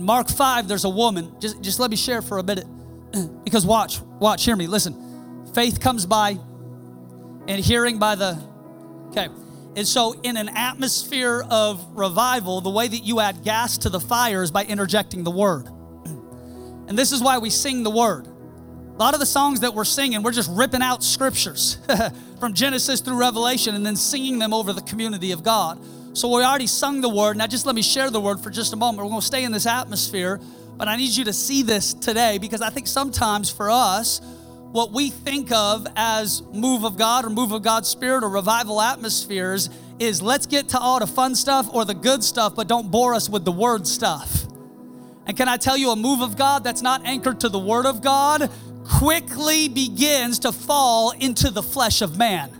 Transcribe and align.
In 0.00 0.06
Mark 0.06 0.30
5, 0.30 0.66
there's 0.66 0.86
a 0.86 0.88
woman. 0.88 1.30
Just, 1.40 1.60
just 1.60 1.78
let 1.78 1.90
me 1.90 1.96
share 1.96 2.22
for 2.22 2.38
a 2.38 2.42
minute. 2.42 2.64
because 3.44 3.66
watch, 3.66 4.00
watch, 4.18 4.46
hear 4.46 4.56
me, 4.56 4.66
listen. 4.66 5.44
Faith 5.54 5.78
comes 5.78 6.06
by 6.06 6.38
and 7.46 7.62
hearing 7.62 7.98
by 7.98 8.14
the. 8.14 8.42
Okay. 9.08 9.28
And 9.76 9.86
so, 9.86 10.18
in 10.22 10.38
an 10.38 10.48
atmosphere 10.56 11.44
of 11.50 11.86
revival, 11.92 12.62
the 12.62 12.70
way 12.70 12.88
that 12.88 13.04
you 13.04 13.20
add 13.20 13.44
gas 13.44 13.76
to 13.78 13.90
the 13.90 14.00
fire 14.00 14.42
is 14.42 14.50
by 14.50 14.64
interjecting 14.64 15.22
the 15.22 15.30
word. 15.30 15.68
And 16.88 16.98
this 16.98 17.12
is 17.12 17.22
why 17.22 17.36
we 17.36 17.50
sing 17.50 17.82
the 17.82 17.90
word. 17.90 18.26
A 18.26 18.98
lot 18.98 19.12
of 19.12 19.20
the 19.20 19.26
songs 19.26 19.60
that 19.60 19.74
we're 19.74 19.84
singing, 19.84 20.22
we're 20.22 20.32
just 20.32 20.50
ripping 20.50 20.80
out 20.80 21.04
scriptures 21.04 21.76
from 22.40 22.54
Genesis 22.54 23.00
through 23.00 23.18
Revelation 23.18 23.74
and 23.74 23.84
then 23.84 23.96
singing 23.96 24.38
them 24.38 24.54
over 24.54 24.72
the 24.72 24.80
community 24.80 25.30
of 25.32 25.44
God. 25.44 25.78
So 26.12 26.28
we 26.28 26.42
already 26.42 26.66
sung 26.66 27.00
the 27.00 27.08
word. 27.08 27.36
Now, 27.36 27.46
just 27.46 27.66
let 27.66 27.74
me 27.74 27.82
share 27.82 28.10
the 28.10 28.20
word 28.20 28.40
for 28.40 28.50
just 28.50 28.72
a 28.72 28.76
moment. 28.76 29.04
We're 29.04 29.10
going 29.10 29.20
to 29.20 29.26
stay 29.26 29.44
in 29.44 29.52
this 29.52 29.66
atmosphere, 29.66 30.40
but 30.76 30.88
I 30.88 30.96
need 30.96 31.16
you 31.16 31.24
to 31.24 31.32
see 31.32 31.62
this 31.62 31.94
today 31.94 32.38
because 32.38 32.60
I 32.62 32.70
think 32.70 32.88
sometimes 32.88 33.48
for 33.48 33.70
us, 33.70 34.20
what 34.72 34.92
we 34.92 35.10
think 35.10 35.52
of 35.52 35.86
as 35.96 36.42
move 36.52 36.84
of 36.84 36.96
God 36.96 37.24
or 37.24 37.30
move 37.30 37.52
of 37.52 37.62
God's 37.62 37.88
Spirit 37.88 38.24
or 38.24 38.28
revival 38.28 38.80
atmospheres 38.80 39.70
is 39.98 40.20
let's 40.20 40.46
get 40.46 40.68
to 40.70 40.78
all 40.78 40.98
the 40.98 41.06
fun 41.06 41.34
stuff 41.34 41.68
or 41.72 41.84
the 41.84 41.94
good 41.94 42.24
stuff, 42.24 42.54
but 42.56 42.66
don't 42.66 42.90
bore 42.90 43.14
us 43.14 43.28
with 43.28 43.44
the 43.44 43.52
word 43.52 43.86
stuff. 43.86 44.46
And 45.26 45.36
can 45.36 45.48
I 45.48 45.58
tell 45.58 45.76
you, 45.76 45.90
a 45.90 45.96
move 45.96 46.22
of 46.22 46.36
God 46.36 46.64
that's 46.64 46.82
not 46.82 47.04
anchored 47.04 47.40
to 47.40 47.48
the 47.48 47.58
Word 47.58 47.86
of 47.86 48.02
God 48.02 48.50
quickly 48.84 49.68
begins 49.68 50.40
to 50.40 50.50
fall 50.50 51.12
into 51.12 51.50
the 51.50 51.62
flesh 51.62 52.02
of 52.02 52.18
man. 52.18 52.59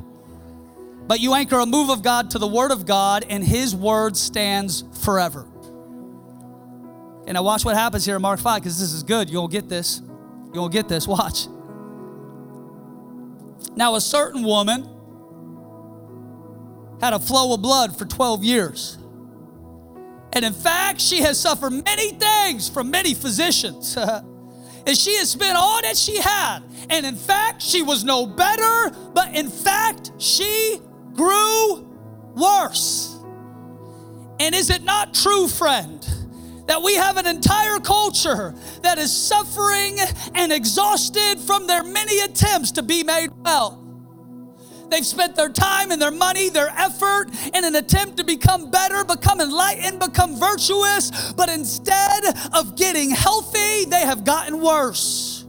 But 1.11 1.19
you 1.19 1.35
anchor 1.35 1.59
a 1.59 1.67
move 1.67 1.91
of 1.91 2.05
God 2.05 2.31
to 2.31 2.39
the 2.39 2.47
Word 2.47 2.71
of 2.71 2.87
God, 2.87 3.27
and 3.29 3.43
His 3.43 3.75
Word 3.75 4.17
stands 4.17 4.85
forever. 5.03 5.45
And 7.27 7.35
now 7.35 7.43
watch 7.43 7.65
what 7.65 7.75
happens 7.75 8.05
here 8.05 8.15
in 8.15 8.23
Mark 8.23 8.39
5, 8.39 8.63
because 8.63 8.79
this 8.79 8.93
is 8.93 9.03
good. 9.03 9.29
You'll 9.29 9.49
get 9.49 9.69
this. 9.69 10.03
You'll 10.55 10.69
get 10.69 10.89
this. 10.89 11.09
Watch. 11.09 11.49
Now, 13.75 13.97
a 13.97 14.01
certain 14.01 14.45
woman 14.45 14.89
had 17.01 17.13
a 17.13 17.19
flow 17.19 17.55
of 17.55 17.61
blood 17.61 17.99
for 17.99 18.05
12 18.05 18.45
years. 18.45 18.97
And 20.33 20.45
in 20.45 20.53
fact, 20.53 21.01
she 21.01 21.23
has 21.23 21.41
suffered 21.41 21.73
many 21.73 22.11
things 22.11 22.69
from 22.69 22.89
many 22.89 23.15
physicians. 23.15 23.97
and 24.87 24.97
she 24.97 25.17
has 25.17 25.29
spent 25.29 25.59
all 25.59 25.83
that 25.83 25.97
she 25.97 26.19
had. 26.21 26.61
And 26.89 27.05
in 27.05 27.17
fact, 27.17 27.63
she 27.63 27.83
was 27.83 28.05
no 28.05 28.27
better, 28.27 28.97
but 29.13 29.35
in 29.35 29.49
fact, 29.49 30.13
she 30.19 30.81
grew 31.21 31.87
worse. 32.35 33.19
And 34.39 34.55
is 34.55 34.71
it 34.71 34.83
not 34.83 35.13
true, 35.13 35.49
friend, 35.49 36.01
that 36.67 36.83
we 36.83 36.95
have 36.95 37.19
an 37.19 37.27
entire 37.27 37.79
culture 37.79 38.55
that 38.83 38.97
is 38.97 39.15
suffering 39.15 39.99
and 40.35 40.51
exhausted 40.51 41.39
from 41.39 41.67
their 41.67 41.83
many 41.83 42.21
attempts 42.21 42.71
to 42.73 42.83
be 42.83 43.05
made 43.05 43.29
well? 43.45 43.77
They've 44.89 45.05
spent 45.05 45.37
their 45.37 45.51
time 45.51 45.91
and 45.91 46.01
their 46.01 46.11
money, 46.11 46.49
their 46.49 46.71
effort 46.71 47.27
in 47.55 47.65
an 47.67 47.77
attempt 47.77 48.17
to 48.17 48.25
become 48.25 48.71
better, 48.71 49.05
become 49.05 49.43
enlightened, 49.43 50.01
become 50.01 50.37
virtuous, 50.37 51.33
but 51.33 51.51
instead 51.51 52.25
of 52.55 52.77
getting 52.77 53.11
healthy, 53.11 53.85
they 53.85 54.07
have 54.07 54.25
gotten 54.25 54.63
worse. 54.63 55.45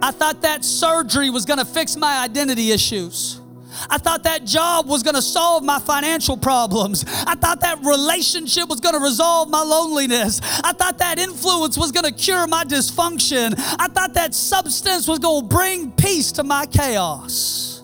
I 0.00 0.10
thought 0.10 0.40
that 0.40 0.64
surgery 0.64 1.28
was 1.28 1.44
gonna 1.44 1.66
fix 1.66 1.96
my 1.96 2.24
identity 2.24 2.72
issues. 2.72 3.39
I 3.88 3.98
thought 3.98 4.24
that 4.24 4.44
job 4.44 4.86
was 4.88 5.02
going 5.02 5.14
to 5.14 5.22
solve 5.22 5.64
my 5.64 5.78
financial 5.78 6.36
problems. 6.36 7.04
I 7.26 7.34
thought 7.34 7.60
that 7.60 7.78
relationship 7.84 8.68
was 8.68 8.80
going 8.80 8.94
to 8.94 9.00
resolve 9.00 9.48
my 9.48 9.62
loneliness. 9.62 10.40
I 10.62 10.72
thought 10.72 10.98
that 10.98 11.18
influence 11.18 11.76
was 11.78 11.92
going 11.92 12.04
to 12.04 12.12
cure 12.12 12.46
my 12.46 12.64
dysfunction. 12.64 13.54
I 13.78 13.88
thought 13.88 14.14
that 14.14 14.34
substance 14.34 15.06
was 15.06 15.18
going 15.18 15.42
to 15.42 15.48
bring 15.48 15.92
peace 15.92 16.32
to 16.32 16.44
my 16.44 16.66
chaos. 16.66 17.82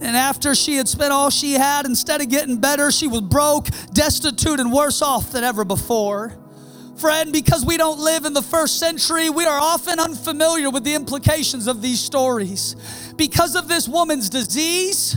And 0.00 0.16
after 0.16 0.54
she 0.54 0.76
had 0.76 0.88
spent 0.88 1.12
all 1.12 1.28
she 1.28 1.52
had, 1.52 1.84
instead 1.84 2.22
of 2.22 2.30
getting 2.30 2.56
better, 2.56 2.90
she 2.90 3.06
was 3.06 3.20
broke, 3.20 3.68
destitute, 3.92 4.58
and 4.58 4.72
worse 4.72 5.02
off 5.02 5.32
than 5.32 5.44
ever 5.44 5.64
before. 5.64 6.39
Friend, 7.00 7.32
because 7.32 7.64
we 7.64 7.78
don't 7.78 7.98
live 7.98 8.26
in 8.26 8.34
the 8.34 8.42
first 8.42 8.78
century, 8.78 9.30
we 9.30 9.46
are 9.46 9.58
often 9.58 9.98
unfamiliar 9.98 10.68
with 10.68 10.84
the 10.84 10.92
implications 10.92 11.66
of 11.66 11.80
these 11.80 11.98
stories. 11.98 12.76
Because 13.16 13.54
of 13.54 13.68
this 13.68 13.88
woman's 13.88 14.28
disease, 14.28 15.16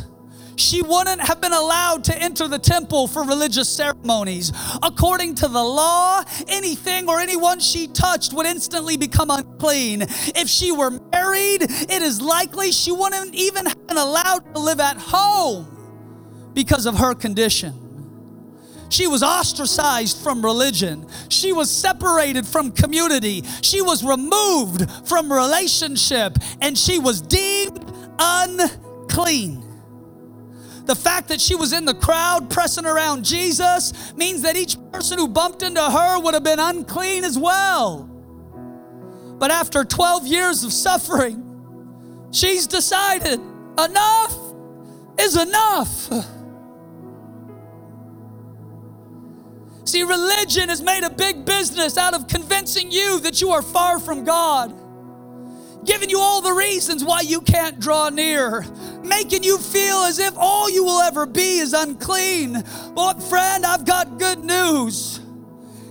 she 0.55 0.81
wouldn't 0.81 1.19
have 1.19 1.41
been 1.41 1.51
allowed 1.51 2.05
to 2.05 2.17
enter 2.17 2.47
the 2.47 2.57
temple 2.57 3.07
for 3.07 3.23
religious 3.25 3.67
ceremonies. 3.67 4.53
According 4.81 5.35
to 5.35 5.49
the 5.49 5.61
law, 5.61 6.23
anything 6.47 7.09
or 7.09 7.19
anyone 7.19 7.59
she 7.59 7.87
touched 7.87 8.31
would 8.31 8.45
instantly 8.45 8.95
become 8.95 9.29
unclean. 9.29 10.03
If 10.03 10.47
she 10.47 10.71
were 10.71 10.91
married, 11.11 11.63
it 11.63 12.01
is 12.01 12.21
likely 12.21 12.71
she 12.71 12.93
wouldn't 12.93 13.35
even 13.35 13.65
have 13.65 13.87
been 13.87 13.97
allowed 13.97 14.53
to 14.53 14.59
live 14.61 14.79
at 14.79 14.95
home 14.97 15.67
because 16.53 16.85
of 16.85 16.95
her 16.95 17.13
condition. 17.13 17.82
She 18.93 19.07
was 19.07 19.23
ostracized 19.23 20.21
from 20.21 20.45
religion. 20.45 21.07
She 21.29 21.51
was 21.51 21.71
separated 21.71 22.45
from 22.45 22.71
community. 22.71 23.43
She 23.63 23.81
was 23.81 24.03
removed 24.03 24.87
from 25.07 25.33
relationship 25.33 26.37
and 26.61 26.77
she 26.77 26.99
was 26.99 27.19
deemed 27.19 27.91
unclean. 28.19 29.63
The 30.85 30.93
fact 30.93 31.29
that 31.29 31.41
she 31.41 31.55
was 31.55 31.73
in 31.73 31.85
the 31.85 31.95
crowd 31.95 32.51
pressing 32.51 32.85
around 32.85 33.25
Jesus 33.25 34.13
means 34.15 34.43
that 34.43 34.55
each 34.55 34.77
person 34.91 35.17
who 35.17 35.27
bumped 35.27 35.63
into 35.63 35.81
her 35.81 36.19
would 36.19 36.35
have 36.35 36.43
been 36.43 36.59
unclean 36.59 37.23
as 37.23 37.35
well. 37.35 38.07
But 39.39 39.49
after 39.49 39.83
12 39.83 40.27
years 40.27 40.63
of 40.63 40.71
suffering, 40.71 42.29
she's 42.31 42.67
decided 42.67 43.39
enough 43.79 44.37
is 45.17 45.35
enough. 45.35 46.09
See, 49.85 50.03
religion 50.03 50.69
has 50.69 50.81
made 50.81 51.03
a 51.03 51.09
big 51.09 51.45
business 51.45 51.97
out 51.97 52.13
of 52.13 52.27
convincing 52.27 52.91
you 52.91 53.19
that 53.21 53.41
you 53.41 53.51
are 53.51 53.61
far 53.61 53.99
from 53.99 54.23
God, 54.23 54.73
giving 55.85 56.09
you 56.09 56.19
all 56.19 56.41
the 56.41 56.53
reasons 56.53 57.03
why 57.03 57.21
you 57.21 57.41
can't 57.41 57.79
draw 57.79 58.09
near, 58.09 58.65
making 59.03 59.43
you 59.43 59.57
feel 59.57 59.97
as 60.03 60.19
if 60.19 60.33
all 60.37 60.69
you 60.69 60.83
will 60.85 61.01
ever 61.01 61.25
be 61.25 61.57
is 61.57 61.73
unclean. 61.73 62.63
But, 62.95 63.21
friend, 63.23 63.65
I've 63.65 63.85
got 63.85 64.17
good 64.17 64.43
news. 64.43 65.19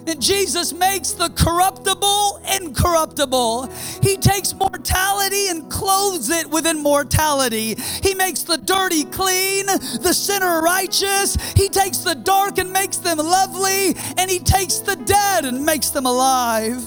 And 0.07 0.21
Jesus 0.21 0.73
makes 0.73 1.13
the 1.13 1.29
corruptible 1.31 2.41
incorruptible. 2.61 3.69
He 4.03 4.17
takes 4.17 4.53
mortality 4.55 5.49
and 5.49 5.71
clothes 5.71 6.29
it 6.31 6.49
with 6.51 6.67
immortality. 6.67 7.77
He 8.03 8.15
makes 8.15 8.43
the 8.43 8.59
dirty 8.59 9.05
clean, 9.05 9.67
the 9.67 10.13
sinner 10.13 10.61
righteous. 10.61 11.37
He 11.55 11.69
takes 11.69 11.99
the 11.99 12.15
dark 12.15 12.59
and 12.59 12.73
makes 12.73 12.97
them 12.97 13.19
lovely. 13.19 13.95
And 14.17 14.31
He 14.31 14.39
takes 14.39 14.79
the 14.79 14.97
dead 14.97 15.45
and 15.45 15.65
makes 15.65 15.91
them 15.91 16.07
alive. 16.07 16.83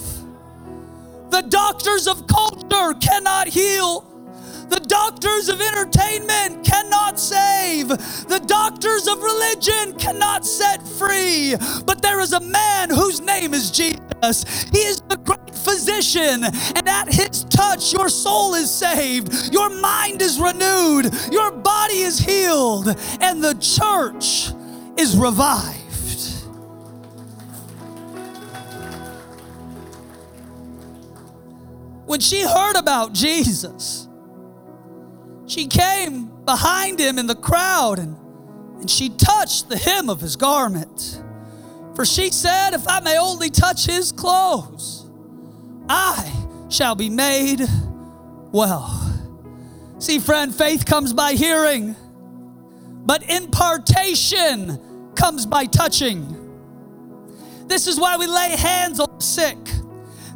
The 1.30 1.42
doctors 1.42 2.06
of 2.06 2.26
culture 2.26 2.94
cannot 3.00 3.48
heal. 3.48 4.15
The 4.68 4.80
doctors 4.80 5.48
of 5.48 5.60
entertainment 5.60 6.64
cannot 6.64 7.18
save. 7.18 7.88
The 7.88 8.42
doctors 8.46 9.06
of 9.08 9.22
religion 9.22 9.94
cannot 9.98 10.44
set 10.46 10.86
free. 10.86 11.54
But 11.84 12.02
there 12.02 12.20
is 12.20 12.32
a 12.32 12.40
man 12.40 12.90
whose 12.90 13.20
name 13.20 13.54
is 13.54 13.70
Jesus. 13.70 14.44
He 14.72 14.78
is 14.80 15.00
the 15.02 15.16
great 15.18 15.54
physician. 15.54 16.44
And 16.76 16.88
at 16.88 17.12
his 17.12 17.44
touch, 17.44 17.92
your 17.92 18.08
soul 18.08 18.54
is 18.54 18.70
saved, 18.70 19.52
your 19.52 19.70
mind 19.70 20.22
is 20.22 20.40
renewed, 20.40 21.14
your 21.32 21.50
body 21.52 22.00
is 22.00 22.18
healed, 22.18 22.88
and 23.20 23.42
the 23.42 23.54
church 23.54 24.50
is 24.96 25.16
revived. 25.16 25.76
When 32.06 32.20
she 32.20 32.42
heard 32.42 32.76
about 32.76 33.12
Jesus, 33.12 34.05
she 35.46 35.66
came 35.66 36.30
behind 36.44 36.98
him 36.98 37.18
in 37.18 37.26
the 37.26 37.34
crowd 37.34 37.98
and, 37.98 38.16
and 38.80 38.90
she 38.90 39.10
touched 39.10 39.68
the 39.68 39.76
hem 39.76 40.10
of 40.10 40.20
his 40.20 40.36
garment. 40.36 41.22
For 41.94 42.04
she 42.04 42.30
said, 42.30 42.74
If 42.74 42.86
I 42.88 43.00
may 43.00 43.18
only 43.18 43.50
touch 43.50 43.86
his 43.86 44.12
clothes, 44.12 45.08
I 45.88 46.30
shall 46.68 46.94
be 46.94 47.08
made 47.08 47.60
well. 48.52 49.02
See, 49.98 50.18
friend, 50.18 50.54
faith 50.54 50.84
comes 50.84 51.12
by 51.14 51.32
hearing, 51.32 51.96
but 53.06 53.22
impartation 53.30 54.78
comes 55.14 55.46
by 55.46 55.64
touching. 55.66 56.42
This 57.66 57.86
is 57.86 57.98
why 57.98 58.16
we 58.16 58.26
lay 58.26 58.50
hands 58.56 59.00
on 59.00 59.08
the 59.16 59.24
sick. 59.24 59.58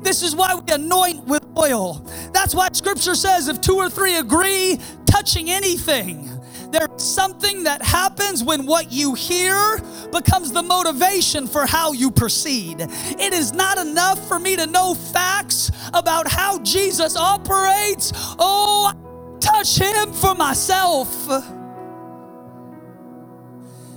This 0.03 0.23
is 0.23 0.35
why 0.35 0.55
we 0.55 0.73
anoint 0.73 1.25
with 1.27 1.40
oil. 1.61 2.07
That's 2.33 2.55
why 2.55 2.69
scripture 2.73 3.15
says 3.15 3.49
if 3.49 3.61
two 3.61 3.77
or 3.77 3.91
three 3.91 4.17
agree 4.17 4.81
touching 5.07 5.51
anything, 5.51 6.31
There's 6.73 7.03
something 7.03 7.65
that 7.65 7.83
happens 7.83 8.45
when 8.45 8.67
what 8.67 8.93
you 8.93 9.15
hear 9.15 9.79
becomes 10.13 10.53
the 10.53 10.63
motivation 10.63 11.47
for 11.49 11.67
how 11.67 11.93
you 11.93 12.11
proceed. 12.11 12.79
It 12.81 13.33
is 13.35 13.53
not 13.53 13.79
enough 13.79 14.27
for 14.29 14.39
me 14.39 14.57
to 14.57 14.67
know 14.67 14.95
facts 14.95 15.71
about 15.95 16.29
how 16.31 16.61
Jesus 16.63 17.17
operates. 17.17 18.13
Oh, 18.39 18.93
touch 19.41 19.79
him 19.79 20.13
for 20.13 20.35
myself. 20.35 21.09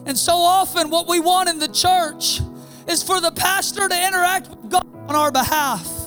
And 0.05 0.17
so 0.17 0.33
often, 0.33 0.89
what 0.89 1.07
we 1.07 1.19
want 1.19 1.49
in 1.49 1.59
the 1.59 1.69
church 1.69 2.41
is 2.87 3.03
for 3.03 3.21
the 3.21 3.31
pastor 3.31 3.87
to 3.87 4.07
interact 4.07 4.49
with 4.49 4.69
God 4.71 4.87
on 5.09 5.15
our 5.15 5.31
behalf. 5.31 6.02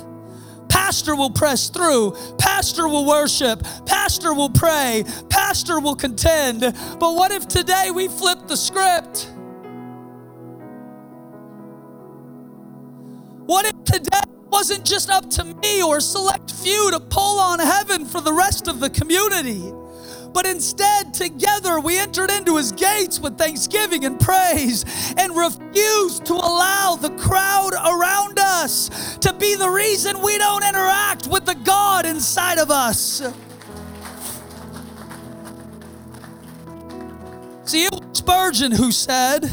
Pastor 0.87 1.17
will 1.17 1.31
press 1.31 1.69
through, 1.69 2.15
pastor 2.39 2.87
will 2.87 3.05
worship, 3.05 3.61
pastor 3.87 4.33
will 4.33 4.51
pray, 4.51 5.03
pastor 5.29 5.81
will 5.81 5.97
contend. 5.97 6.61
But 6.61 7.17
what 7.17 7.33
if 7.33 7.49
today 7.49 7.91
we 7.93 8.07
flip 8.07 8.47
the 8.47 8.57
script? 8.57 9.29
What 13.47 13.67
if 13.67 13.83
today 13.83 14.21
wasn't 14.45 14.85
just 14.85 15.11
up 15.11 15.29
to 15.31 15.45
me 15.45 15.83
or 15.83 15.99
select 15.99 16.53
few 16.53 16.93
to 16.93 17.01
pull 17.01 17.41
on 17.41 17.59
heaven 17.59 18.05
for 18.05 18.21
the 18.21 18.33
rest 18.33 18.69
of 18.69 18.79
the 18.79 18.89
community? 18.89 19.65
But 20.37 20.45
instead, 20.45 21.15
together, 21.15 21.81
we 21.81 21.97
entered 21.97 22.31
into 22.31 22.59
his 22.59 22.71
gates 22.71 23.19
with 23.19 23.39
thanksgiving 23.39 24.05
and 24.05 24.21
praise 24.21 24.85
and 25.17 25.35
refused 25.35 26.27
to 26.27 26.35
allow 26.35 26.95
the 26.95 27.09
crowd 27.13 27.73
around 27.73 28.39
us 28.39 29.17
to 29.17 29.33
be 29.33 29.55
the 29.55 29.67
reason 29.67 30.21
we 30.21 30.37
don't 30.37 30.63
interact 30.63 31.27
with 31.27 31.47
the 31.47 31.55
God 31.55 32.05
inside 32.05 32.59
of 32.59 32.71
us. 32.71 33.23
See, 37.65 37.87
it 37.87 37.93
was 37.95 38.03
Spurgeon 38.19 38.73
who 38.73 38.93
said, 38.93 39.51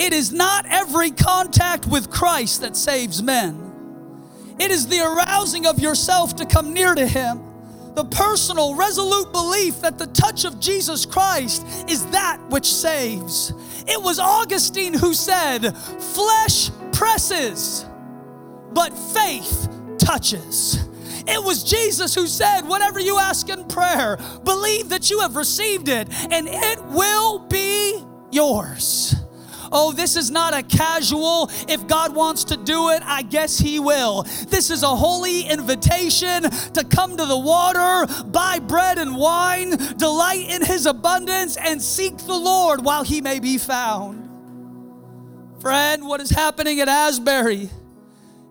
It 0.00 0.12
is 0.12 0.32
not 0.32 0.66
every 0.68 1.12
contact 1.12 1.86
with 1.86 2.10
Christ 2.10 2.60
that 2.62 2.76
saves 2.76 3.22
men. 3.22 3.72
It 4.58 4.72
is 4.72 4.88
the 4.88 4.98
arousing 4.98 5.64
of 5.64 5.78
yourself 5.78 6.34
to 6.36 6.44
come 6.44 6.74
near 6.74 6.96
to 6.96 7.06
Him 7.06 7.45
the 7.96 8.04
personal, 8.04 8.74
resolute 8.74 9.32
belief 9.32 9.80
that 9.80 9.98
the 9.98 10.06
touch 10.08 10.44
of 10.44 10.60
Jesus 10.60 11.06
Christ 11.06 11.66
is 11.88 12.04
that 12.10 12.38
which 12.50 12.72
saves. 12.72 13.54
It 13.88 14.00
was 14.00 14.18
Augustine 14.18 14.92
who 14.92 15.14
said, 15.14 15.74
Flesh 15.74 16.70
presses, 16.92 17.86
but 18.72 18.90
faith 18.90 19.68
touches. 19.96 20.86
It 21.26 21.42
was 21.42 21.64
Jesus 21.64 22.14
who 22.14 22.26
said, 22.26 22.62
Whatever 22.68 23.00
you 23.00 23.18
ask 23.18 23.48
in 23.48 23.64
prayer, 23.64 24.18
believe 24.44 24.90
that 24.90 25.10
you 25.10 25.20
have 25.20 25.34
received 25.34 25.88
it, 25.88 26.08
and 26.30 26.46
it 26.48 26.84
will 26.84 27.38
be 27.48 28.04
yours. 28.30 29.14
Oh, 29.72 29.92
this 29.92 30.16
is 30.16 30.30
not 30.30 30.54
a 30.54 30.62
casual, 30.62 31.50
if 31.68 31.86
God 31.86 32.14
wants 32.14 32.44
to 32.44 32.56
do 32.56 32.90
it, 32.90 33.02
I 33.04 33.22
guess 33.22 33.58
He 33.58 33.78
will. 33.78 34.22
This 34.48 34.70
is 34.70 34.82
a 34.82 34.88
holy 34.88 35.42
invitation 35.42 36.42
to 36.42 36.84
come 36.88 37.16
to 37.16 37.26
the 37.26 37.38
water, 37.38 38.06
buy 38.24 38.58
bread 38.58 38.98
and 38.98 39.16
wine, 39.16 39.70
delight 39.96 40.50
in 40.50 40.64
His 40.64 40.86
abundance, 40.86 41.56
and 41.56 41.80
seek 41.80 42.16
the 42.18 42.36
Lord 42.36 42.84
while 42.84 43.04
He 43.04 43.20
may 43.20 43.38
be 43.38 43.58
found. 43.58 44.22
Friend, 45.60 46.06
what 46.06 46.20
is 46.20 46.30
happening 46.30 46.80
at 46.80 46.88
Asbury? 46.88 47.70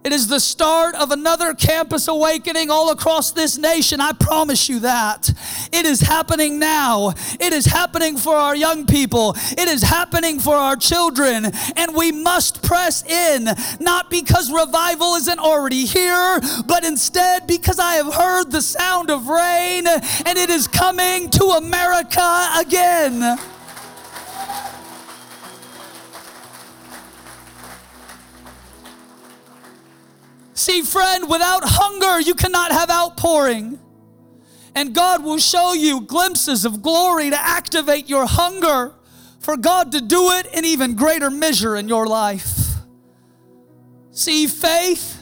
It 0.05 0.13
is 0.13 0.27
the 0.27 0.39
start 0.39 0.93
of 0.93 1.09
another 1.09 1.55
campus 1.55 2.07
awakening 2.07 2.69
all 2.69 2.91
across 2.91 3.31
this 3.31 3.57
nation. 3.57 3.99
I 3.99 4.13
promise 4.13 4.69
you 4.69 4.81
that. 4.81 5.27
It 5.73 5.87
is 5.87 6.01
happening 6.01 6.59
now. 6.59 7.15
It 7.39 7.53
is 7.53 7.65
happening 7.65 8.15
for 8.15 8.35
our 8.35 8.55
young 8.55 8.85
people. 8.85 9.35
It 9.35 9.67
is 9.67 9.81
happening 9.81 10.39
for 10.39 10.53
our 10.53 10.75
children. 10.75 11.45
And 11.75 11.95
we 11.95 12.11
must 12.11 12.61
press 12.61 13.03
in, 13.03 13.49
not 13.79 14.11
because 14.11 14.51
revival 14.51 15.15
isn't 15.15 15.39
already 15.39 15.85
here, 15.85 16.39
but 16.67 16.83
instead 16.83 17.47
because 17.47 17.79
I 17.79 17.95
have 17.95 18.13
heard 18.13 18.51
the 18.51 18.61
sound 18.61 19.09
of 19.09 19.27
rain 19.27 19.87
and 19.87 20.37
it 20.37 20.51
is 20.51 20.67
coming 20.67 21.31
to 21.31 21.45
America 21.45 22.49
again. 22.59 23.39
See, 30.55 30.81
friend, 30.81 31.29
without 31.29 31.63
hunger, 31.65 32.21
you 32.21 32.33
cannot 32.33 32.71
have 32.71 32.89
outpouring. 32.89 33.77
And 34.73 34.95
God 34.95 35.23
will 35.23 35.37
show 35.37 35.73
you 35.73 36.01
glimpses 36.01 36.65
of 36.65 36.81
glory 36.81 37.29
to 37.29 37.37
activate 37.39 38.09
your 38.09 38.25
hunger 38.25 38.93
for 39.39 39.57
God 39.57 39.91
to 39.91 40.01
do 40.01 40.31
it 40.31 40.47
in 40.53 40.65
even 40.65 40.95
greater 40.95 41.29
measure 41.29 41.75
in 41.75 41.87
your 41.87 42.07
life. 42.07 42.75
See, 44.11 44.47
faith 44.47 45.21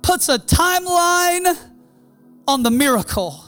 puts 0.00 0.30
a 0.30 0.38
timeline 0.38 1.56
on 2.46 2.62
the 2.62 2.70
miracle. 2.70 3.44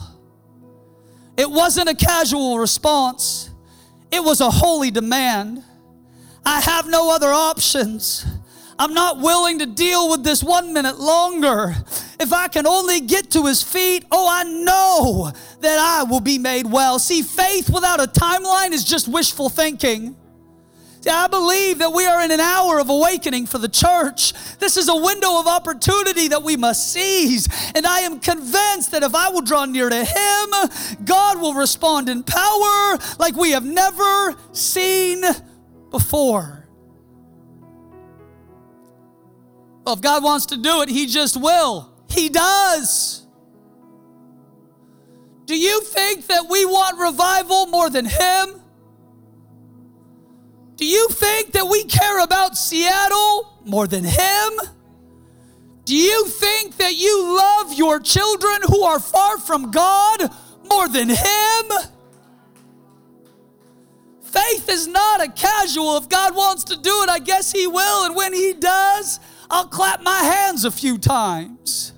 It 1.35 1.49
wasn't 1.49 1.89
a 1.89 1.95
casual 1.95 2.59
response, 2.59 3.49
it 4.11 4.23
was 4.23 4.39
a 4.39 4.51
holy 4.51 4.91
demand. 4.91 5.63
I 6.45 6.61
have 6.61 6.87
no 6.87 7.13
other 7.13 7.29
options. 7.29 8.25
I'm 8.81 8.95
not 8.95 9.19
willing 9.19 9.59
to 9.59 9.67
deal 9.67 10.09
with 10.09 10.23
this 10.23 10.43
one 10.43 10.73
minute 10.73 10.99
longer. 10.99 11.75
If 12.19 12.33
I 12.33 12.47
can 12.47 12.65
only 12.65 12.99
get 12.99 13.29
to 13.31 13.45
his 13.45 13.61
feet, 13.61 14.05
oh, 14.09 14.27
I 14.27 14.41
know 14.41 15.31
that 15.59 15.77
I 15.77 16.01
will 16.09 16.19
be 16.19 16.39
made 16.39 16.65
well. 16.65 16.97
See, 16.97 17.21
faith 17.21 17.69
without 17.69 18.01
a 18.01 18.07
timeline 18.07 18.71
is 18.71 18.83
just 18.83 19.07
wishful 19.07 19.49
thinking. 19.49 20.15
See, 21.01 21.11
I 21.11 21.27
believe 21.27 21.77
that 21.77 21.93
we 21.93 22.07
are 22.07 22.23
in 22.23 22.31
an 22.31 22.39
hour 22.39 22.79
of 22.79 22.89
awakening 22.89 23.45
for 23.45 23.59
the 23.59 23.69
church. 23.69 24.33
This 24.57 24.77
is 24.77 24.89
a 24.89 24.95
window 24.95 25.39
of 25.39 25.45
opportunity 25.45 26.29
that 26.29 26.41
we 26.41 26.57
must 26.57 26.91
seize. 26.91 27.47
And 27.75 27.85
I 27.85 27.99
am 27.99 28.19
convinced 28.19 28.93
that 28.93 29.03
if 29.03 29.13
I 29.13 29.29
will 29.29 29.41
draw 29.41 29.65
near 29.65 29.89
to 29.91 30.03
Him, 30.03 31.05
God 31.05 31.39
will 31.39 31.53
respond 31.53 32.09
in 32.09 32.23
power 32.23 32.97
like 33.19 33.35
we 33.35 33.51
have 33.51 33.63
never 33.63 34.35
seen 34.53 35.21
before. 35.91 36.60
Well, 39.85 39.95
if 39.95 40.01
God 40.01 40.23
wants 40.23 40.47
to 40.47 40.57
do 40.57 40.81
it, 40.81 40.89
He 40.89 41.05
just 41.07 41.39
will. 41.39 41.91
He 42.09 42.29
does. 42.29 43.25
Do 45.45 45.57
you 45.57 45.81
think 45.81 46.27
that 46.27 46.47
we 46.49 46.65
want 46.65 46.99
revival 46.99 47.67
more 47.67 47.89
than 47.89 48.05
Him? 48.05 48.61
Do 50.75 50.85
you 50.85 51.07
think 51.09 51.51
that 51.51 51.65
we 51.65 51.83
care 51.83 52.23
about 52.23 52.57
Seattle 52.57 53.59
more 53.65 53.87
than 53.87 54.03
Him? 54.03 54.51
Do 55.85 55.95
you 55.95 56.25
think 56.27 56.77
that 56.77 56.95
you 56.95 57.35
love 57.37 57.73
your 57.73 57.99
children 57.99 58.61
who 58.67 58.83
are 58.83 58.99
far 58.99 59.37
from 59.39 59.71
God 59.71 60.29
more 60.69 60.87
than 60.87 61.09
Him? 61.09 61.65
Faith 64.21 64.69
is 64.69 64.87
not 64.87 65.21
a 65.21 65.29
casual. 65.29 65.97
If 65.97 66.07
God 66.07 66.35
wants 66.35 66.63
to 66.65 66.77
do 66.77 67.03
it, 67.03 67.09
I 67.09 67.19
guess 67.19 67.51
He 67.51 67.67
will. 67.67 68.05
And 68.05 68.15
when 68.15 68.33
He 68.33 68.53
does, 68.53 69.19
I'll 69.51 69.67
clap 69.67 70.01
my 70.01 70.19
hands 70.19 70.63
a 70.63 70.71
few 70.71 70.97
times. 70.97 71.91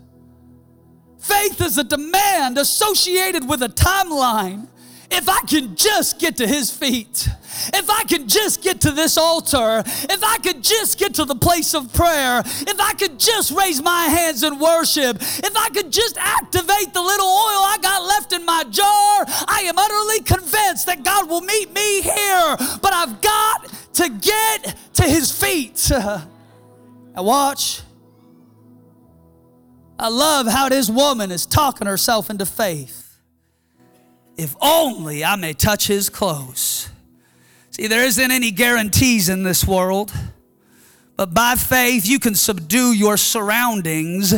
Faith 1.19 1.61
is 1.61 1.77
a 1.77 1.83
demand 1.83 2.57
associated 2.57 3.47
with 3.47 3.61
a 3.61 3.69
timeline. 3.69 4.67
If 5.11 5.29
I 5.29 5.39
can 5.41 5.75
just 5.75 6.17
get 6.19 6.37
to 6.37 6.47
his 6.47 6.71
feet, 6.71 7.29
if 7.71 7.89
I 7.91 8.03
can 8.05 8.27
just 8.27 8.63
get 8.63 8.81
to 8.81 8.91
this 8.91 9.19
altar, 9.19 9.83
if 9.85 10.23
I 10.23 10.39
could 10.39 10.63
just 10.63 10.97
get 10.97 11.13
to 11.15 11.25
the 11.25 11.35
place 11.35 11.75
of 11.75 11.93
prayer, 11.93 12.39
if 12.39 12.79
I 12.79 12.93
could 12.93 13.19
just 13.19 13.51
raise 13.51 13.79
my 13.83 14.05
hands 14.05 14.41
in 14.41 14.57
worship, 14.57 15.17
if 15.21 15.55
I 15.55 15.69
could 15.69 15.91
just 15.91 16.17
activate 16.17 16.91
the 16.95 17.01
little 17.01 17.27
oil 17.27 17.61
I 17.61 17.77
got 17.83 18.03
left 18.03 18.33
in 18.33 18.43
my 18.43 18.63
jar, 18.71 19.25
I 19.47 19.61
am 19.65 19.77
utterly 19.77 20.21
convinced 20.21 20.87
that 20.87 21.03
God 21.03 21.29
will 21.29 21.41
meet 21.41 21.71
me 21.71 22.01
here. 22.01 22.57
But 22.81 22.93
I've 22.93 23.21
got 23.21 23.71
to 23.93 24.09
get 24.09 24.75
to 24.95 25.03
his 25.03 25.31
feet. 25.31 25.91
Now, 27.15 27.23
watch. 27.23 27.81
I 29.99 30.09
love 30.09 30.47
how 30.47 30.69
this 30.69 30.89
woman 30.89 31.31
is 31.31 31.45
talking 31.45 31.87
herself 31.87 32.29
into 32.29 32.45
faith. 32.45 33.17
If 34.35 34.55
only 34.61 35.23
I 35.23 35.35
may 35.35 35.53
touch 35.53 35.87
his 35.87 36.09
clothes. 36.09 36.89
See, 37.69 37.87
there 37.87 38.03
isn't 38.03 38.31
any 38.31 38.51
guarantees 38.51 39.29
in 39.29 39.43
this 39.43 39.65
world. 39.65 40.11
But 41.15 41.31
by 41.31 41.53
faith, 41.53 42.07
you 42.07 42.17
can 42.17 42.33
subdue 42.33 42.91
your 42.91 43.17
surroundings 43.17 44.33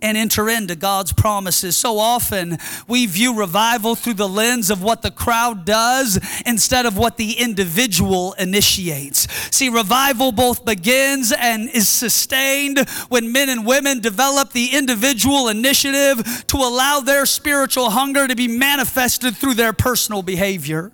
and 0.00 0.16
enter 0.16 0.48
into 0.48 0.76
God's 0.76 1.12
promises. 1.12 1.76
So 1.76 1.98
often, 1.98 2.56
we 2.86 3.06
view 3.06 3.36
revival 3.36 3.96
through 3.96 4.14
the 4.14 4.28
lens 4.28 4.70
of 4.70 4.80
what 4.80 5.02
the 5.02 5.10
crowd 5.10 5.64
does 5.64 6.20
instead 6.46 6.86
of 6.86 6.96
what 6.96 7.16
the 7.16 7.32
individual 7.32 8.34
initiates. 8.34 9.26
See, 9.54 9.70
revival 9.70 10.30
both 10.30 10.64
begins 10.64 11.32
and 11.32 11.68
is 11.68 11.88
sustained 11.88 12.88
when 13.08 13.32
men 13.32 13.48
and 13.48 13.66
women 13.66 13.98
develop 13.98 14.52
the 14.52 14.68
individual 14.72 15.48
initiative 15.48 16.44
to 16.46 16.58
allow 16.58 17.00
their 17.00 17.26
spiritual 17.26 17.90
hunger 17.90 18.28
to 18.28 18.36
be 18.36 18.46
manifested 18.46 19.36
through 19.36 19.54
their 19.54 19.72
personal 19.72 20.22
behavior. 20.22 20.92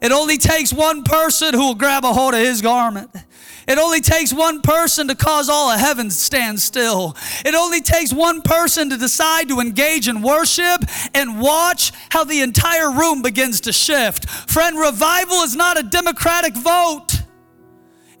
It 0.00 0.12
only 0.12 0.38
takes 0.38 0.72
one 0.72 1.02
person 1.02 1.54
who 1.54 1.66
will 1.66 1.74
grab 1.74 2.04
a 2.04 2.12
hold 2.12 2.34
of 2.34 2.40
his 2.40 2.62
garment. 2.62 3.10
It 3.68 3.76
only 3.76 4.00
takes 4.00 4.32
one 4.32 4.62
person 4.62 5.08
to 5.08 5.14
cause 5.14 5.50
all 5.50 5.70
of 5.70 5.78
heaven 5.78 6.08
to 6.08 6.14
stand 6.14 6.58
still. 6.58 7.14
It 7.44 7.54
only 7.54 7.82
takes 7.82 8.14
one 8.14 8.40
person 8.40 8.88
to 8.88 8.96
decide 8.96 9.48
to 9.48 9.60
engage 9.60 10.08
in 10.08 10.22
worship 10.22 10.84
and 11.14 11.38
watch 11.38 11.92
how 12.08 12.24
the 12.24 12.40
entire 12.40 12.90
room 12.90 13.20
begins 13.20 13.60
to 13.62 13.72
shift. 13.72 14.28
Friend, 14.28 14.78
revival 14.78 15.42
is 15.42 15.54
not 15.54 15.78
a 15.78 15.82
democratic 15.82 16.54
vote. 16.56 17.22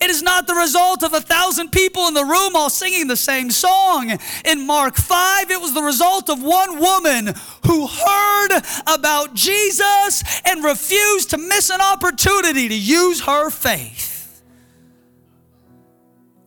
It 0.00 0.10
is 0.10 0.22
not 0.22 0.46
the 0.46 0.54
result 0.54 1.02
of 1.02 1.12
a 1.14 1.20
thousand 1.20 1.72
people 1.72 2.06
in 2.06 2.14
the 2.14 2.24
room 2.24 2.54
all 2.54 2.70
singing 2.70 3.08
the 3.08 3.16
same 3.16 3.50
song. 3.50 4.16
In 4.44 4.66
Mark 4.66 4.96
5, 4.96 5.50
it 5.50 5.60
was 5.60 5.74
the 5.74 5.82
result 5.82 6.28
of 6.30 6.42
one 6.42 6.78
woman 6.78 7.34
who 7.66 7.86
heard 7.86 8.62
about 8.86 9.34
Jesus 9.34 10.22
and 10.44 10.62
refused 10.62 11.30
to 11.30 11.38
miss 11.38 11.70
an 11.70 11.80
opportunity 11.80 12.68
to 12.68 12.78
use 12.78 13.22
her 13.22 13.50
faith. 13.50 14.07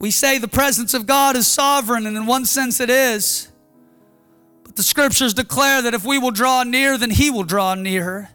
We 0.02 0.10
say 0.10 0.40
the 0.40 0.48
presence 0.48 0.96
of 0.96 1.06
God 1.06 1.36
is 1.36 1.46
sovereign, 1.46 2.08
and 2.08 2.18
in 2.18 2.26
one 2.26 2.46
sense 2.46 2.80
it 2.80 2.90
is. 2.90 3.50
But 4.64 4.76
the 4.76 4.82
scriptures 4.82 5.36
declare 5.36 5.84
that 5.84 5.94
if 5.94 6.04
we 6.04 6.18
will 6.18 6.32
draw 6.32 6.64
near, 6.64 6.98
then 6.98 7.12
He 7.12 7.30
will 7.30 7.44
draw 7.44 7.76
near. 7.76 8.32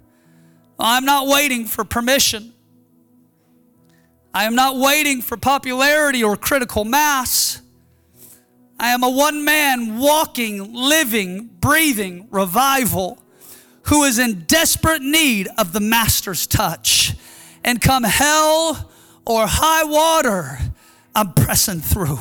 I'm 0.78 1.04
not 1.04 1.26
waiting 1.26 1.66
for 1.66 1.84
permission. 1.84 2.52
I 4.32 4.44
am 4.44 4.54
not 4.54 4.76
waiting 4.76 5.22
for 5.22 5.36
popularity 5.36 6.22
or 6.22 6.36
critical 6.36 6.84
mass. 6.84 7.60
I 8.78 8.90
am 8.90 9.02
a 9.02 9.10
one 9.10 9.44
man 9.44 9.98
walking, 9.98 10.72
living, 10.72 11.50
breathing 11.58 12.28
revival 12.30 13.20
who 13.86 14.04
is 14.04 14.20
in 14.20 14.44
desperate 14.46 15.02
need 15.02 15.48
of 15.58 15.72
the 15.72 15.80
Master's 15.80 16.46
touch. 16.46 17.14
And 17.64 17.80
come 17.80 18.04
hell 18.04 18.92
or 19.24 19.48
high 19.48 19.82
water, 19.82 20.60
I'm 21.16 21.32
pressing 21.32 21.80
through. 21.80 22.18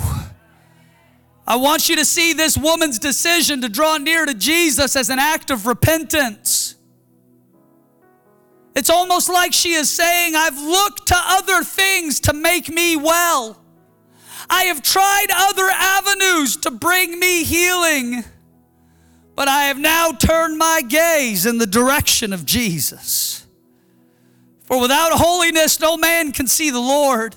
I 1.45 1.57
want 1.57 1.89
you 1.89 1.97
to 1.97 2.05
see 2.05 2.31
this 2.31 2.57
woman's 2.57 2.97
decision 2.97 3.61
to 3.61 3.69
draw 3.69 3.97
near 3.97 4.25
to 4.25 4.33
Jesus 4.33 4.95
as 4.95 5.09
an 5.09 5.19
act 5.19 5.51
of 5.51 5.67
repentance. 5.67 6.75
It's 8.73 8.89
almost 8.89 9.27
like 9.29 9.53
she 9.53 9.73
is 9.73 9.91
saying, 9.91 10.33
I've 10.35 10.57
looked 10.57 11.07
to 11.09 11.15
other 11.17 11.61
things 11.63 12.21
to 12.21 12.33
make 12.33 12.69
me 12.69 12.95
well. 12.95 13.61
I 14.49 14.63
have 14.63 14.81
tried 14.81 15.27
other 15.29 15.69
avenues 15.69 16.55
to 16.57 16.71
bring 16.71 17.19
me 17.19 17.43
healing, 17.43 18.23
but 19.35 19.49
I 19.49 19.63
have 19.63 19.77
now 19.77 20.13
turned 20.13 20.57
my 20.57 20.81
gaze 20.87 21.45
in 21.45 21.57
the 21.57 21.67
direction 21.67 22.31
of 22.31 22.45
Jesus. 22.45 23.45
For 24.63 24.79
without 24.79 25.11
holiness, 25.11 25.81
no 25.81 25.97
man 25.97 26.31
can 26.31 26.47
see 26.47 26.69
the 26.69 26.79
Lord. 26.79 27.35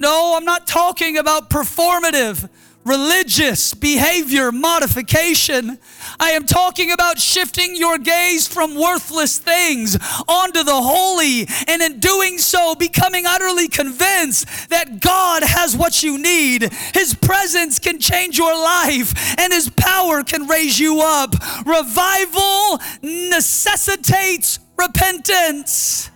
No, 0.00 0.34
I'm 0.34 0.46
not 0.46 0.66
talking 0.66 1.18
about 1.18 1.50
performative 1.50 2.48
religious 2.86 3.74
behavior 3.74 4.50
modification. 4.50 5.78
I 6.18 6.30
am 6.30 6.46
talking 6.46 6.90
about 6.90 7.18
shifting 7.18 7.76
your 7.76 7.98
gaze 7.98 8.48
from 8.48 8.74
worthless 8.74 9.36
things 9.36 9.98
onto 10.26 10.62
the 10.62 10.80
holy, 10.80 11.46
and 11.68 11.82
in 11.82 12.00
doing 12.00 12.38
so, 12.38 12.74
becoming 12.74 13.26
utterly 13.26 13.68
convinced 13.68 14.70
that 14.70 15.00
God 15.02 15.42
has 15.42 15.76
what 15.76 16.02
you 16.02 16.16
need. 16.16 16.72
His 16.94 17.14
presence 17.14 17.78
can 17.78 18.00
change 18.00 18.38
your 18.38 18.54
life, 18.54 19.38
and 19.38 19.52
His 19.52 19.68
power 19.68 20.22
can 20.22 20.46
raise 20.46 20.80
you 20.80 21.02
up. 21.02 21.34
Revival 21.66 22.80
necessitates 23.02 24.58
repentance. 24.78 26.10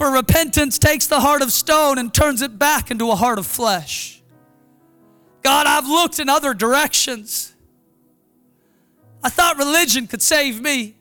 For 0.00 0.10
repentance 0.10 0.78
takes 0.78 1.08
the 1.08 1.20
heart 1.20 1.42
of 1.42 1.52
stone 1.52 1.98
and 1.98 2.14
turns 2.14 2.40
it 2.40 2.58
back 2.58 2.90
into 2.90 3.10
a 3.10 3.14
heart 3.14 3.38
of 3.38 3.46
flesh. 3.46 4.22
God, 5.42 5.66
I've 5.66 5.86
looked 5.86 6.18
in 6.18 6.30
other 6.30 6.54
directions. 6.54 7.54
I 9.22 9.28
thought 9.28 9.58
religion 9.58 10.06
could 10.06 10.22
save 10.22 10.58
me. 10.58 10.94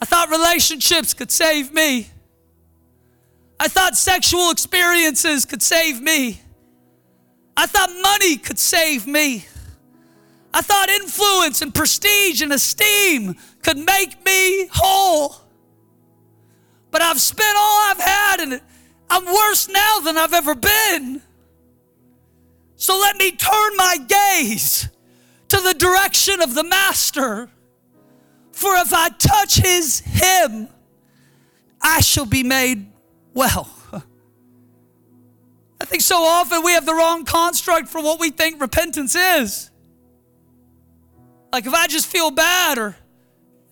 I 0.00 0.06
thought 0.06 0.30
relationships 0.30 1.12
could 1.12 1.30
save 1.30 1.74
me. 1.74 2.06
I 3.60 3.68
thought 3.68 3.98
sexual 3.98 4.50
experiences 4.50 5.44
could 5.44 5.60
save 5.60 6.00
me. 6.00 6.40
I 7.54 7.66
thought 7.66 7.90
money 8.02 8.38
could 8.38 8.58
save 8.58 9.06
me. 9.06 9.44
I 10.54 10.62
thought 10.62 10.88
influence 10.88 11.60
and 11.60 11.74
prestige 11.74 12.40
and 12.40 12.50
esteem 12.50 13.36
could 13.62 13.76
make 13.76 14.24
me 14.24 14.68
whole. 14.72 15.41
But 16.92 17.02
I've 17.02 17.20
spent 17.20 17.56
all 17.58 17.90
I've 17.90 18.00
had 18.00 18.40
and 18.40 18.60
I'm 19.10 19.24
worse 19.24 19.68
now 19.68 19.98
than 20.00 20.16
I've 20.16 20.34
ever 20.34 20.54
been. 20.54 21.20
So 22.76 22.98
let 22.98 23.16
me 23.16 23.32
turn 23.32 23.76
my 23.76 23.96
gaze 24.06 24.88
to 25.48 25.60
the 25.60 25.74
direction 25.74 26.40
of 26.40 26.54
the 26.54 26.62
Master. 26.62 27.48
For 28.52 28.76
if 28.76 28.92
I 28.92 29.08
touch 29.08 29.56
his 29.56 30.00
hem, 30.00 30.68
I 31.80 32.00
shall 32.00 32.26
be 32.26 32.42
made 32.42 32.86
well. 33.34 33.68
I 35.80 35.84
think 35.84 36.02
so 36.02 36.22
often 36.22 36.62
we 36.62 36.72
have 36.72 36.86
the 36.86 36.94
wrong 36.94 37.24
construct 37.24 37.88
for 37.88 38.02
what 38.02 38.20
we 38.20 38.30
think 38.30 38.60
repentance 38.60 39.14
is. 39.14 39.70
Like 41.52 41.66
if 41.66 41.74
I 41.74 41.86
just 41.86 42.06
feel 42.06 42.30
bad, 42.30 42.78
or 42.78 42.96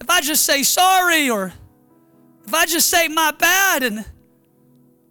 if 0.01 0.09
I 0.11 0.21
just 0.21 0.45
say 0.45 0.63
sorry, 0.63 1.31
or 1.31 1.53
if 2.51 2.55
I 2.55 2.67
just 2.67 2.89
say 2.89 3.07
my 3.07 3.31
bad, 3.31 3.85
and 3.85 4.05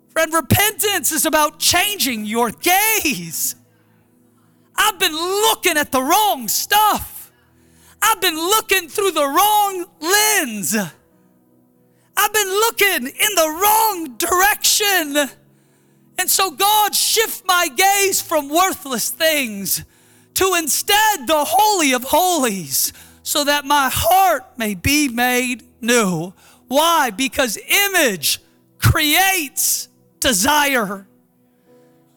friend, 0.10 0.34
repentance 0.34 1.14
is 1.14 1.26
about 1.26 1.58
changing 1.58 2.26
your 2.26 2.52
gaze. 2.52 3.56
I've 4.76 5.00
been 5.00 5.16
looking 5.16 5.78
at 5.78 5.90
the 5.94 6.02
wrong 6.02 6.50
stuff. 6.50 7.32
I've 8.02 8.20
been 8.20 8.36
looking 8.36 8.90
through 8.90 9.12
the 9.12 9.26
wrong 9.26 9.86
lens. 10.02 10.76
I've 10.76 12.34
been 12.34 12.50
looking 12.50 13.08
in 13.08 13.36
the 13.36 13.60
wrong 13.62 14.18
direction. 14.18 15.30
And 16.18 16.30
so, 16.30 16.52
God, 16.52 16.94
shift 16.94 17.46
my 17.46 17.70
gaze 17.70 18.22
from 18.22 18.50
worthless 18.50 19.12
things 19.12 19.86
to 20.34 20.56
instead 20.58 21.26
the 21.26 21.46
Holy 21.46 21.94
of 21.94 22.04
Holies 22.04 22.92
so 23.24 23.46
that 23.46 23.64
my 23.64 23.90
heart 23.90 24.58
may 24.58 24.76
be 24.76 25.08
made 25.08 25.64
new. 25.80 26.34
Why? 26.70 27.10
Because 27.10 27.58
image 27.58 28.40
creates 28.78 29.90
desire. 30.20 31.08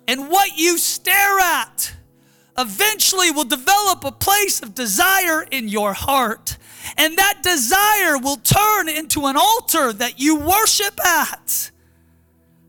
And 0.07 0.29
what 0.29 0.57
you 0.57 0.79
stare 0.79 1.41
at 1.41 1.95
eventually 2.57 3.31
will 3.31 3.45
develop 3.45 4.05
a 4.05 4.13
place 4.13 4.63
of 4.63 4.75
desire 4.75 5.43
in 5.51 5.69
your 5.69 5.95
heart. 5.95 6.59
And 6.97 7.17
that 7.17 7.41
desire 7.43 8.19
will 8.19 8.37
turn 8.37 8.89
into 8.89 9.27
an 9.27 9.37
altar 9.37 9.93
that 9.95 10.21
you 10.21 10.37
worship 10.37 11.05
at. 11.05 11.71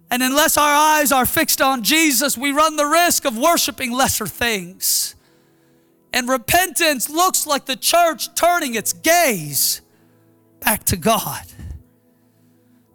And 0.10 0.24
unless 0.24 0.58
our 0.58 0.74
eyes 0.74 1.12
are 1.12 1.26
fixed 1.26 1.62
on 1.62 1.84
Jesus, 1.84 2.38
we 2.38 2.52
run 2.52 2.76
the 2.76 2.86
risk 2.86 3.26
of 3.26 3.38
worshiping 3.38 3.92
lesser 3.92 4.28
things. 4.28 5.16
And 6.14 6.30
repentance 6.30 7.10
looks 7.10 7.48
like 7.48 7.66
the 7.66 7.76
church 7.76 8.34
turning 8.36 8.76
its 8.76 8.94
gaze 8.94 9.82
back 10.60 10.84
to 10.86 10.98
God. 10.98 11.44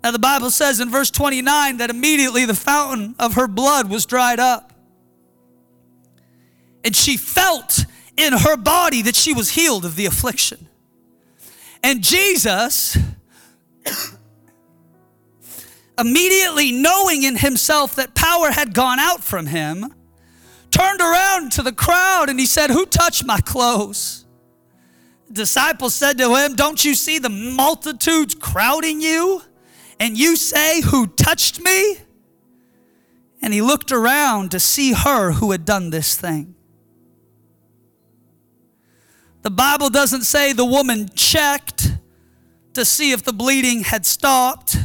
Now, 0.02 0.12
the 0.12 0.18
Bible 0.18 0.50
says 0.50 0.80
in 0.80 0.90
verse 0.90 1.10
29 1.10 1.78
that 1.78 1.90
immediately 1.90 2.44
the 2.44 2.54
fountain 2.54 3.14
of 3.18 3.34
her 3.34 3.48
blood 3.48 3.90
was 3.90 4.06
dried 4.06 4.38
up 4.38 4.72
and 6.84 6.94
she 6.94 7.16
felt 7.16 7.84
in 8.16 8.32
her 8.32 8.56
body 8.56 9.02
that 9.02 9.16
she 9.16 9.32
was 9.32 9.50
healed 9.50 9.84
of 9.84 9.96
the 9.96 10.06
affliction. 10.06 10.68
And 11.82 12.02
Jesus, 12.02 12.96
immediately 15.98 16.72
knowing 16.72 17.22
in 17.24 17.36
himself 17.36 17.94
that 17.96 18.14
power 18.14 18.50
had 18.50 18.74
gone 18.74 18.98
out 18.98 19.22
from 19.22 19.46
him, 19.46 19.94
turned 20.70 21.00
around 21.00 21.52
to 21.52 21.62
the 21.62 21.72
crowd 21.72 22.28
and 22.28 22.38
he 22.40 22.46
said, 22.46 22.70
Who 22.70 22.86
touched 22.86 23.24
my 23.24 23.40
clothes? 23.40 24.24
The 25.28 25.34
disciples 25.34 25.94
said 25.94 26.18
to 26.18 26.34
him, 26.34 26.56
Don't 26.56 26.84
you 26.84 26.94
see 26.94 27.18
the 27.18 27.28
multitudes 27.28 28.34
crowding 28.34 29.00
you? 29.00 29.42
And 30.00 30.16
you 30.16 30.36
say, 30.36 30.80
Who 30.82 31.06
touched 31.06 31.60
me? 31.60 31.98
And 33.40 33.54
he 33.54 33.62
looked 33.62 33.92
around 33.92 34.50
to 34.50 34.60
see 34.60 34.92
her 34.92 35.32
who 35.32 35.52
had 35.52 35.64
done 35.64 35.90
this 35.90 36.16
thing. 36.16 36.54
The 39.42 39.50
Bible 39.50 39.90
doesn't 39.90 40.22
say 40.22 40.52
the 40.52 40.64
woman 40.64 41.08
checked 41.14 41.92
to 42.74 42.84
see 42.84 43.12
if 43.12 43.22
the 43.22 43.32
bleeding 43.32 43.80
had 43.80 44.04
stopped. 44.04 44.76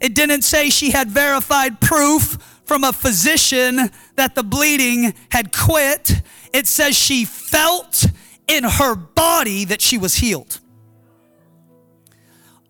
It 0.00 0.14
didn't 0.14 0.42
say 0.42 0.70
she 0.70 0.90
had 0.90 1.10
verified 1.10 1.80
proof 1.80 2.38
from 2.64 2.84
a 2.84 2.92
physician 2.92 3.90
that 4.16 4.34
the 4.34 4.42
bleeding 4.42 5.14
had 5.30 5.56
quit. 5.56 6.22
It 6.52 6.66
says 6.66 6.96
she 6.96 7.24
felt 7.24 8.06
in 8.48 8.64
her 8.64 8.94
body 8.94 9.64
that 9.66 9.80
she 9.80 9.98
was 9.98 10.16
healed. 10.16 10.60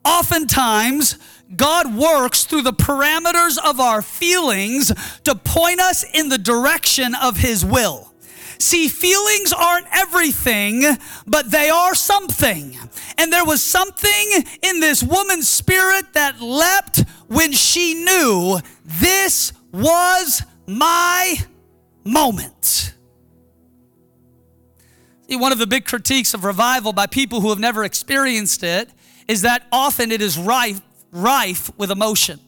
Oftentimes, 0.05 1.17
God 1.57 1.95
works 1.95 2.45
through 2.45 2.63
the 2.63 2.73
parameters 2.73 3.59
of 3.63 3.81
our 3.81 4.03
feelings 4.03 4.93
to 5.25 5.35
point 5.35 5.81
us 5.81 6.05
in 6.15 6.29
the 6.29 6.39
direction 6.39 7.15
of 7.15 7.37
His 7.37 7.65
will. 7.65 8.13
See, 8.59 8.87
feelings 8.89 9.53
aren't 9.53 9.89
everything, 9.93 10.85
but 11.27 11.51
they 11.51 11.69
are 11.69 11.97
something. 11.97 12.79
And 13.19 13.33
there 13.33 13.45
was 13.45 13.61
something 13.61 14.45
in 14.63 14.79
this 14.79 15.03
woman's 15.03 15.49
spirit 15.49 16.13
that 16.13 16.41
leapt 16.41 17.01
when 17.27 17.53
she 17.53 17.95
knew 18.05 18.61
this 18.85 19.53
was 19.73 20.43
my 20.67 21.37
moment. 22.05 22.95
See, 25.29 25.37
one 25.37 25.51
of 25.51 25.59
the 25.59 25.67
big 25.67 25.85
critiques 25.85 26.35
of 26.35 26.45
revival 26.45 26.93
by 26.93 27.07
people 27.07 27.41
who 27.41 27.49
have 27.49 27.59
never 27.59 27.85
experienced 27.85 28.63
it 28.63 28.91
is 29.27 29.43
that 29.43 29.67
often 29.73 30.13
it 30.13 30.21
is 30.21 30.39
rife, 30.39 30.81
rife 31.13 31.71
with 31.79 31.91
emotion. 31.91 32.41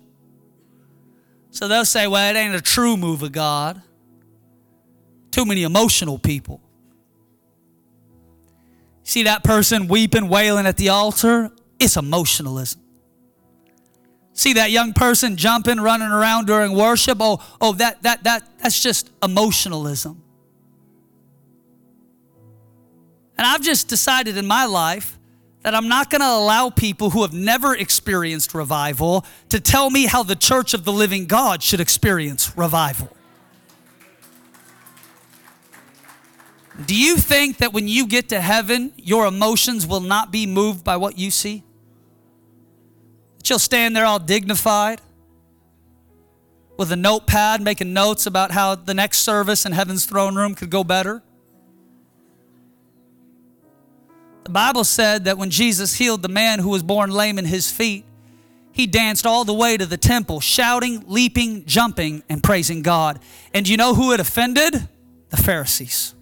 So 1.51 1.69
they'll 1.69 1.85
say, 1.85 2.09
well, 2.09 2.35
it 2.35 2.37
ain't 2.37 2.55
a 2.55 2.61
true 2.61 2.97
move 2.97 3.23
of 3.23 3.31
God. 3.31 3.81
Too 5.31 5.45
many 5.45 5.63
emotional 5.63 6.19
people. 6.19 6.61
See 9.05 9.25
that 9.25 9.45
person 9.45 9.87
weeping, 9.87 10.29
wailing 10.29 10.67
at 10.67 10.77
the 10.77 10.89
altar? 10.89 11.53
It's 11.79 11.97
emotionalism. 11.97 12.81
See 14.33 14.55
that 14.55 14.73
young 14.73 14.93
person 14.93 15.37
jumping, 15.37 15.81
running 15.81 16.09
around 16.09 16.47
during 16.47 16.75
worship? 16.75 17.19
Oh, 17.21 17.41
oh, 17.61 17.73
that 17.75 18.03
that 18.03 18.25
that 18.25 18.43
that's 18.59 18.83
just 18.83 19.11
emotionalism. 19.23 20.21
And 23.39 23.47
I've 23.47 23.63
just 23.63 23.89
decided 23.89 24.37
in 24.37 24.47
my 24.47 24.65
life 24.65 25.19
that 25.65 25.75
I'm 25.75 25.89
not 25.89 26.11
going 26.11 26.21
to 26.21 26.29
allow 26.29 26.69
people 26.69 27.09
who 27.09 27.23
have 27.23 27.33
never 27.33 27.75
experienced 27.75 28.55
revival 28.55 29.25
to 29.49 29.59
tell 29.59 29.89
me 29.89 30.05
how 30.05 30.23
the 30.23 30.37
church 30.37 30.75
of 30.75 30.85
the 30.85 30.93
living 30.93 31.25
God 31.25 31.63
should 31.63 31.81
experience 31.81 32.55
revival. 32.55 33.09
Do 36.85 36.95
you 36.95 37.17
think 37.17 37.59
that 37.59 37.73
when 37.73 37.89
you 37.89 38.07
get 38.07 38.29
to 38.29 38.41
heaven, 38.43 38.93
your 38.97 39.25
emotions 39.27 39.87
will 39.87 40.01
not 40.01 40.31
be 40.31 40.45
moved 40.47 40.85
by 40.85 40.99
what 40.99 41.17
you 41.17 41.31
see? 41.31 41.65
That 43.39 43.49
you'll 43.49 43.59
stand 43.59 43.97
there 43.97 44.05
all 44.05 44.19
dignified 44.19 45.01
with 46.77 46.93
a 46.93 46.97
notepad 46.97 47.63
making 47.63 47.95
notes 47.95 48.27
about 48.27 48.51
how 48.51 48.75
the 48.75 48.93
next 48.93 49.19
service 49.19 49.65
in 49.65 49.73
heaven's 49.73 50.05
throne 50.05 50.35
room 50.35 50.55
could 50.55 50.69
go 50.69 50.85
better? 50.85 51.23
The 54.45 54.51
Bible 54.51 54.85
said 54.85 55.25
that 55.25 55.39
when 55.39 55.51
Jesus 55.51 55.95
healed 55.95 56.23
the 56.23 56.29
man 56.29 56.59
who 56.59 56.69
was 56.69 56.83
born 56.83 57.11
lame 57.11 57.39
in 57.39 57.47
his 57.47 57.71
feet, 57.71 58.05
he 58.73 58.87
danced 58.87 59.25
all 59.25 59.45
the 59.45 59.55
way 59.55 59.77
to 59.77 59.87
the 59.87 59.97
temple, 59.97 60.41
shouting, 60.41 61.05
leaping, 61.07 61.65
jumping, 61.65 62.23
and 62.29 62.43
praising 62.43 62.83
God. 62.83 63.21
And 63.55 63.69
you 63.69 63.77
know 63.77 63.95
who 63.95 64.13
it 64.13 64.21
offended? 64.21 64.89
The 65.31 65.37
Pharisees. 65.37 66.15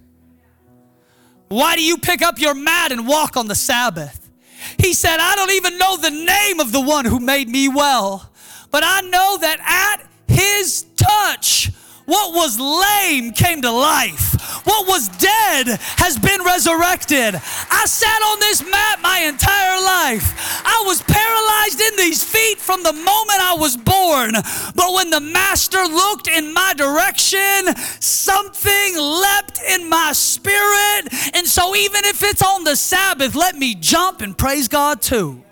Why 1.48 1.76
do 1.76 1.82
you 1.82 1.98
pick 1.98 2.22
up 2.22 2.38
your 2.38 2.54
mat 2.54 2.92
and 2.92 3.06
walk 3.06 3.36
on 3.36 3.48
the 3.48 3.54
Sabbath? 3.54 4.30
He 4.78 4.94
said, 4.94 5.18
I 5.18 5.34
don't 5.34 5.50
even 5.52 5.76
know 5.76 5.96
the 5.96 6.10
name 6.10 6.60
of 6.60 6.72
the 6.72 6.80
one 6.80 7.04
who 7.04 7.18
made 7.18 7.48
me 7.48 7.68
well, 7.68 8.30
but 8.70 8.82
I 8.84 9.00
know 9.00 9.38
that 9.38 9.98
at 9.98 10.06
his 10.28 10.86
touch, 10.96 11.70
what 12.04 12.34
was 12.34 12.58
lame 12.58 13.32
came 13.32 13.62
to 13.62 13.70
life. 13.70 14.32
What 14.64 14.86
was 14.86 15.08
dead 15.08 15.78
has 15.98 16.18
been 16.18 16.42
resurrected. 16.42 17.34
I 17.34 17.84
sat 17.86 18.22
on 18.22 18.40
this 18.40 18.62
mat 18.62 19.00
my 19.02 19.20
entire 19.20 19.80
life. 19.82 20.34
I 20.64 20.82
was 20.86 21.02
paralyzed 21.02 21.80
in 21.80 21.96
these 21.96 22.22
feet 22.22 22.58
from 22.58 22.82
the 22.82 22.92
moment 22.92 23.40
I 23.40 23.56
was 23.58 23.76
born. 23.76 24.32
But 24.74 24.94
when 24.94 25.10
the 25.10 25.20
Master 25.20 25.84
looked 25.84 26.28
in 26.28 26.52
my 26.52 26.74
direction, 26.76 27.74
something 28.00 28.96
leapt 28.96 29.60
in 29.62 29.88
my 29.88 30.12
spirit. 30.12 31.08
And 31.34 31.46
so, 31.46 31.74
even 31.74 32.04
if 32.04 32.22
it's 32.22 32.42
on 32.42 32.64
the 32.64 32.76
Sabbath, 32.76 33.34
let 33.34 33.56
me 33.56 33.74
jump 33.74 34.20
and 34.20 34.36
praise 34.36 34.68
God 34.68 35.02
too. 35.02 35.42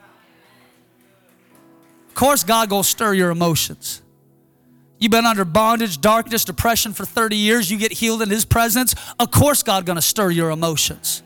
Of 2.09 2.15
course, 2.15 2.45
God 2.45 2.71
will 2.71 2.83
stir 2.83 3.15
your 3.15 3.31
emotions. 3.31 4.03
You've 5.01 5.11
been 5.11 5.25
under 5.25 5.47
bondage, 5.47 6.01
darkness, 6.01 6.45
depression 6.45 6.93
for 6.93 7.07
30 7.07 7.35
years. 7.35 7.71
You 7.71 7.79
get 7.79 7.91
healed 7.91 8.21
in 8.21 8.29
His 8.29 8.45
presence. 8.45 8.95
Of 9.19 9.31
course, 9.31 9.63
God's 9.63 9.87
going 9.87 9.97
to 9.97 10.03
stir 10.03 10.31
your 10.31 10.51
emotions. 10.51 11.23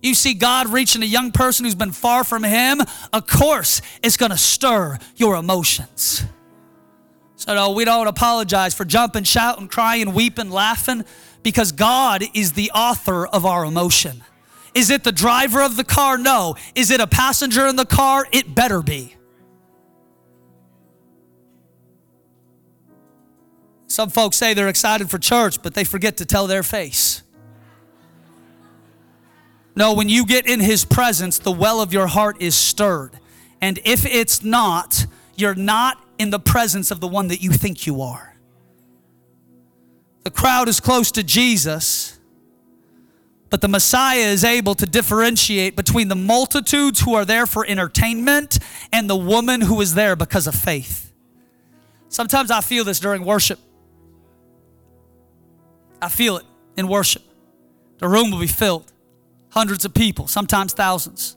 You 0.00 0.14
see 0.14 0.34
God 0.34 0.68
reaching 0.68 1.02
a 1.02 1.06
young 1.06 1.32
person 1.32 1.64
who's 1.64 1.74
been 1.74 1.90
far 1.90 2.22
from 2.22 2.44
Him. 2.44 2.80
Of 3.12 3.26
course, 3.26 3.82
it's 4.04 4.16
going 4.16 4.30
to 4.30 4.38
stir 4.38 4.98
your 5.16 5.34
emotions. 5.34 6.24
So, 7.34 7.54
no, 7.54 7.72
we 7.72 7.84
don't 7.84 8.06
apologize 8.06 8.74
for 8.74 8.84
jumping, 8.84 9.24
shouting, 9.24 9.66
crying, 9.66 10.14
weeping, 10.14 10.50
laughing, 10.50 11.04
because 11.42 11.72
God 11.72 12.22
is 12.34 12.52
the 12.52 12.70
author 12.70 13.26
of 13.26 13.44
our 13.44 13.64
emotion. 13.64 14.22
Is 14.74 14.90
it 14.90 15.02
the 15.02 15.12
driver 15.12 15.62
of 15.62 15.76
the 15.76 15.84
car? 15.84 16.18
No. 16.18 16.54
Is 16.76 16.92
it 16.92 17.00
a 17.00 17.06
passenger 17.08 17.66
in 17.66 17.74
the 17.74 17.86
car? 17.86 18.26
It 18.30 18.54
better 18.54 18.80
be. 18.80 19.16
Some 23.88 24.10
folks 24.10 24.36
say 24.36 24.54
they're 24.54 24.68
excited 24.68 25.10
for 25.10 25.18
church, 25.18 25.62
but 25.62 25.74
they 25.74 25.82
forget 25.82 26.18
to 26.18 26.26
tell 26.26 26.46
their 26.46 26.62
face. 26.62 27.22
No, 29.74 29.94
when 29.94 30.08
you 30.08 30.26
get 30.26 30.46
in 30.46 30.60
His 30.60 30.84
presence, 30.84 31.38
the 31.38 31.50
well 31.50 31.80
of 31.80 31.92
your 31.92 32.06
heart 32.06 32.36
is 32.40 32.54
stirred. 32.54 33.12
And 33.60 33.78
if 33.84 34.04
it's 34.04 34.44
not, 34.44 35.06
you're 35.36 35.54
not 35.54 36.04
in 36.18 36.30
the 36.30 36.38
presence 36.38 36.90
of 36.90 37.00
the 37.00 37.08
one 37.08 37.28
that 37.28 37.40
you 37.40 37.50
think 37.50 37.86
you 37.86 38.02
are. 38.02 38.36
The 40.24 40.30
crowd 40.30 40.68
is 40.68 40.80
close 40.80 41.10
to 41.12 41.22
Jesus, 41.22 42.18
but 43.48 43.62
the 43.62 43.68
Messiah 43.68 44.26
is 44.26 44.44
able 44.44 44.74
to 44.74 44.84
differentiate 44.84 45.76
between 45.76 46.08
the 46.08 46.16
multitudes 46.16 47.00
who 47.00 47.14
are 47.14 47.24
there 47.24 47.46
for 47.46 47.64
entertainment 47.64 48.58
and 48.92 49.08
the 49.08 49.16
woman 49.16 49.62
who 49.62 49.80
is 49.80 49.94
there 49.94 50.16
because 50.16 50.46
of 50.46 50.54
faith. 50.54 51.12
Sometimes 52.08 52.50
I 52.50 52.60
feel 52.60 52.84
this 52.84 53.00
during 53.00 53.24
worship. 53.24 53.58
I 56.00 56.08
feel 56.08 56.36
it 56.36 56.44
in 56.76 56.88
worship. 56.88 57.22
The 57.98 58.08
room 58.08 58.30
will 58.30 58.40
be 58.40 58.46
filled, 58.46 58.92
hundreds 59.50 59.84
of 59.84 59.94
people, 59.94 60.28
sometimes 60.28 60.72
thousands. 60.72 61.36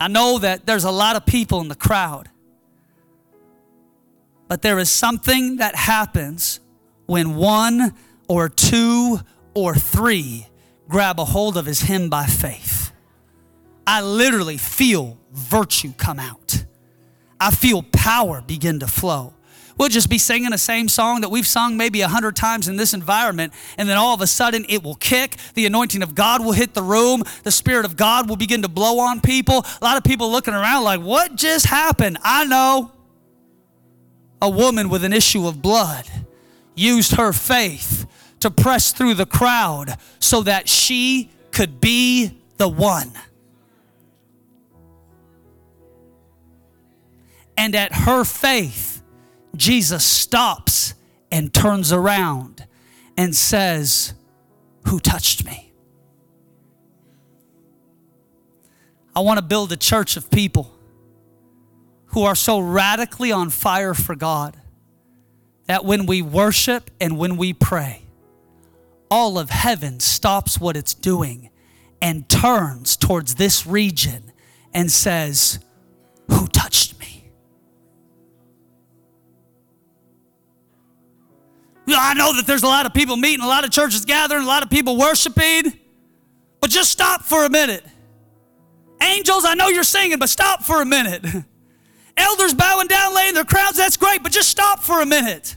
I 0.00 0.08
know 0.08 0.38
that 0.38 0.66
there's 0.66 0.84
a 0.84 0.90
lot 0.90 1.16
of 1.16 1.26
people 1.26 1.60
in 1.60 1.68
the 1.68 1.74
crowd, 1.74 2.28
but 4.46 4.62
there 4.62 4.78
is 4.78 4.90
something 4.90 5.56
that 5.56 5.74
happens 5.74 6.60
when 7.06 7.34
one 7.36 7.94
or 8.28 8.48
two 8.48 9.20
or 9.54 9.74
three 9.74 10.46
grab 10.88 11.18
a 11.18 11.24
hold 11.24 11.56
of 11.56 11.66
his 11.66 11.80
hymn 11.80 12.08
by 12.08 12.26
faith. 12.26 12.92
I 13.86 14.02
literally 14.02 14.58
feel 14.58 15.18
virtue 15.32 15.92
come 15.96 16.18
out. 16.18 16.64
I 17.40 17.50
feel 17.50 17.82
power 17.82 18.42
begin 18.42 18.80
to 18.80 18.86
flow. 18.86 19.34
We'll 19.78 19.88
just 19.88 20.10
be 20.10 20.18
singing 20.18 20.50
the 20.50 20.58
same 20.58 20.88
song 20.88 21.20
that 21.20 21.30
we've 21.30 21.46
sung 21.46 21.76
maybe 21.76 22.00
a 22.00 22.08
hundred 22.08 22.34
times 22.34 22.66
in 22.66 22.76
this 22.76 22.92
environment, 22.92 23.52
and 23.76 23.88
then 23.88 23.96
all 23.96 24.12
of 24.12 24.20
a 24.20 24.26
sudden 24.26 24.66
it 24.68 24.82
will 24.82 24.96
kick. 24.96 25.36
The 25.54 25.66
anointing 25.66 26.02
of 26.02 26.14
God 26.14 26.44
will 26.44 26.52
hit 26.52 26.74
the 26.74 26.82
room. 26.82 27.22
The 27.44 27.52
Spirit 27.52 27.84
of 27.84 27.96
God 27.96 28.28
will 28.28 28.36
begin 28.36 28.62
to 28.62 28.68
blow 28.68 28.98
on 28.98 29.20
people. 29.20 29.64
A 29.80 29.84
lot 29.84 29.96
of 29.96 30.04
people 30.04 30.30
looking 30.30 30.54
around 30.54 30.82
like, 30.84 31.00
what 31.00 31.36
just 31.36 31.66
happened? 31.66 32.18
I 32.22 32.44
know. 32.44 32.92
A 34.42 34.50
woman 34.50 34.88
with 34.88 35.04
an 35.04 35.12
issue 35.12 35.46
of 35.46 35.62
blood 35.62 36.06
used 36.74 37.16
her 37.16 37.32
faith 37.32 38.06
to 38.40 38.50
press 38.50 38.92
through 38.92 39.14
the 39.14 39.26
crowd 39.26 39.96
so 40.20 40.42
that 40.42 40.68
she 40.68 41.30
could 41.50 41.80
be 41.80 42.32
the 42.56 42.68
one. 42.68 43.12
And 47.56 47.74
at 47.74 47.92
her 47.92 48.24
faith, 48.24 48.97
Jesus 49.58 50.04
stops 50.04 50.94
and 51.32 51.52
turns 51.52 51.92
around 51.92 52.64
and 53.16 53.34
says, 53.34 54.14
Who 54.86 55.00
touched 55.00 55.44
me? 55.44 55.72
I 59.16 59.20
want 59.20 59.38
to 59.38 59.44
build 59.44 59.72
a 59.72 59.76
church 59.76 60.16
of 60.16 60.30
people 60.30 60.72
who 62.06 62.22
are 62.22 62.36
so 62.36 62.60
radically 62.60 63.32
on 63.32 63.50
fire 63.50 63.94
for 63.94 64.14
God 64.14 64.56
that 65.66 65.84
when 65.84 66.06
we 66.06 66.22
worship 66.22 66.90
and 67.00 67.18
when 67.18 67.36
we 67.36 67.52
pray, 67.52 68.04
all 69.10 69.40
of 69.40 69.50
heaven 69.50 69.98
stops 69.98 70.60
what 70.60 70.76
it's 70.76 70.94
doing 70.94 71.50
and 72.00 72.28
turns 72.28 72.96
towards 72.96 73.34
this 73.34 73.66
region 73.66 74.30
and 74.72 74.88
says, 74.90 75.58
I 81.98 82.14
know 82.14 82.34
that 82.36 82.46
there's 82.46 82.62
a 82.62 82.68
lot 82.68 82.86
of 82.86 82.94
people 82.94 83.16
meeting, 83.16 83.44
a 83.44 83.48
lot 83.48 83.64
of 83.64 83.70
churches 83.70 84.04
gathering, 84.04 84.42
a 84.42 84.46
lot 84.46 84.62
of 84.62 84.70
people 84.70 84.96
worshiping, 84.96 85.72
but 86.60 86.70
just 86.70 86.90
stop 86.90 87.22
for 87.22 87.44
a 87.44 87.50
minute 87.50 87.84
Angels, 89.00 89.44
I 89.44 89.54
know 89.54 89.68
you're 89.68 89.84
singing, 89.84 90.18
but 90.18 90.28
stop 90.28 90.64
for 90.64 90.82
a 90.82 90.86
minute. 90.86 91.24
Elders 92.16 92.54
bowing 92.54 92.88
down, 92.88 93.14
laying 93.14 93.34
their 93.34 93.44
crowns, 93.44 93.76
that's 93.76 93.96
great, 93.96 94.22
but 94.22 94.32
just 94.32 94.48
stop 94.48 94.82
for 94.82 95.00
a 95.00 95.06
minute. 95.06 95.56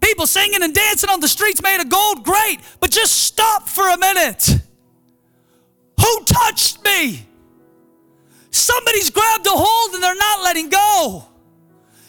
People 0.00 0.26
singing 0.26 0.62
and 0.62 0.74
dancing 0.74 1.08
on 1.08 1.20
the 1.20 1.28
streets 1.28 1.62
made 1.62 1.80
of 1.80 1.88
gold, 1.88 2.24
great, 2.24 2.58
but 2.78 2.90
just 2.90 3.14
stop 3.22 3.68
for 3.68 3.88
a 3.88 3.96
minute. 3.96 4.50
Who 5.98 6.24
touched 6.24 6.84
me? 6.84 7.26
Somebody's 8.50 9.08
grabbed 9.08 9.46
a 9.46 9.50
hold 9.50 9.94
and 9.94 10.02
they're 10.02 10.14
not 10.14 10.42
letting 10.42 10.68
go. 10.68 11.26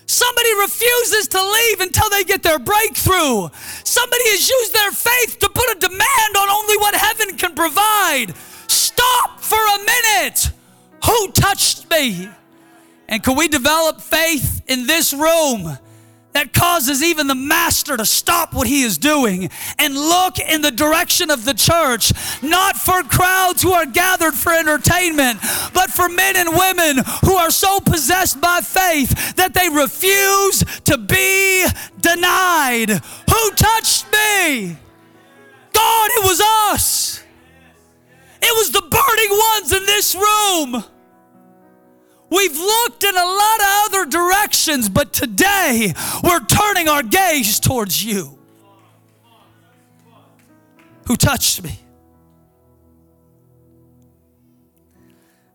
Somebody 0.08 0.54
refuses 0.60 1.28
to 1.30 1.42
leave 1.42 1.80
until 1.82 2.10
they 2.10 2.24
get 2.24 2.44
their 2.44 2.60
breakthrough. 2.60 3.50
Somebody 3.84 4.24
has 4.30 4.50
used 4.50 4.74
their 4.74 4.92
faith 4.92 5.40
to 5.40 5.50
put 5.50 5.76
a 5.76 5.80
demand 5.80 6.38
on 6.38 6.50
only 6.50 6.78
what 6.78 6.96
heaven 6.96 7.38
can 7.38 7.56
provide. 7.56 8.34
Stop 8.68 9.40
for 9.40 9.58
a 9.58 9.78
minute. 9.80 10.50
Who 11.06 11.32
touched 11.32 11.90
me? 11.90 12.30
And 13.08 13.24
can 13.24 13.36
we 13.36 13.48
develop 13.48 14.02
faith 14.02 14.62
in 14.68 14.88
this 14.88 15.14
room 15.14 15.78
that 16.36 16.54
causes 16.54 17.02
even 17.02 17.28
the 17.28 17.36
master 17.36 17.96
to 17.96 18.06
stop 18.06 18.54
what 18.54 18.68
he 18.68 18.84
is 18.84 18.98
doing 18.98 19.50
and 19.80 19.94
look 19.94 20.38
in 20.38 20.62
the 20.62 20.72
direction 20.72 21.32
of 21.32 21.46
the 21.46 21.54
church, 21.54 22.12
not 22.44 22.76
for 22.76 23.04
crowds 23.04 23.62
who 23.62 23.72
are 23.72 23.86
gathered 23.86 24.34
for 24.34 24.52
entertainment, 24.52 25.40
but 25.74 25.90
for 25.90 26.10
men 26.10 26.36
and 26.36 26.50
women 26.50 27.04
who 27.24 27.36
are 27.36 27.52
so 27.52 27.80
possessed 27.80 28.42
by 28.42 28.60
faith 28.60 29.36
that 29.36 29.54
they 29.54 29.70
refuse 29.70 30.64
to 30.84 30.98
be 30.98 31.66
denied. 32.02 32.90
Who 32.90 33.52
touched 33.52 34.06
me? 34.12 34.78
God, 35.72 36.10
it 36.12 36.24
was 36.24 36.42
us. 36.72 37.24
It 38.42 38.54
was 38.58 38.72
the 38.72 38.82
burning 38.82 39.38
ones 39.52 39.72
in 39.72 39.86
this 39.86 40.16
room. 40.16 40.95
We've 42.30 42.58
looked 42.58 43.04
in 43.04 43.16
a 43.16 43.26
lot 43.26 43.60
of 43.60 43.66
other 43.86 44.06
directions, 44.06 44.90
but 44.90 45.14
today 45.14 45.94
we're 46.24 46.44
turning 46.46 46.90
our 46.90 47.04
gaze 47.04 47.60
towards 47.60 48.04
you. 48.04 48.38
Who 51.08 51.16
touched 51.16 51.64
me? 51.64 51.80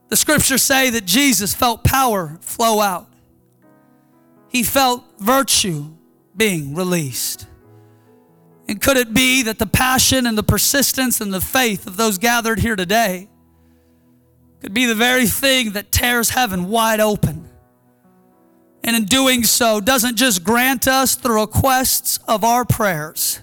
The 0.09 0.17
scriptures 0.17 0.63
say 0.63 0.91
that 0.91 1.05
Jesus 1.05 1.55
felt 1.55 1.85
power 1.85 2.39
flow 2.41 2.81
out. 2.81 3.07
He 4.49 4.63
felt 4.63 5.05
virtue 5.19 5.93
being 6.37 6.75
released. 6.75 7.47
And 8.69 8.81
could 8.81 8.97
it 8.97 9.13
be 9.13 9.43
that 9.43 9.59
the 9.59 9.67
passion 9.67 10.27
and 10.27 10.39
the 10.39 10.43
persistence 10.43 11.21
and 11.21 11.33
the 11.33 11.41
faith 11.41 11.87
of 11.87 11.97
those 11.97 12.19
gathered 12.19 12.61
here 12.61 12.77
today 12.77 13.29
could 14.61 14.75
be 14.75 14.87
the 14.87 14.94
very 14.94 15.27
thing 15.27 15.73
that 15.73 15.90
tears 15.90 16.31
heaven 16.31 16.68
wide 16.68 17.01
open. 17.01 17.49
And 18.83 18.96
in 18.96 19.05
doing 19.05 19.44
so, 19.44 19.81
doesn't 19.81 20.16
just 20.16 20.42
grant 20.42 20.88
us 20.88 21.14
the 21.14 21.31
requests 21.31 22.18
of 22.27 22.44
our 22.44 22.64
prayers, 22.64 23.40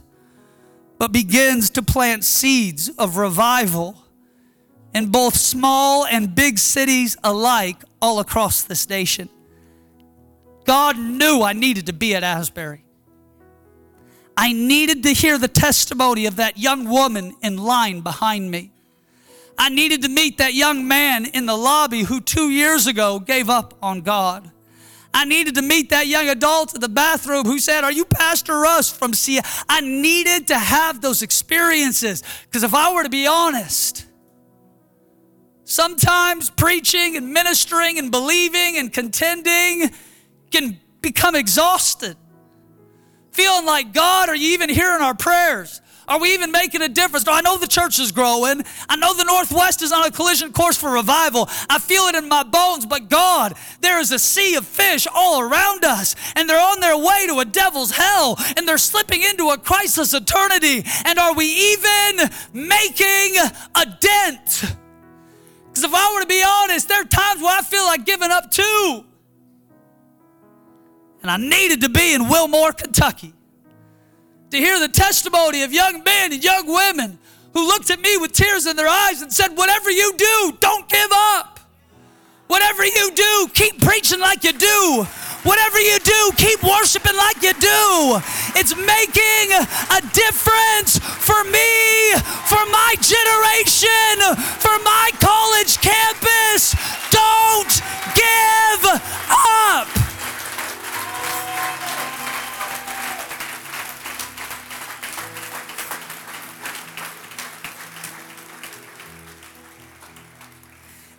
but 0.97 1.11
begins 1.11 1.69
to 1.71 1.81
plant 1.81 2.23
seeds 2.23 2.89
of 2.97 3.17
revival 3.17 4.03
in 4.93 5.07
both 5.11 5.35
small 5.35 6.05
and 6.05 6.33
big 6.33 6.57
cities 6.57 7.17
alike 7.23 7.83
all 8.01 8.19
across 8.19 8.63
this 8.63 8.89
nation. 8.89 9.29
God 10.65 10.97
knew 10.97 11.43
I 11.43 11.53
needed 11.53 11.85
to 11.85 11.93
be 11.93 12.15
at 12.15 12.23
Asbury. 12.23 12.83
I 14.35 14.53
needed 14.53 15.03
to 15.03 15.13
hear 15.13 15.37
the 15.37 15.47
testimony 15.47 16.25
of 16.25 16.35
that 16.35 16.57
young 16.57 16.89
woman 16.89 17.35
in 17.41 17.57
line 17.57 18.01
behind 18.01 18.51
me. 18.51 18.71
I 19.57 19.69
needed 19.69 20.03
to 20.03 20.09
meet 20.09 20.37
that 20.37 20.53
young 20.53 20.87
man 20.87 21.25
in 21.25 21.45
the 21.45 21.57
lobby 21.57 22.03
who 22.03 22.21
two 22.21 22.49
years 22.49 22.87
ago 22.87 23.19
gave 23.19 23.49
up 23.49 23.73
on 23.81 24.01
God. 24.01 24.51
I 25.13 25.25
needed 25.25 25.55
to 25.55 25.63
meet 25.63 25.89
that 25.89 26.05
young 26.05 26.29
adult 26.29 26.75
in 26.75 26.81
the 26.81 26.89
bathroom 26.89 27.45
who 27.45 27.57
said, 27.57 27.83
Are 27.83 27.91
you 27.91 28.05
Pastor 28.05 28.59
Russ 28.59 28.91
from 28.91 29.13
Sia? 29.13 29.41
I 29.67 29.81
needed 29.81 30.47
to 30.47 30.57
have 30.57 31.01
those 31.01 31.23
experiences 31.23 32.23
because 32.43 32.63
if 32.63 32.75
I 32.75 32.93
were 32.93 33.03
to 33.03 33.09
be 33.09 33.25
honest, 33.25 34.05
sometimes 35.63 36.51
preaching 36.51 37.17
and 37.17 37.33
ministering 37.33 37.97
and 37.97 38.11
believing 38.11 38.77
and 38.77 38.93
contending 38.93 39.89
can 40.51 40.79
become 41.01 41.35
exhausted. 41.35 42.15
Feeling 43.31 43.65
like, 43.65 43.93
God, 43.93 44.29
are 44.29 44.35
you 44.35 44.53
even 44.53 44.69
hearing 44.69 45.01
our 45.01 45.15
prayers? 45.15 45.81
Are 46.07 46.19
we 46.21 46.33
even 46.33 46.53
making 46.53 46.81
a 46.81 46.87
difference? 46.87 47.25
No, 47.25 47.33
I 47.33 47.41
know 47.41 47.57
the 47.57 47.67
church 47.67 47.99
is 47.99 48.13
growing. 48.13 48.63
I 48.87 48.95
know 48.95 49.13
the 49.13 49.25
Northwest 49.25 49.81
is 49.81 49.91
on 49.91 50.05
a 50.05 50.11
collision 50.11 50.53
course 50.53 50.77
for 50.77 50.89
revival. 50.89 51.49
I 51.69 51.79
feel 51.79 52.03
it 52.03 52.15
in 52.15 52.29
my 52.29 52.43
bones, 52.43 52.85
but 52.85 53.09
God, 53.09 53.55
there 53.81 53.99
is 53.99 54.13
a 54.13 54.19
sea 54.19 54.55
of 54.55 54.65
fish 54.65 55.05
all 55.13 55.41
around 55.41 55.83
us, 55.83 56.15
and 56.37 56.49
they're 56.49 56.61
on 56.61 56.79
their 56.79 56.97
way 56.97 57.27
to 57.27 57.39
a 57.39 57.45
devil's 57.45 57.91
hell, 57.91 58.37
and 58.55 58.65
they're 58.65 58.77
slipping 58.77 59.21
into 59.21 59.49
a 59.49 59.57
Christless 59.57 60.13
eternity. 60.13 60.85
And 61.03 61.19
are 61.19 61.33
we 61.33 61.45
even 61.73 62.29
making 62.53 63.35
a 63.75 63.85
dent? 63.99 64.63
Because 65.67 65.83
if 65.83 65.93
I 65.93 66.13
were 66.13 66.21
to 66.21 66.27
be 66.27 66.41
honest, 66.41 66.87
there 66.87 67.01
are 67.01 67.05
times 67.05 67.41
where 67.41 67.57
I 67.57 67.61
feel 67.61 67.83
like 67.83 68.05
giving 68.05 68.31
up 68.31 68.49
too. 68.49 69.03
And 71.21 71.29
I 71.29 71.35
needed 71.35 71.81
to 71.81 71.89
be 71.89 72.13
in 72.13 72.29
Wilmore, 72.29 72.71
Kentucky 72.71 73.33
to 74.51 74.57
hear 74.57 74.79
the 74.79 74.87
testimony 74.87 75.63
of 75.63 75.73
young 75.73 76.03
men 76.03 76.33
and 76.33 76.43
young 76.43 76.65
women 76.67 77.19
who 77.53 77.67
looked 77.67 77.89
at 77.89 77.99
me 77.99 78.17
with 78.17 78.31
tears 78.31 78.65
in 78.65 78.75
their 78.75 78.87
eyes 78.87 79.21
and 79.21 79.31
said, 79.31 79.49
Whatever 79.57 79.91
you 79.91 80.13
do, 80.17 80.57
don't 80.59 80.87
give 80.87 81.09
up. 81.11 81.59
Whatever 82.47 82.85
you 82.85 83.11
do, 83.13 83.49
keep 83.53 83.81
preaching 83.81 84.19
like 84.19 84.43
you 84.43 84.53
do. 84.53 85.05
Whatever 85.43 85.79
you 85.79 85.99
do, 85.99 86.31
keep 86.35 86.61
worshiping 86.63 87.15
like 87.15 87.41
you 87.41 87.53
do. 87.53 88.19
It's 88.55 88.75
making 88.75 89.53
a 89.55 90.01
difference 90.13 90.99
for 90.99 91.43
me, 91.45 92.13
for 92.47 92.63
my 92.67 92.95
generation, 92.99 94.35
for 94.59 94.77
my 94.83 95.09
college 95.19 95.77
campus. 95.79 96.75
Don't 97.11 97.81
give 98.15 99.01
up. 99.29 99.96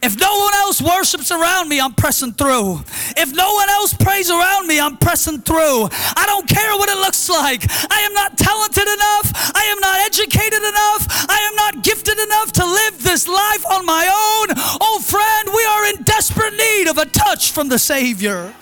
If 0.09 0.18
no 0.18 0.38
one 0.38 0.55
else 0.55 0.81
worships 0.81 1.31
around 1.31 1.68
me, 1.68 1.79
I'm 1.79 1.92
pressing 1.92 2.33
through. 2.33 2.81
If 3.14 3.35
no 3.35 3.53
one 3.53 3.68
else 3.68 3.92
prays 3.92 4.31
around 4.31 4.66
me, 4.66 4.81
I'm 4.81 4.97
pressing 4.97 5.42
through. 5.42 5.90
I 6.16 6.25
don't 6.25 6.49
care 6.49 6.73
what 6.79 6.88
it 6.88 6.97
looks 6.97 7.29
like. 7.29 7.66
I 7.92 8.01
am 8.01 8.14
not 8.14 8.38
talented 8.38 8.88
enough. 8.88 9.53
I 9.55 9.64
am 9.64 9.79
not 9.81 10.01
educated 10.01 10.62
enough. 10.62 11.29
I 11.29 11.47
am 11.51 11.57
not 11.57 11.85
gifted 11.85 12.18
enough 12.18 12.53
to 12.53 12.64
live 12.64 13.03
this 13.03 13.29
life 13.29 13.66
on 13.71 13.85
my 13.85 14.07
own. 14.07 14.57
Oh, 14.81 14.99
friend, 15.05 15.51
we 15.55 15.62
are 15.66 15.87
in 15.94 16.03
desperate 16.05 16.55
need 16.57 16.88
of 16.88 16.97
a 16.97 17.05
touch 17.05 17.53
from 17.53 17.68
the 17.68 17.79
Savior. 17.79 18.55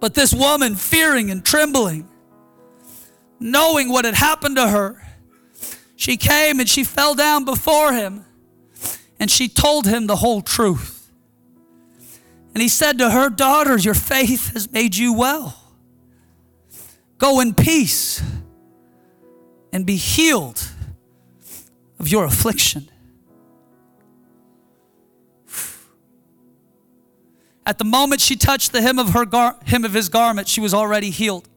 But 0.00 0.14
this 0.14 0.32
woman, 0.32 0.76
fearing 0.76 1.30
and 1.30 1.44
trembling, 1.44 2.08
knowing 3.38 3.90
what 3.90 4.06
had 4.06 4.14
happened 4.14 4.56
to 4.56 4.66
her, 4.66 5.02
she 5.94 6.16
came 6.16 6.58
and 6.58 6.66
she 6.66 6.84
fell 6.84 7.14
down 7.14 7.44
before 7.44 7.92
him 7.92 8.25
and 9.18 9.30
she 9.30 9.48
told 9.48 9.86
him 9.86 10.06
the 10.06 10.16
whole 10.16 10.42
truth. 10.42 11.10
And 12.54 12.62
he 12.62 12.68
said 12.68 12.98
to 12.98 13.10
her, 13.10 13.28
Daughter, 13.28 13.76
your 13.76 13.94
faith 13.94 14.52
has 14.54 14.70
made 14.70 14.96
you 14.96 15.12
well. 15.12 15.62
Go 17.18 17.40
in 17.40 17.54
peace 17.54 18.22
and 19.72 19.84
be 19.84 19.96
healed 19.96 20.70
of 21.98 22.08
your 22.08 22.24
affliction. 22.24 22.88
At 27.64 27.78
the 27.78 27.84
moment 27.84 28.20
she 28.20 28.36
touched 28.36 28.72
the 28.72 28.80
hem 28.80 28.98
of, 28.98 29.10
her 29.10 29.24
gar- 29.24 29.56
hem 29.66 29.84
of 29.84 29.92
his 29.92 30.08
garment, 30.08 30.46
she 30.46 30.60
was 30.60 30.72
already 30.72 31.10
healed. 31.10 31.48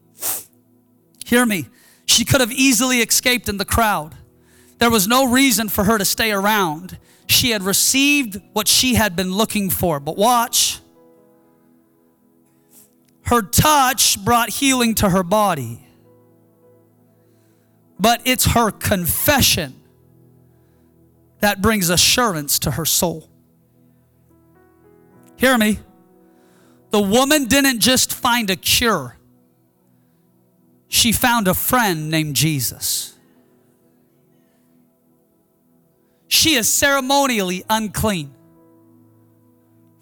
Hear 1.26 1.46
me. 1.46 1.68
She 2.06 2.26
could 2.26 2.42
have 2.42 2.52
easily 2.52 3.00
escaped 3.00 3.48
in 3.48 3.58
the 3.58 3.66
crowd. 3.66 4.16
There 4.80 4.90
was 4.90 5.08
no 5.08 5.32
reason 5.32 5.70
for 5.70 5.84
her 5.84 5.98
to 5.98 6.06
stay 6.06 6.32
around 6.32 6.98
she 7.30 7.52
had 7.52 7.62
received 7.62 8.42
what 8.54 8.68
she 8.68 8.96
had 8.96 9.16
been 9.16 9.32
looking 9.32 9.70
for. 9.70 10.00
But 10.00 10.18
watch. 10.18 10.80
Her 13.22 13.44
touch 13.44 14.24
brought 14.26 14.50
healing 14.50 14.96
to 14.96 15.10
her 15.10 15.22
body. 15.22 15.86
But 18.00 18.22
it's 18.26 18.46
her 18.46 18.72
confession 18.72 19.76
that 21.40 21.62
brings 21.62 21.90
assurance 21.90 22.58
to 22.60 22.72
her 22.72 22.86
soul. 22.86 23.30
Hear 25.36 25.58
me. 25.58 25.80
The 26.90 27.02
woman 27.02 27.46
didn't 27.46 27.80
just 27.80 28.12
find 28.12 28.50
a 28.50 28.56
cure, 28.56 29.18
she 30.88 31.12
found 31.12 31.48
a 31.48 31.54
friend 31.54 32.10
named 32.10 32.36
Jesus. 32.36 33.19
She 36.30 36.54
is 36.54 36.74
ceremonially 36.74 37.64
unclean. 37.70 38.34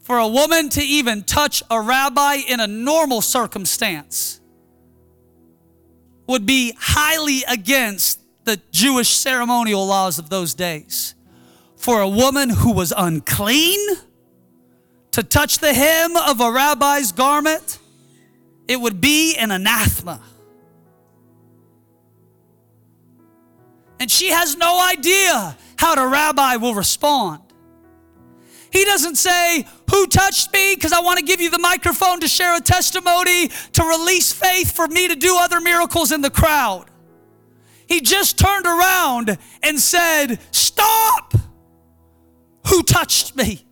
For 0.01 0.19
a 0.19 0.27
woman 0.27 0.69
to 0.69 0.81
even 0.81 1.23
touch 1.23 1.63
a 1.71 1.81
rabbi 1.81 2.35
in 2.47 2.59
a 2.59 2.67
normal 2.67 3.21
circumstance 3.21 4.39
would 6.27 6.45
be 6.45 6.73
highly 6.77 7.43
against 7.47 8.19
the 8.43 8.59
Jewish 8.71 9.09
ceremonial 9.09 9.85
laws 9.87 10.19
of 10.19 10.29
those 10.29 10.53
days. 10.53 11.15
For 11.77 12.01
a 12.01 12.09
woman 12.09 12.49
who 12.49 12.73
was 12.73 12.93
unclean 12.95 13.79
to 15.11 15.23
touch 15.23 15.59
the 15.59 15.73
hem 15.73 16.15
of 16.15 16.41
a 16.41 16.51
rabbi's 16.51 17.13
garment, 17.13 17.79
it 18.67 18.79
would 18.79 18.99
be 18.99 19.35
an 19.37 19.51
anathema. 19.51 20.21
And 23.99 24.11
she 24.11 24.27
has 24.27 24.57
no 24.57 24.85
idea 24.85 25.57
how 25.77 25.95
the 25.95 26.07
rabbi 26.07 26.55
will 26.57 26.73
respond. 26.73 27.41
He 28.71 28.83
doesn't 28.85 29.15
say, 29.15 29.65
Who 29.89 30.07
touched 30.07 30.51
me? 30.53 30.75
Because 30.75 30.91
I 30.91 30.99
want 30.99 31.19
to 31.19 31.25
give 31.25 31.39
you 31.41 31.49
the 31.49 31.59
microphone 31.59 32.19
to 32.19 32.27
share 32.27 32.55
a 32.55 32.61
testimony, 32.61 33.47
to 33.47 33.83
release 33.83 34.33
faith 34.33 34.71
for 34.71 34.87
me 34.87 35.07
to 35.07 35.15
do 35.15 35.37
other 35.37 35.61
miracles 35.61 36.11
in 36.11 36.21
the 36.21 36.29
crowd. 36.29 36.85
He 37.87 38.01
just 38.01 38.37
turned 38.37 38.65
around 38.65 39.37
and 39.63 39.79
said, 39.79 40.39
Stop! 40.51 41.33
Who 42.67 42.83
touched 42.83 43.35
me? 43.35 43.66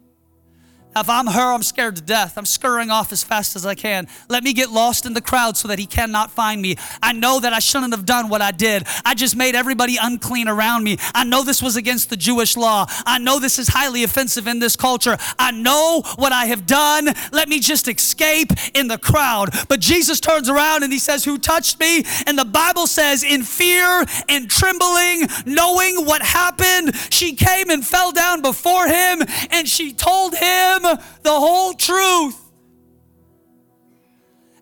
If 0.98 1.10
I'm 1.10 1.28
her, 1.28 1.54
I'm 1.54 1.64
scared 1.64 1.98
to 1.98 2.02
death. 2.02 2.38
I'm 2.38 2.46
scurrying 2.46 2.90
off 2.90 3.12
as 3.12 3.22
fast 3.22 3.58
as 3.58 3.66
I 3.66 3.76
can. 3.76 4.08
Let 4.30 4.46
me 4.46 4.54
get 4.54 4.72
lost 4.72 5.06
in 5.06 5.14
the 5.14 5.22
crowd 5.22 5.58
so 5.58 5.68
that 5.68 5.78
he 5.78 5.86
cannot 5.86 6.32
find 6.32 6.62
me. 6.62 6.78
I 7.04 7.12
know 7.12 7.42
that 7.42 7.52
I 7.52 7.60
shouldn't 7.60 7.94
have 7.94 8.06
done 8.06 8.30
what 8.30 8.42
I 8.42 8.52
did. 8.52 8.88
I 9.04 9.14
just 9.14 9.36
made 9.36 9.56
everybody 9.56 9.98
unclean 10.02 10.48
around 10.48 10.86
me. 10.86 10.98
I 11.14 11.26
know 11.26 11.44
this 11.44 11.62
was 11.62 11.76
against 11.76 12.10
the 12.10 12.16
Jewish 12.16 12.56
law. 12.56 12.86
I 13.06 13.18
know 13.18 13.40
this 13.40 13.60
is 13.60 13.68
highly 13.68 14.04
offensive 14.04 14.48
in 14.48 14.60
this 14.60 14.78
culture. 14.78 15.18
I 15.38 15.52
know 15.52 16.02
what 16.16 16.32
I 16.32 16.46
have 16.46 16.66
done. 16.66 17.10
Let 17.34 17.50
me 17.50 17.60
just 17.60 17.90
escape 17.90 18.54
in 18.74 18.88
the 18.88 18.98
crowd. 18.98 19.50
But 19.68 19.82
Jesus 19.82 20.22
turns 20.22 20.48
around 20.48 20.84
and 20.84 20.94
he 20.94 21.00
says, 21.00 21.26
Who 21.26 21.38
touched 21.38 21.78
me? 21.78 22.06
And 22.26 22.40
the 22.40 22.46
Bible 22.46 22.88
says, 22.88 23.22
In 23.22 23.44
fear 23.44 24.06
and 24.30 24.50
trembling, 24.50 25.28
knowing 25.46 26.06
what 26.06 26.22
happened, 26.22 26.96
she 27.10 27.36
came 27.36 27.70
and 27.70 27.86
fell 27.86 28.14
down 28.14 28.42
before 28.42 28.88
him 28.88 29.24
and 29.52 29.68
she 29.68 29.92
told 29.92 30.36
him, 30.36 30.85
the 31.24 31.32
whole 31.32 31.74
truth. 31.74 32.40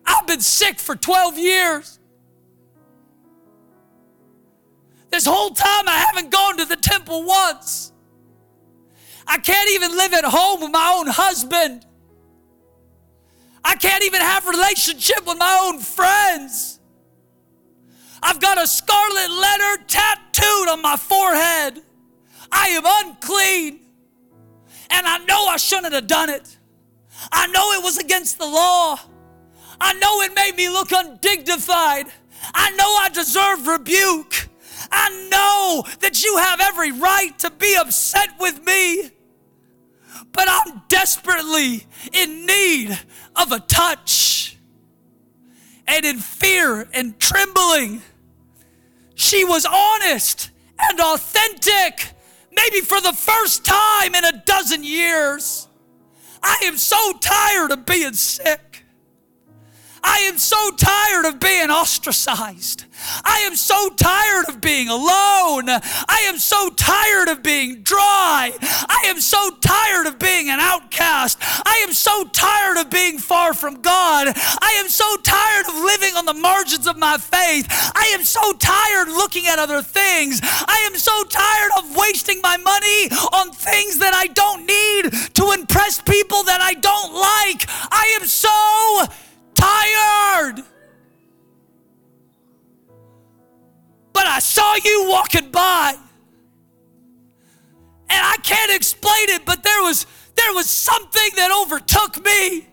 I've 0.06 0.26
been 0.26 0.40
sick 0.40 0.78
for 0.78 0.96
12 0.96 1.38
years. 1.38 1.98
This 5.10 5.26
whole 5.26 5.50
time 5.50 5.88
I 5.88 6.04
haven't 6.08 6.30
gone 6.30 6.56
to 6.58 6.64
the 6.64 6.76
temple 6.76 7.24
once. 7.24 7.92
I 9.26 9.38
can't 9.38 9.70
even 9.70 9.96
live 9.96 10.12
at 10.12 10.24
home 10.24 10.60
with 10.60 10.72
my 10.72 10.96
own 10.98 11.06
husband. 11.06 11.86
I 13.64 13.76
can't 13.76 14.04
even 14.04 14.20
have 14.20 14.46
relationship 14.46 15.26
with 15.26 15.38
my 15.38 15.58
own 15.62 15.78
friends. 15.78 16.80
I've 18.22 18.40
got 18.40 18.60
a 18.60 18.66
scarlet 18.66 19.30
letter 19.30 19.84
tattooed 19.86 20.68
on 20.68 20.82
my 20.82 20.96
forehead. 20.96 21.80
I 22.50 22.68
am 22.68 22.82
unclean. 22.84 23.83
And 24.94 25.06
I 25.06 25.18
know 25.18 25.46
I 25.46 25.56
shouldn't 25.56 25.92
have 25.92 26.06
done 26.06 26.30
it. 26.30 26.56
I 27.32 27.48
know 27.48 27.72
it 27.72 27.82
was 27.82 27.98
against 27.98 28.38
the 28.38 28.46
law. 28.46 28.96
I 29.80 29.92
know 29.94 30.20
it 30.22 30.34
made 30.34 30.56
me 30.56 30.68
look 30.68 30.92
undignified. 30.92 32.06
I 32.54 32.70
know 32.72 32.86
I 32.86 33.08
deserve 33.12 33.66
rebuke. 33.66 34.48
I 34.92 35.28
know 35.30 35.84
that 36.00 36.22
you 36.22 36.36
have 36.36 36.60
every 36.60 36.92
right 36.92 37.36
to 37.40 37.50
be 37.50 37.76
upset 37.76 38.30
with 38.38 38.64
me. 38.64 39.10
But 40.32 40.46
I'm 40.48 40.82
desperately 40.88 41.86
in 42.12 42.46
need 42.46 42.96
of 43.34 43.50
a 43.50 43.58
touch. 43.58 44.56
And 45.88 46.04
in 46.04 46.18
fear 46.18 46.88
and 46.94 47.18
trembling, 47.18 48.02
she 49.16 49.44
was 49.44 49.66
honest 49.66 50.50
and 50.78 51.00
authentic 51.00 52.14
maybe 52.56 52.80
for 52.80 53.00
the 53.00 53.12
first 53.12 53.64
time 53.64 54.14
in 54.14 54.24
a 54.24 54.42
dozen 54.44 54.84
years. 54.84 55.68
I 56.42 56.62
am 56.64 56.76
so 56.76 57.12
tired 57.20 57.70
of 57.70 57.86
being 57.86 58.12
sick. 58.14 58.73
I 60.04 60.18
am 60.28 60.36
so 60.36 60.70
tired 60.76 61.24
of 61.24 61.40
being 61.40 61.70
ostracized. 61.70 62.84
I 63.24 63.40
am 63.46 63.56
so 63.56 63.88
tired 63.90 64.48
of 64.48 64.60
being 64.60 64.88
alone. 64.88 65.68
I 65.68 66.26
am 66.28 66.38
so 66.38 66.70
tired 66.70 67.28
of 67.28 67.42
being 67.42 67.82
dry. 67.82 68.52
I 68.60 69.04
am 69.06 69.20
so 69.20 69.50
tired 69.60 70.06
of 70.06 70.18
being 70.18 70.50
an 70.50 70.60
outcast. 70.60 71.38
I 71.40 71.84
am 71.86 71.92
so 71.92 72.24
tired 72.24 72.76
of 72.76 72.90
being 72.90 73.18
far 73.18 73.54
from 73.54 73.80
God. 73.80 74.32
I 74.36 74.76
am 74.78 74.88
so 74.88 75.16
tired 75.22 75.66
of 75.68 75.74
living 75.74 76.14
on 76.16 76.26
the 76.26 76.34
margins 76.34 76.86
of 76.86 76.98
my 76.98 77.16
faith. 77.16 77.66
I 77.70 78.12
am 78.14 78.24
so 78.24 78.52
tired 78.54 79.08
looking 79.08 79.46
at 79.46 79.58
other 79.58 79.82
things. 79.82 80.40
I 80.42 80.86
am 80.86 80.96
so 80.96 81.24
tired 81.24 81.72
of 81.78 81.96
wasting 81.96 82.40
my 82.42 82.58
money 82.58 83.08
on 83.32 83.52
things 83.52 83.98
that 83.98 84.12
I 84.14 84.26
don't 84.28 84.66
need 84.66 85.12
to 85.34 85.52
impress 85.52 86.00
people 86.02 86.42
that 86.44 86.60
I 86.60 86.74
don't 86.74 87.14
like. 87.14 87.64
I 87.90 88.18
am 88.20 88.26
so 88.26 89.23
tired. 89.54 90.64
but 94.24 94.26
I 94.26 94.38
saw 94.38 94.74
you 94.76 95.06
walking 95.10 95.50
by. 95.50 95.96
And 98.08 98.26
I 98.26 98.36
can't 98.42 98.72
explain 98.72 99.28
it, 99.28 99.44
but 99.44 99.62
there 99.62 99.82
was 99.82 100.06
there 100.34 100.54
was 100.54 100.70
something 100.70 101.30
that 101.36 101.50
overtook 101.50 102.24
me. 102.24 102.66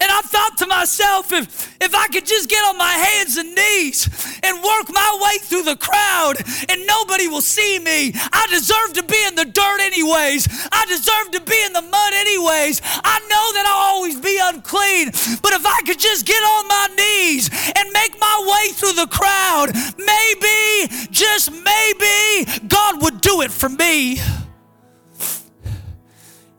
And 0.00 0.10
I 0.12 0.20
thought 0.22 0.56
to 0.58 0.66
myself, 0.66 1.32
if, 1.32 1.76
if 1.82 1.94
I 1.94 2.06
could 2.06 2.24
just 2.24 2.48
get 2.48 2.62
on 2.64 2.78
my 2.78 2.92
hands 2.92 3.36
and 3.36 3.52
knees 3.52 4.06
and 4.44 4.62
work 4.62 4.86
my 4.90 5.18
way 5.22 5.38
through 5.38 5.64
the 5.64 5.76
crowd 5.76 6.36
and 6.68 6.86
nobody 6.86 7.26
will 7.26 7.40
see 7.40 7.80
me, 7.80 8.12
I 8.14 8.46
deserve 8.48 8.92
to 8.94 9.02
be 9.02 9.20
in 9.26 9.34
the 9.34 9.44
dirt 9.44 9.80
anyways. 9.80 10.46
I 10.70 10.86
deserve 10.86 11.32
to 11.32 11.40
be 11.40 11.60
in 11.64 11.72
the 11.72 11.82
mud 11.82 12.12
anyways. 12.14 12.80
I 12.84 13.18
know 13.26 13.46
that 13.54 13.66
I'll 13.66 13.94
always 13.96 14.20
be 14.20 14.38
unclean, 14.40 15.10
but 15.42 15.52
if 15.52 15.66
I 15.66 15.82
could 15.84 15.98
just 15.98 16.24
get 16.24 16.42
on 16.42 16.68
my 16.68 16.88
knees 16.96 17.50
and 17.74 17.90
make 17.92 18.14
my 18.20 18.36
way 18.46 18.72
through 18.74 18.94
the 18.94 19.08
crowd, 19.08 19.74
maybe, 19.98 20.94
just 21.10 21.50
maybe, 21.50 22.46
God 22.68 23.02
would 23.02 23.20
do 23.20 23.42
it 23.42 23.50
for 23.50 23.68
me. 23.68 24.20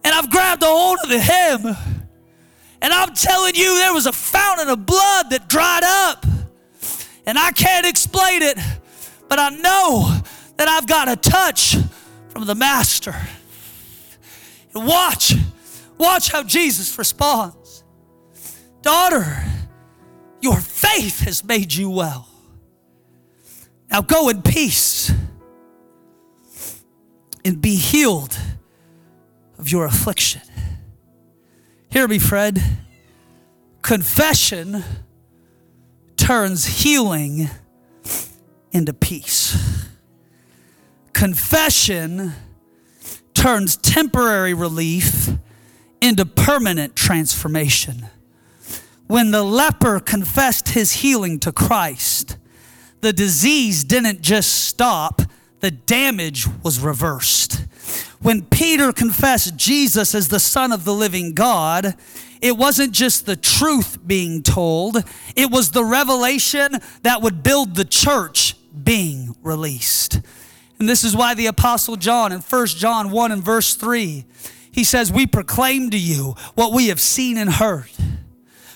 And 0.04 0.13
I've 0.13 0.30
grabbed 0.30 0.63
a 0.63 0.65
hold 0.65 0.99
of 1.04 1.10
the 1.10 1.19
hem 1.19 1.99
and 2.82 2.94
I'm 2.94 3.13
telling 3.13 3.56
you, 3.56 3.76
there 3.76 3.94
was 3.94 4.06
a 4.06 4.12
fountain 4.12 4.70
of 4.70 4.86
blood 4.86 5.30
that 5.32 5.48
dried 5.48 5.84
up. 5.84 6.26
And 7.26 7.38
I 7.38 7.52
can't 7.52 7.86
explain 7.86 8.42
it, 8.42 8.58
but 9.28 9.38
I 9.38 9.50
know 9.50 10.20
that 10.58 10.68
I've 10.68 10.88
got 10.88 11.08
a 11.10 11.15
touch 11.15 11.78
from 12.30 12.46
the 12.46 12.56
Master. 12.56 13.15
And 14.74 14.88
watch, 14.88 15.34
watch 15.98 16.32
how 16.32 16.44
Jesus 16.44 16.98
responds. 16.98 17.84
Daughter, 18.82 19.44
your 20.42 20.58
faith 20.58 21.20
has 21.22 21.44
made 21.44 21.74
you 21.74 21.89
well. 21.89 22.28
Now 23.92 24.02
go 24.02 24.30
in 24.30 24.42
peace 24.42 25.12
and 27.44 27.62
be 27.62 27.76
healed 27.76 28.38
of 29.58 29.70
your 29.70 29.86
affliction. 29.86 30.42
Hear 31.91 32.08
me, 32.08 32.19
Fred. 32.19 32.62
Confession 33.82 34.84
turns 36.17 36.84
healing 36.84 37.49
into 38.71 38.93
peace. 38.93 39.58
Confession 41.13 42.34
turns 43.34 43.75
temporary 43.75 44.54
relief 44.54 45.30
into 45.99 46.28
permanent 46.28 46.95
transformation. 46.95 48.06
When 49.08 49.32
the 49.32 49.41
leper 49.41 49.99
confessed 49.99 50.69
his 50.69 50.93
healing 50.93 51.39
to 51.39 51.52
Christ, 51.52 52.38
the 53.02 53.12
disease 53.12 53.84
didn't 53.84 54.21
just 54.21 54.52
stop, 54.65 55.23
the 55.62 55.71
damage 55.71 56.45
was 56.62 56.80
reversed. 56.80 57.65
When 58.22 58.46
Peter 58.46 58.92
confessed 58.92 59.56
Jesus 59.56 60.14
as 60.14 60.28
the 60.28 60.40
Son 60.40 60.72
of 60.74 60.84
the 60.84 60.94
living 60.94 61.34
God, 61.34 61.96
it 62.42 62.58
wasn't 62.58 62.92
just 62.92 63.26
the 63.26 63.36
truth 63.36 63.98
being 64.06 64.44
told, 64.44 65.04
it 65.36 65.50
was 65.50 65.72
the 65.72 65.86
revelation 65.86 66.80
that 67.04 67.22
would 67.22 67.44
build 67.44 67.76
the 67.76 67.86
church 67.86 68.56
being 68.84 69.36
released. 69.42 70.22
And 70.80 70.88
this 70.88 71.04
is 71.04 71.16
why 71.16 71.34
the 71.34 71.48
Apostle 71.48 71.96
John 71.96 72.32
in 72.32 72.40
1 72.40 72.68
John 72.68 73.12
1 73.12 73.32
and 73.32 73.44
verse 73.44 73.76
3, 73.76 74.26
he 74.72 74.84
says, 74.84 75.12
We 75.12 75.26
proclaim 75.26 75.90
to 75.90 75.98
you 75.98 76.36
what 76.56 76.74
we 76.74 76.88
have 76.88 77.00
seen 77.00 77.38
and 77.38 77.50
heard, 77.50 77.90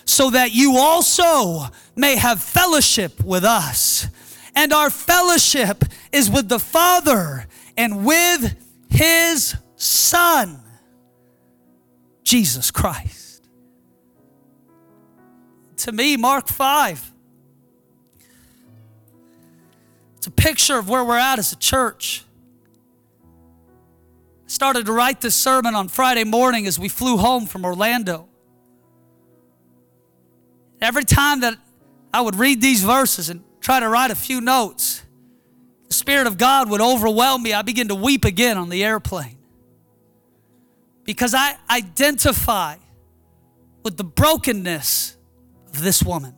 so 0.04 0.30
that 0.30 0.52
you 0.52 0.76
also 0.76 1.70
may 1.96 2.16
have 2.16 2.42
fellowship 2.42 3.22
with 3.24 3.44
us. 3.44 4.06
And 4.54 4.72
our 4.72 4.90
fellowship 4.90 5.84
is 6.12 6.30
with 6.30 6.48
the 6.48 6.58
Father 6.58 7.46
and 7.76 8.04
with 8.04 8.54
his 8.88 9.56
son, 9.76 10.60
Jesus 12.22 12.70
Christ. 12.70 13.48
To 15.78 15.92
me, 15.92 16.16
Mark 16.16 16.48
5, 16.48 17.12
it's 20.16 20.26
a 20.26 20.30
picture 20.30 20.78
of 20.78 20.88
where 20.88 21.04
we're 21.04 21.18
at 21.18 21.38
as 21.38 21.52
a 21.52 21.56
church. 21.56 22.24
I 23.22 24.48
started 24.48 24.86
to 24.86 24.92
write 24.92 25.20
this 25.20 25.34
sermon 25.34 25.74
on 25.74 25.88
Friday 25.88 26.24
morning 26.24 26.66
as 26.66 26.78
we 26.78 26.88
flew 26.88 27.18
home 27.18 27.46
from 27.46 27.64
Orlando. 27.64 28.28
Every 30.80 31.04
time 31.04 31.40
that 31.40 31.58
I 32.12 32.20
would 32.20 32.36
read 32.36 32.60
these 32.60 32.82
verses 32.82 33.28
and 33.28 33.42
try 33.60 33.80
to 33.80 33.88
write 33.88 34.10
a 34.10 34.14
few 34.14 34.40
notes, 34.40 35.03
Spirit 35.94 36.26
of 36.26 36.36
God 36.36 36.68
would 36.68 36.80
overwhelm 36.80 37.42
me. 37.42 37.52
I 37.52 37.62
begin 37.62 37.88
to 37.88 37.94
weep 37.94 38.24
again 38.24 38.58
on 38.58 38.68
the 38.68 38.84
airplane 38.84 39.38
because 41.04 41.34
I 41.34 41.56
identify 41.70 42.76
with 43.82 43.96
the 43.96 44.04
brokenness 44.04 45.16
of 45.68 45.82
this 45.82 46.02
woman. 46.02 46.34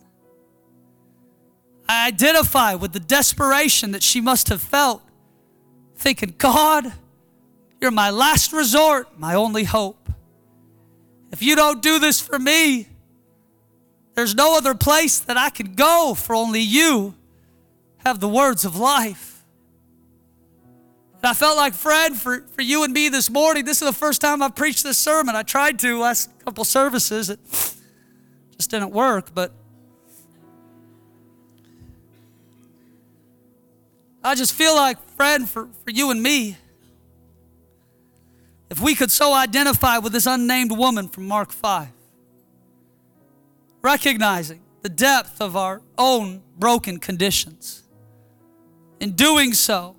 I 1.88 2.08
identify 2.08 2.74
with 2.74 2.92
the 2.92 3.00
desperation 3.00 3.92
that 3.92 4.02
she 4.02 4.20
must 4.20 4.48
have 4.48 4.60
felt, 4.60 5.02
thinking, 5.94 6.34
God, 6.36 6.92
you're 7.80 7.92
my 7.92 8.10
last 8.10 8.52
resort, 8.52 9.18
my 9.18 9.34
only 9.34 9.64
hope. 9.64 10.10
If 11.30 11.42
you 11.42 11.54
don't 11.54 11.82
do 11.82 11.98
this 11.98 12.20
for 12.20 12.38
me, 12.38 12.88
there's 14.14 14.34
no 14.34 14.56
other 14.56 14.74
place 14.74 15.18
that 15.20 15.36
I 15.36 15.50
can 15.50 15.74
go, 15.74 16.14
for 16.14 16.34
only 16.34 16.60
you 16.60 17.14
have 17.98 18.18
the 18.18 18.28
words 18.28 18.64
of 18.64 18.76
life. 18.76 19.35
I 21.26 21.34
felt 21.34 21.56
like, 21.56 21.74
Fred, 21.74 22.14
for, 22.14 22.42
for 22.54 22.62
you 22.62 22.84
and 22.84 22.92
me 22.92 23.08
this 23.08 23.28
morning, 23.28 23.64
this 23.64 23.82
is 23.82 23.88
the 23.88 23.92
first 23.92 24.20
time 24.20 24.42
I've 24.42 24.54
preached 24.54 24.82
this 24.82 24.98
sermon. 24.98 25.34
I 25.34 25.42
tried 25.42 25.78
to 25.80 25.98
last 25.98 26.30
couple 26.44 26.64
services, 26.64 27.30
it 27.30 27.40
just 28.56 28.70
didn't 28.70 28.92
work, 28.92 29.34
but 29.34 29.52
I 34.22 34.34
just 34.34 34.52
feel 34.52 34.76
like, 34.76 34.98
Fred, 35.16 35.48
for, 35.48 35.68
for 35.84 35.90
you 35.90 36.10
and 36.10 36.22
me, 36.22 36.56
if 38.70 38.80
we 38.80 38.94
could 38.94 39.10
so 39.10 39.34
identify 39.34 39.98
with 39.98 40.12
this 40.12 40.26
unnamed 40.26 40.76
woman 40.76 41.08
from 41.08 41.26
Mark 41.26 41.52
5, 41.52 41.88
recognizing 43.82 44.60
the 44.82 44.88
depth 44.88 45.40
of 45.40 45.56
our 45.56 45.82
own 45.96 46.42
broken 46.58 46.98
conditions, 46.98 47.82
in 49.00 49.12
doing 49.12 49.52
so, 49.52 49.95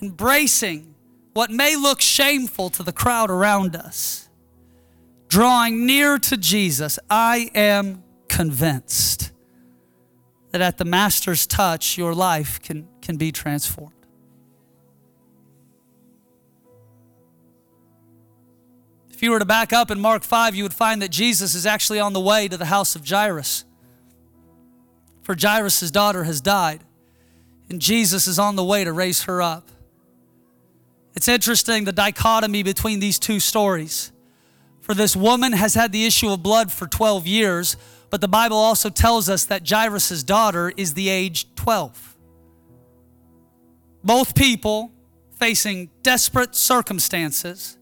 embracing 0.00 0.94
what 1.32 1.50
may 1.50 1.76
look 1.76 2.00
shameful 2.00 2.70
to 2.70 2.82
the 2.82 2.92
crowd 2.92 3.30
around 3.30 3.76
us, 3.76 4.28
drawing 5.28 5.86
near 5.86 6.18
to 6.18 6.36
Jesus, 6.36 6.98
I 7.08 7.50
am 7.54 8.02
convinced 8.28 9.32
that 10.50 10.60
at 10.60 10.78
the 10.78 10.84
Master's 10.84 11.46
touch, 11.46 11.98
your 11.98 12.14
life 12.14 12.60
can, 12.60 12.88
can 13.02 13.16
be 13.16 13.30
transformed. 13.30 13.92
If 19.10 19.22
you 19.22 19.32
were 19.32 19.40
to 19.40 19.44
back 19.44 19.72
up 19.72 19.90
in 19.90 20.00
Mark 20.00 20.22
5, 20.22 20.54
you 20.54 20.62
would 20.62 20.72
find 20.72 21.02
that 21.02 21.10
Jesus 21.10 21.54
is 21.54 21.66
actually 21.66 21.98
on 21.98 22.12
the 22.12 22.20
way 22.20 22.46
to 22.46 22.56
the 22.56 22.66
house 22.66 22.94
of 22.94 23.06
Jairus. 23.06 23.64
For 25.22 25.36
Jairus' 25.38 25.90
daughter 25.90 26.24
has 26.24 26.40
died, 26.40 26.84
and 27.68 27.80
Jesus 27.82 28.26
is 28.28 28.38
on 28.38 28.56
the 28.56 28.64
way 28.64 28.84
to 28.84 28.92
raise 28.92 29.24
her 29.24 29.42
up. 29.42 29.70
It's 31.18 31.26
interesting 31.26 31.82
the 31.82 31.90
dichotomy 31.90 32.62
between 32.62 33.00
these 33.00 33.18
two 33.18 33.40
stories. 33.40 34.12
For 34.80 34.94
this 34.94 35.16
woman 35.16 35.52
has 35.52 35.74
had 35.74 35.90
the 35.90 36.06
issue 36.06 36.30
of 36.30 36.44
blood 36.44 36.70
for 36.70 36.86
12 36.86 37.26
years, 37.26 37.76
but 38.08 38.20
the 38.20 38.28
Bible 38.28 38.56
also 38.56 38.88
tells 38.88 39.28
us 39.28 39.44
that 39.46 39.68
Jairus' 39.68 40.22
daughter 40.22 40.72
is 40.76 40.94
the 40.94 41.08
age 41.08 41.52
12. 41.56 42.16
Both 44.04 44.36
people 44.36 44.92
facing 45.40 45.90
desperate 46.04 46.54
circumstances 46.54 47.78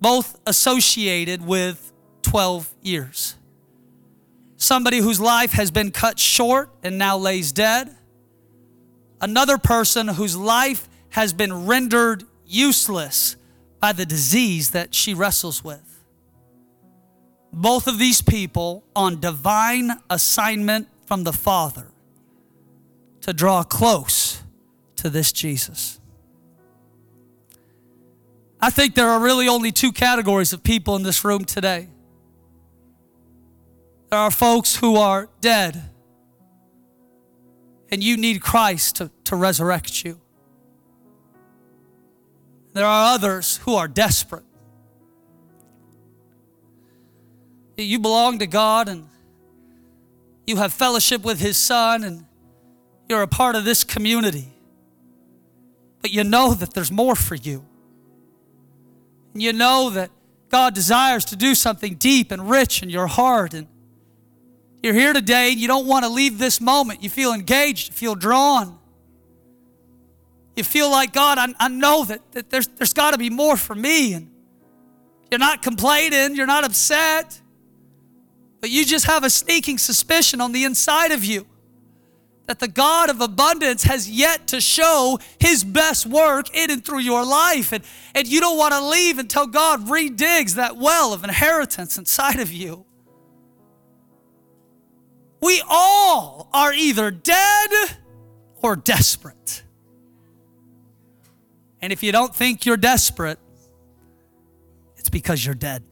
both 0.00 0.38
associated 0.46 1.44
with 1.44 1.92
12 2.22 2.72
years. 2.80 3.34
Somebody 4.56 4.98
whose 4.98 5.18
life 5.18 5.50
has 5.50 5.72
been 5.72 5.90
cut 5.90 6.20
short 6.20 6.70
and 6.84 6.96
now 6.96 7.16
lays 7.18 7.50
dead. 7.50 7.92
Another 9.20 9.58
person 9.58 10.06
whose 10.06 10.36
life 10.36 10.88
has 11.18 11.32
been 11.32 11.66
rendered 11.66 12.22
useless 12.46 13.34
by 13.80 13.90
the 13.90 14.06
disease 14.06 14.70
that 14.70 14.94
she 14.94 15.14
wrestles 15.14 15.64
with. 15.64 16.04
Both 17.52 17.88
of 17.88 17.98
these 17.98 18.22
people 18.22 18.84
on 18.94 19.18
divine 19.18 19.90
assignment 20.08 20.86
from 21.06 21.24
the 21.24 21.32
Father 21.32 21.88
to 23.22 23.32
draw 23.32 23.64
close 23.64 24.44
to 24.94 25.10
this 25.10 25.32
Jesus. 25.32 25.98
I 28.60 28.70
think 28.70 28.94
there 28.94 29.08
are 29.08 29.18
really 29.18 29.48
only 29.48 29.72
two 29.72 29.90
categories 29.90 30.52
of 30.52 30.62
people 30.62 30.94
in 30.94 31.02
this 31.02 31.24
room 31.24 31.44
today. 31.44 31.88
There 34.10 34.20
are 34.20 34.30
folks 34.30 34.76
who 34.76 34.94
are 34.94 35.28
dead, 35.40 35.82
and 37.90 38.04
you 38.04 38.16
need 38.16 38.40
Christ 38.40 38.94
to, 38.98 39.10
to 39.24 39.34
resurrect 39.34 40.04
you. 40.04 40.20
There 42.72 42.84
are 42.84 43.14
others 43.14 43.58
who 43.58 43.74
are 43.74 43.88
desperate. 43.88 44.44
You 47.76 47.98
belong 47.98 48.40
to 48.40 48.46
God 48.46 48.88
and 48.88 49.08
you 50.46 50.56
have 50.56 50.72
fellowship 50.72 51.22
with 51.22 51.40
His 51.40 51.56
Son 51.56 52.02
and 52.02 52.24
you're 53.08 53.22
a 53.22 53.28
part 53.28 53.54
of 53.54 53.64
this 53.64 53.84
community. 53.84 54.48
But 56.02 56.10
you 56.10 56.24
know 56.24 56.54
that 56.54 56.74
there's 56.74 56.90
more 56.90 57.14
for 57.14 57.34
you 57.34 57.64
and 59.38 59.42
you 59.44 59.52
know 59.52 59.90
that 59.90 60.10
God 60.48 60.74
desires 60.74 61.24
to 61.26 61.36
do 61.36 61.54
something 61.54 61.94
deep 61.94 62.32
and 62.32 62.50
rich 62.50 62.82
in 62.82 62.90
your 62.90 63.06
heart. 63.06 63.54
And 63.54 63.68
you're 64.82 64.94
here 64.94 65.12
today 65.12 65.52
and 65.52 65.60
you 65.60 65.68
don't 65.68 65.86
want 65.86 66.04
to 66.04 66.08
leave 66.08 66.38
this 66.38 66.60
moment. 66.60 67.04
You 67.04 67.08
feel 67.08 67.32
engaged, 67.32 67.90
you 67.90 67.94
feel 67.94 68.14
drawn. 68.16 68.78
You 70.58 70.64
feel 70.64 70.90
like, 70.90 71.12
God, 71.12 71.38
I, 71.38 71.54
I 71.60 71.68
know 71.68 72.04
that, 72.06 72.32
that 72.32 72.50
there's, 72.50 72.66
there's 72.66 72.92
got 72.92 73.12
to 73.12 73.18
be 73.18 73.30
more 73.30 73.56
for 73.56 73.76
me. 73.76 74.14
And 74.14 74.28
you're 75.30 75.38
not 75.38 75.62
complaining, 75.62 76.34
you're 76.34 76.48
not 76.48 76.64
upset, 76.64 77.40
but 78.60 78.68
you 78.68 78.84
just 78.84 79.06
have 79.06 79.22
a 79.22 79.30
sneaking 79.30 79.78
suspicion 79.78 80.40
on 80.40 80.50
the 80.50 80.64
inside 80.64 81.12
of 81.12 81.24
you 81.24 81.46
that 82.46 82.58
the 82.58 82.66
God 82.66 83.08
of 83.08 83.20
abundance 83.20 83.84
has 83.84 84.10
yet 84.10 84.48
to 84.48 84.60
show 84.60 85.20
his 85.38 85.62
best 85.62 86.06
work 86.06 86.52
in 86.56 86.72
and 86.72 86.84
through 86.84 87.00
your 87.00 87.24
life. 87.24 87.72
And, 87.72 87.84
and 88.16 88.26
you 88.26 88.40
don't 88.40 88.58
want 88.58 88.74
to 88.74 88.84
leave 88.84 89.20
until 89.20 89.46
God 89.46 89.86
redigs 89.86 90.56
that 90.56 90.76
well 90.76 91.12
of 91.12 91.22
inheritance 91.22 91.98
inside 91.98 92.40
of 92.40 92.50
you. 92.50 92.84
We 95.40 95.62
all 95.68 96.48
are 96.52 96.72
either 96.72 97.12
dead 97.12 97.70
or 98.60 98.74
desperate. 98.74 99.62
And 101.80 101.92
if 101.92 102.02
you 102.02 102.12
don't 102.12 102.34
think 102.34 102.66
you're 102.66 102.76
desperate, 102.76 103.38
it's 104.96 105.08
because 105.08 105.44
you're 105.44 105.54
dead. 105.54 105.82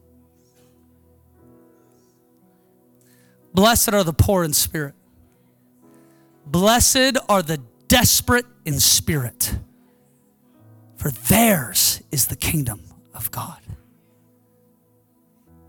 Blessed 3.53 3.93
are 3.93 4.03
the 4.03 4.13
poor 4.13 4.43
in 4.43 4.53
spirit 4.53 4.93
Blessed 6.47 7.17
are 7.27 7.43
the 7.43 7.59
desperate 7.89 8.45
in 8.65 8.79
spirit, 8.79 9.57
for 10.95 11.11
theirs 11.11 12.01
is 12.09 12.27
the 12.27 12.37
kingdom 12.37 12.81
of 13.13 13.29
God. 13.31 13.59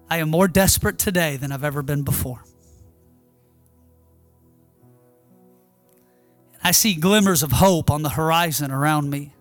I 0.09 0.19
am 0.19 0.31
more 0.31 0.47
desperate 0.47 0.99
today 0.99 1.37
than 1.37 1.51
I've 1.51 1.65
ever 1.65 1.83
been 1.83 2.03
before. 2.03 2.45
I 6.63 6.71
see 6.71 6.95
glimmers 6.95 7.43
of 7.43 7.53
hope 7.53 7.91
on 7.91 8.03
the 8.03 8.11
horizon 8.11 8.71
around 8.71 9.11
me. 9.11 9.33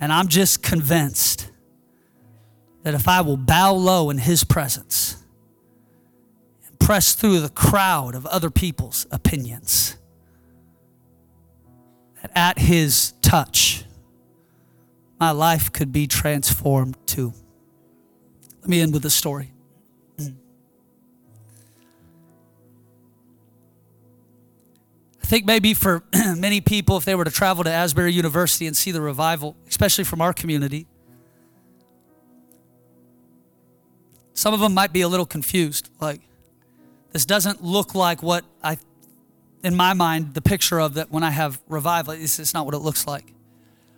And 0.00 0.12
I'm 0.12 0.28
just 0.28 0.62
convinced 0.62 1.50
that 2.82 2.94
if 2.94 3.06
I 3.06 3.20
will 3.20 3.36
bow 3.36 3.74
low 3.74 4.10
in 4.10 4.18
His 4.18 4.42
presence, 4.44 5.22
and 6.66 6.78
press 6.78 7.14
through 7.14 7.40
the 7.40 7.50
crowd 7.50 8.14
of 8.14 8.26
other 8.26 8.50
people's 8.50 9.06
opinions. 9.10 9.96
That 12.22 12.32
at 12.34 12.58
his 12.58 13.12
touch, 13.22 13.84
my 15.18 15.30
life 15.30 15.72
could 15.72 15.92
be 15.92 16.06
transformed 16.06 16.96
too. 17.06 17.32
Let 18.60 18.68
me 18.68 18.80
end 18.80 18.92
with 18.92 19.04
a 19.04 19.10
story. 19.10 19.52
Think 25.30 25.46
maybe 25.46 25.74
for 25.74 26.02
many 26.36 26.60
people, 26.60 26.96
if 26.96 27.04
they 27.04 27.14
were 27.14 27.24
to 27.24 27.30
travel 27.30 27.62
to 27.62 27.70
Asbury 27.70 28.12
University 28.12 28.66
and 28.66 28.76
see 28.76 28.90
the 28.90 29.00
revival, 29.00 29.56
especially 29.68 30.02
from 30.02 30.20
our 30.20 30.32
community, 30.32 30.88
some 34.34 34.52
of 34.52 34.58
them 34.58 34.74
might 34.74 34.92
be 34.92 35.02
a 35.02 35.08
little 35.08 35.24
confused. 35.24 35.88
Like, 36.00 36.20
this 37.12 37.24
doesn't 37.24 37.62
look 37.62 37.94
like 37.94 38.24
what 38.24 38.44
I, 38.62 38.76
in 39.62 39.76
my 39.76 39.94
mind, 39.94 40.34
the 40.34 40.42
picture 40.42 40.80
of 40.80 40.94
that 40.94 41.12
when 41.12 41.22
I 41.22 41.30
have 41.30 41.60
revival, 41.68 42.14
this 42.14 42.40
is 42.40 42.52
not 42.52 42.66
what 42.66 42.74
it 42.74 42.78
looks 42.78 43.06
like. 43.06 43.32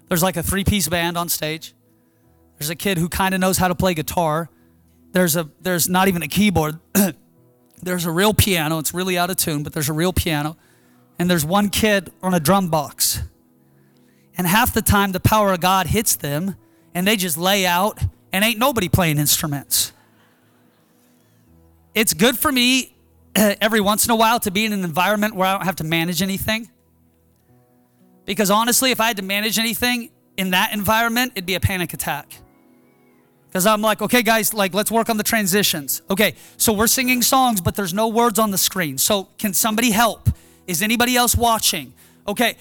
There's 0.09 0.23
like 0.23 0.37
a 0.37 0.43
three 0.43 0.65
piece 0.65 0.87
band 0.89 1.17
on 1.17 1.31
stage. 1.31 1.75
There's 2.59 2.69
a 2.69 2.77
kid 2.77 2.99
who 2.99 3.09
kind 3.09 3.35
of 3.35 3.41
knows 3.41 3.57
how 3.57 3.69
to 3.69 3.75
play 3.75 3.95
guitar. 3.95 4.51
There's 5.13 5.37
a 5.37 5.49
there's 5.63 5.89
not 5.89 6.09
even 6.09 6.23
a 6.23 6.29
keyboard. 6.29 6.79
there's 7.83 8.05
a 8.05 8.11
real 8.11 8.35
piano. 8.35 8.79
It's 8.79 8.93
really 8.93 9.17
out 9.17 9.31
of 9.31 9.37
tune, 9.37 9.63
but 9.63 9.73
there's 9.73 9.89
a 9.89 9.95
real 9.95 10.13
piano. 10.13 10.59
And 11.19 11.31
there's 11.31 11.45
one 11.45 11.69
kid 11.69 12.11
on 12.23 12.35
a 12.35 12.41
drum 12.41 12.69
box. 12.69 13.23
And 14.37 14.47
half 14.47 14.75
the 14.75 14.83
time 14.83 15.13
the 15.13 15.21
power 15.21 15.53
of 15.53 15.61
God 15.61 15.87
hits 15.87 16.17
them 16.17 16.57
and 16.95 17.07
they 17.07 17.17
just 17.17 17.37
lay 17.37 17.67
out 17.67 18.01
and 18.33 18.45
ain't 18.45 18.59
nobody 18.59 18.89
playing 18.89 19.19
instruments. 19.19 19.93
It's 21.95 22.15
good 22.15 22.39
for 22.39 22.51
me 22.51 22.95
every 23.35 23.81
once 23.81 24.05
in 24.05 24.11
a 24.11 24.17
while 24.17 24.41
to 24.41 24.51
be 24.51 24.65
in 24.65 24.73
an 24.73 24.85
environment 24.85 25.35
where 25.35 25.49
I 25.49 25.53
don't 25.53 25.65
have 25.65 25.77
to 25.77 25.85
manage 25.85 26.23
anything. 26.23 26.71
Because 28.25 28.51
honestly, 28.51 28.91
if 28.91 29.01
I 29.01 29.09
had 29.09 29.17
to 29.19 29.23
manage 29.23 29.59
anything 29.59 30.11
in 30.37 30.51
that 30.51 30.73
environment, 30.73 31.33
it'd 31.35 31.47
be 31.47 31.55
a 31.55 31.61
panic 31.61 31.93
attack. 31.93 32.33
Because 33.49 33.67
I'm 33.67 33.83
like, 33.83 34.01
okay, 34.01 34.23
guys, 34.23 34.55
like, 34.55 34.73
let's 34.73 34.91
work 34.91 35.11
on 35.11 35.19
the 35.19 35.23
transitions. 35.23 36.01
Okay, 36.09 36.37
so 36.57 36.73
we're 36.73 36.87
singing 36.87 37.21
songs, 37.21 37.61
but 37.61 37.75
there's 37.75 37.93
no 37.93 38.09
words 38.09 38.39
on 38.39 38.51
the 38.51 38.57
screen. 38.57 38.97
So 38.97 39.29
can 39.37 39.53
somebody 39.53 39.91
help? 39.91 40.31
Is 40.73 40.83
anybody 40.83 41.17
else 41.17 41.37
watching? 41.37 41.95
Okay, 42.27 42.57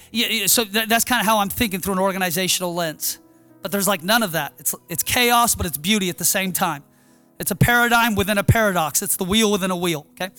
so 0.46 0.64
th- 0.64 0.88
that's 0.88 1.04
kind 1.04 1.20
of 1.20 1.26
how 1.26 1.38
I'm 1.38 1.48
thinking 1.48 1.80
through 1.80 1.94
an 1.94 1.98
organizational 1.98 2.74
lens. 2.74 3.18
But 3.62 3.72
there's 3.72 3.88
like 3.88 4.02
none 4.02 4.22
of 4.22 4.32
that. 4.32 4.52
It's, 4.58 4.74
it's 4.88 5.02
chaos, 5.02 5.54
but 5.54 5.66
it's 5.66 5.78
beauty 5.78 6.08
at 6.08 6.18
the 6.18 6.24
same 6.24 6.52
time. 6.52 6.84
It's 7.38 7.50
a 7.50 7.56
paradigm 7.56 8.14
within 8.14 8.38
a 8.38 8.44
paradox, 8.44 9.02
it's 9.02 9.16
the 9.16 9.24
wheel 9.24 9.50
within 9.50 9.70
a 9.70 9.76
wheel, 9.76 10.06
okay? 10.12 10.32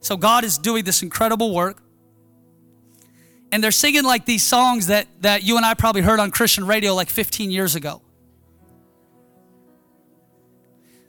So 0.00 0.16
God 0.16 0.44
is 0.44 0.58
doing 0.58 0.84
this 0.84 1.02
incredible 1.02 1.54
work 1.54 1.82
and 3.52 3.62
they're 3.62 3.70
singing 3.70 4.04
like 4.04 4.24
these 4.24 4.44
songs 4.44 4.86
that, 4.86 5.06
that 5.20 5.42
you 5.42 5.56
and 5.56 5.66
I 5.66 5.74
probably 5.74 6.02
heard 6.02 6.20
on 6.20 6.30
Christian 6.30 6.66
radio 6.66 6.94
like 6.94 7.08
15 7.08 7.50
years 7.50 7.74
ago. 7.74 8.02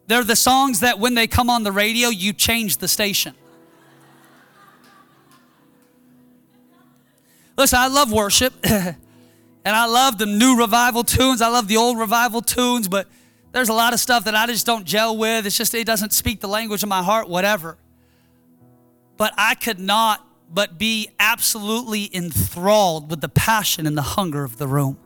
They're 0.07 0.24
the 0.24 0.36
songs 0.36 0.82
that 0.82 0.99
when 0.99 1.14
they 1.14 1.28
come 1.28 1.49
on 1.49 1.64
the 1.64 1.72
radio, 1.72 2.09
you 2.09 2.34
change 2.34 2.78
the 2.78 2.88
station. 2.88 3.36
Listen, 7.58 7.80
I 7.80 7.88
love 7.88 8.12
worship, 8.12 8.54
and 8.64 8.95
I 9.66 9.86
love 9.86 10.18
the 10.18 10.26
new 10.26 10.58
revival 10.58 11.04
tunes. 11.04 11.41
I 11.41 11.49
love 11.49 11.68
the 11.68 11.78
old 11.78 11.97
revival 11.97 12.41
tunes, 12.41 12.88
but 12.88 13.08
there's 13.52 13.70
a 13.70 13.74
lot 13.74 13.93
of 13.93 13.99
stuff 13.99 14.24
that 14.26 14.36
I 14.36 14.45
just 14.47 14.66
don't 14.66 14.86
gel 14.86 15.18
with. 15.18 15.45
It's 15.45 15.58
just, 15.58 15.74
it 15.74 15.86
doesn't 15.86 16.14
speak 16.14 16.39
the 16.39 16.47
language 16.47 16.84
of 16.84 16.89
my 16.89 17.04
heart, 17.04 17.28
whatever. 17.28 17.78
But 19.18 19.34
I 19.38 19.56
could 19.56 19.80
not 19.80 20.26
but 20.54 20.78
be 20.78 21.10
absolutely 21.20 22.14
enthralled 22.14 23.10
with 23.10 23.22
the 23.22 23.30
passion 23.30 23.88
and 23.88 23.97
the 23.97 24.02
hunger 24.02 24.43
of 24.43 24.58
the 24.58 24.68
room. 24.68 24.97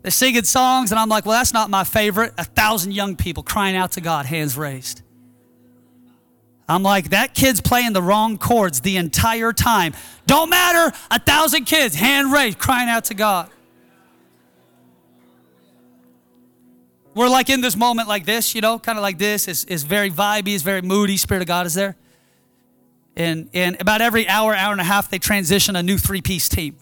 They're 0.00 0.10
singing 0.10 0.44
songs, 0.44 0.90
and 0.90 0.98
I'm 0.98 1.08
like, 1.08 1.26
well, 1.26 1.38
that's 1.38 1.52
not 1.52 1.70
my 1.70 1.84
favorite. 1.84 2.32
A 2.36 2.44
thousand 2.44 2.92
young 2.92 3.14
people 3.14 3.42
crying 3.42 3.76
out 3.76 3.92
to 3.92 4.00
God, 4.00 4.26
hands 4.26 4.56
raised. 4.56 5.02
I'm 6.68 6.82
like, 6.82 7.10
that 7.10 7.34
kid's 7.34 7.60
playing 7.60 7.92
the 7.92 8.02
wrong 8.02 8.38
chords 8.38 8.80
the 8.80 8.96
entire 8.96 9.52
time. 9.52 9.94
Don't 10.26 10.48
matter, 10.48 10.96
a 11.10 11.18
thousand 11.18 11.64
kids, 11.64 11.94
hand 11.94 12.32
raised, 12.32 12.58
crying 12.58 12.88
out 12.88 13.04
to 13.04 13.14
God. 13.14 13.50
We're 17.14 17.28
like 17.28 17.50
in 17.50 17.60
this 17.60 17.76
moment 17.76 18.08
like 18.08 18.24
this, 18.24 18.54
you 18.54 18.60
know, 18.60 18.78
kind 18.78 18.96
of 18.96 19.02
like 19.02 19.18
this. 19.18 19.46
It's, 19.46 19.64
it's 19.64 19.82
very 19.82 20.10
vibey, 20.10 20.54
it's 20.54 20.62
very 20.62 20.80
moody. 20.80 21.16
Spirit 21.16 21.42
of 21.42 21.46
God 21.46 21.66
is 21.66 21.74
there. 21.74 21.96
And, 23.16 23.50
and 23.52 23.78
about 23.80 24.00
every 24.00 24.26
hour, 24.26 24.54
hour 24.54 24.72
and 24.72 24.80
a 24.80 24.84
half, 24.84 25.10
they 25.10 25.18
transition 25.18 25.76
a 25.76 25.82
new 25.82 25.98
three 25.98 26.22
piece 26.22 26.48
team. 26.48 26.78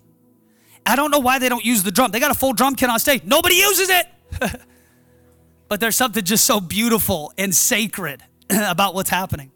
I 0.87 0.95
don't 0.95 1.11
know 1.11 1.18
why 1.18 1.39
they 1.39 1.49
don't 1.49 1.64
use 1.64 1.83
the 1.83 1.91
drum. 1.91 2.12
They 2.12 2.20
got 2.20 2.31
a 2.31 2.39
full 2.39 2.53
drum 2.53 2.76
kit 2.76 2.89
on 2.89 3.01
stage, 3.01 3.24
nobody 3.24 3.57
uses 3.57 3.91
it. 3.91 4.07
but 5.68 5.81
there's 5.81 5.97
something 5.97 6.24
just 6.24 6.45
so 6.45 6.61
beautiful 6.61 7.33
and 7.37 7.55
sacred 7.55 8.22
about 8.51 8.95
what's 8.95 9.11
happening. 9.11 9.51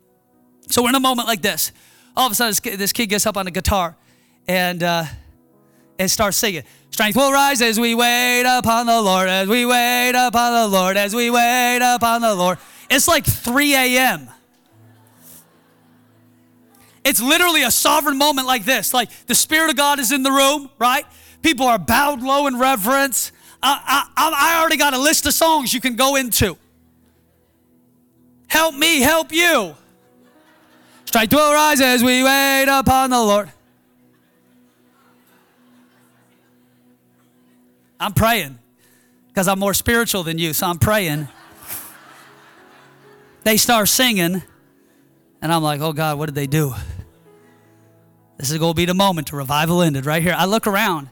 So 0.69 0.83
we're 0.83 0.91
in 0.91 0.95
a 0.95 1.01
moment 1.01 1.29
like 1.29 1.43
this. 1.43 1.73
All 2.17 2.27
of 2.27 2.33
a 2.33 2.35
sudden, 2.35 2.79
this 2.79 2.93
kid 2.93 3.07
gets 3.07 3.27
up 3.27 3.37
on 3.37 3.45
the 3.45 3.51
guitar 3.51 3.97
and, 4.47 4.83
uh, 4.83 5.05
and 5.99 6.11
starts 6.11 6.37
singing. 6.37 6.62
Strength 6.91 7.17
will 7.17 7.33
rise 7.33 7.61
as 7.61 7.79
we 7.81 7.95
wait 7.95 8.45
upon 8.47 8.87
the 8.87 9.03
Lord, 9.03 9.29
as 9.29 9.49
we 9.49 9.67
wait 9.67 10.11
upon 10.11 10.53
the 10.53 10.69
Lord, 10.69 10.97
as 10.97 11.15
we 11.15 11.29
wait 11.31 11.81
upon 11.83 12.21
the 12.21 12.35
Lord. 12.35 12.59
It's 12.89 13.09
like 13.09 13.25
3 13.25 13.75
a.m. 13.75 14.31
It's 17.05 17.21
literally 17.21 17.62
a 17.62 17.71
sovereign 17.71 18.17
moment 18.17 18.47
like 18.47 18.65
this. 18.65 18.95
Like 18.95 19.11
the 19.27 19.35
Spirit 19.35 19.71
of 19.71 19.77
God 19.77 19.99
is 19.99 20.12
in 20.12 20.23
the 20.23 20.31
room, 20.31 20.71
right? 20.79 21.05
People 21.43 21.67
are 21.67 21.79
bowed 21.79 22.23
low 22.23 22.47
in 22.47 22.59
reverence. 22.59 23.33
I, 23.62 24.09
I, 24.17 24.33
I 24.57 24.61
already 24.61 24.77
got 24.77 24.95
a 24.95 24.99
list 24.99 25.27
of 25.27 25.35
songs 25.35 25.75
you 25.75 25.81
can 25.81 25.97
go 25.97 26.17
into. 26.17 26.57
Help 28.47 28.75
me, 28.75 29.01
help 29.01 29.33
you. 29.33 29.75
Strike 31.15 31.31
to 31.31 31.39
arise 31.39 31.81
as 31.81 32.03
we 32.03 32.25
wait 32.25 32.67
upon 32.69 33.11
the 33.11 33.21
Lord. 33.21 33.49
I'm 38.01 38.12
praying 38.12 38.59
because 39.29 39.47
I'm 39.47 39.61
more 39.61 39.75
spiritual 39.75 40.25
than 40.25 40.39
you, 40.39 40.53
so 40.53 40.67
I'm 40.67 40.81
praying. 40.81 41.29
they 43.45 43.57
start 43.59 43.89
singing, 43.91 44.43
and 45.41 45.53
I'm 45.53 45.62
like, 45.62 45.81
oh 45.81 45.93
God, 45.93 46.19
what 46.19 46.27
did 46.27 46.35
they 46.35 46.49
do? 46.49 46.75
This 48.37 48.51
is 48.51 48.59
going 48.59 48.73
to 48.73 48.77
be 48.77 48.85
the 48.85 48.93
moment 48.93 49.29
to 49.29 49.37
revival 49.37 49.83
ended 49.83 50.07
right 50.07 50.21
here. 50.21 50.35
I 50.37 50.47
look 50.47 50.67
around. 50.67 51.11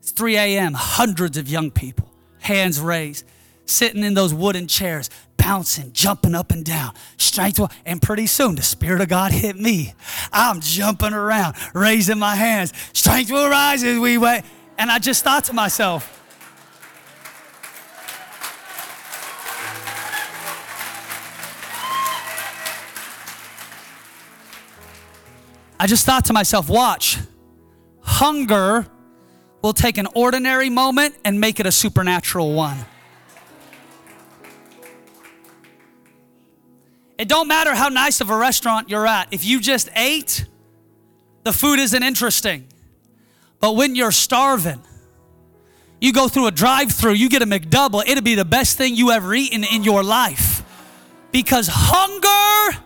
It's 0.00 0.10
3 0.10 0.36
a.m., 0.36 0.72
hundreds 0.74 1.36
of 1.36 1.48
young 1.48 1.70
people, 1.70 2.12
hands 2.40 2.80
raised, 2.80 3.24
sitting 3.64 4.02
in 4.02 4.14
those 4.14 4.34
wooden 4.34 4.66
chairs, 4.66 5.08
bouncing, 5.40 5.90
jumping 5.92 6.34
up 6.34 6.52
and 6.52 6.64
down, 6.64 6.92
strength. 7.16 7.60
And 7.86 8.00
pretty 8.00 8.26
soon 8.26 8.54
the 8.54 8.62
Spirit 8.62 9.00
of 9.00 9.08
God 9.08 9.32
hit 9.32 9.56
me. 9.56 9.94
I'm 10.32 10.60
jumping 10.60 11.14
around, 11.14 11.56
raising 11.74 12.18
my 12.18 12.36
hands. 12.36 12.72
Strength 12.92 13.30
will 13.30 13.48
rise 13.48 13.82
as 13.82 13.98
we 13.98 14.18
wait. 14.18 14.42
And 14.78 14.90
I 14.90 14.98
just 14.98 15.24
thought 15.24 15.44
to 15.44 15.52
myself, 15.52 16.18
I 25.78 25.86
just 25.86 26.04
thought 26.04 26.26
to 26.26 26.34
myself, 26.34 26.68
watch, 26.68 27.16
hunger 28.02 28.86
will 29.62 29.72
take 29.72 29.96
an 29.96 30.06
ordinary 30.14 30.68
moment 30.68 31.14
and 31.24 31.40
make 31.40 31.58
it 31.58 31.64
a 31.64 31.72
supernatural 31.72 32.52
one. 32.52 32.76
It 37.20 37.28
don't 37.28 37.48
matter 37.48 37.74
how 37.74 37.90
nice 37.90 38.22
of 38.22 38.30
a 38.30 38.36
restaurant 38.36 38.88
you're 38.88 39.06
at. 39.06 39.28
If 39.30 39.44
you 39.44 39.60
just 39.60 39.90
ate, 39.94 40.46
the 41.44 41.52
food 41.52 41.78
isn't 41.78 42.02
interesting. 42.02 42.66
But 43.60 43.76
when 43.76 43.94
you're 43.94 44.10
starving, 44.10 44.80
you 46.00 46.14
go 46.14 46.28
through 46.28 46.46
a 46.46 46.50
drive-through, 46.50 47.12
you 47.12 47.28
get 47.28 47.42
a 47.42 47.46
McDouble, 47.46 48.02
it'll 48.08 48.24
be 48.24 48.36
the 48.36 48.46
best 48.46 48.78
thing 48.78 48.96
you 48.96 49.10
ever 49.10 49.34
eaten 49.34 49.64
in 49.64 49.84
your 49.84 50.02
life. 50.02 50.62
Because 51.30 51.68
hunger 51.70 52.78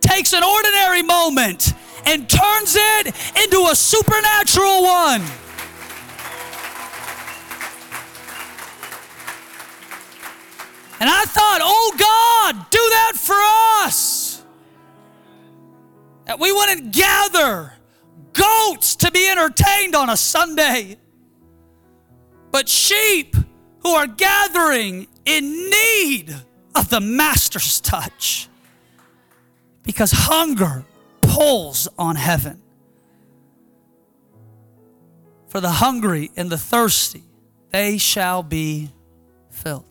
takes 0.00 0.32
an 0.32 0.42
ordinary 0.42 1.02
moment 1.02 1.74
and 2.06 2.26
turns 2.30 2.76
it 2.78 3.14
into 3.44 3.68
a 3.70 3.76
supernatural 3.76 4.84
one. 4.84 5.22
And 10.98 11.10
I 11.10 11.24
thought, 11.24 11.60
oh 11.62 11.94
God, 11.98 12.70
do 12.70 12.78
that 12.78 13.12
for 13.14 13.36
us. 13.86 14.42
That 16.24 16.40
we 16.40 16.52
wouldn't 16.52 16.92
gather 16.92 17.74
goats 18.32 18.96
to 18.96 19.10
be 19.10 19.28
entertained 19.28 19.94
on 19.94 20.10
a 20.10 20.16
Sunday, 20.16 20.96
but 22.50 22.68
sheep 22.68 23.36
who 23.80 23.90
are 23.90 24.06
gathering 24.06 25.06
in 25.24 25.70
need 25.70 26.34
of 26.74 26.88
the 26.88 27.00
Master's 27.00 27.80
touch. 27.80 28.48
Because 29.82 30.12
hunger 30.12 30.84
pulls 31.20 31.88
on 31.98 32.16
heaven. 32.16 32.60
For 35.48 35.60
the 35.60 35.70
hungry 35.70 36.30
and 36.36 36.50
the 36.50 36.58
thirsty, 36.58 37.22
they 37.70 37.98
shall 37.98 38.42
be 38.42 38.90
filled. 39.50 39.84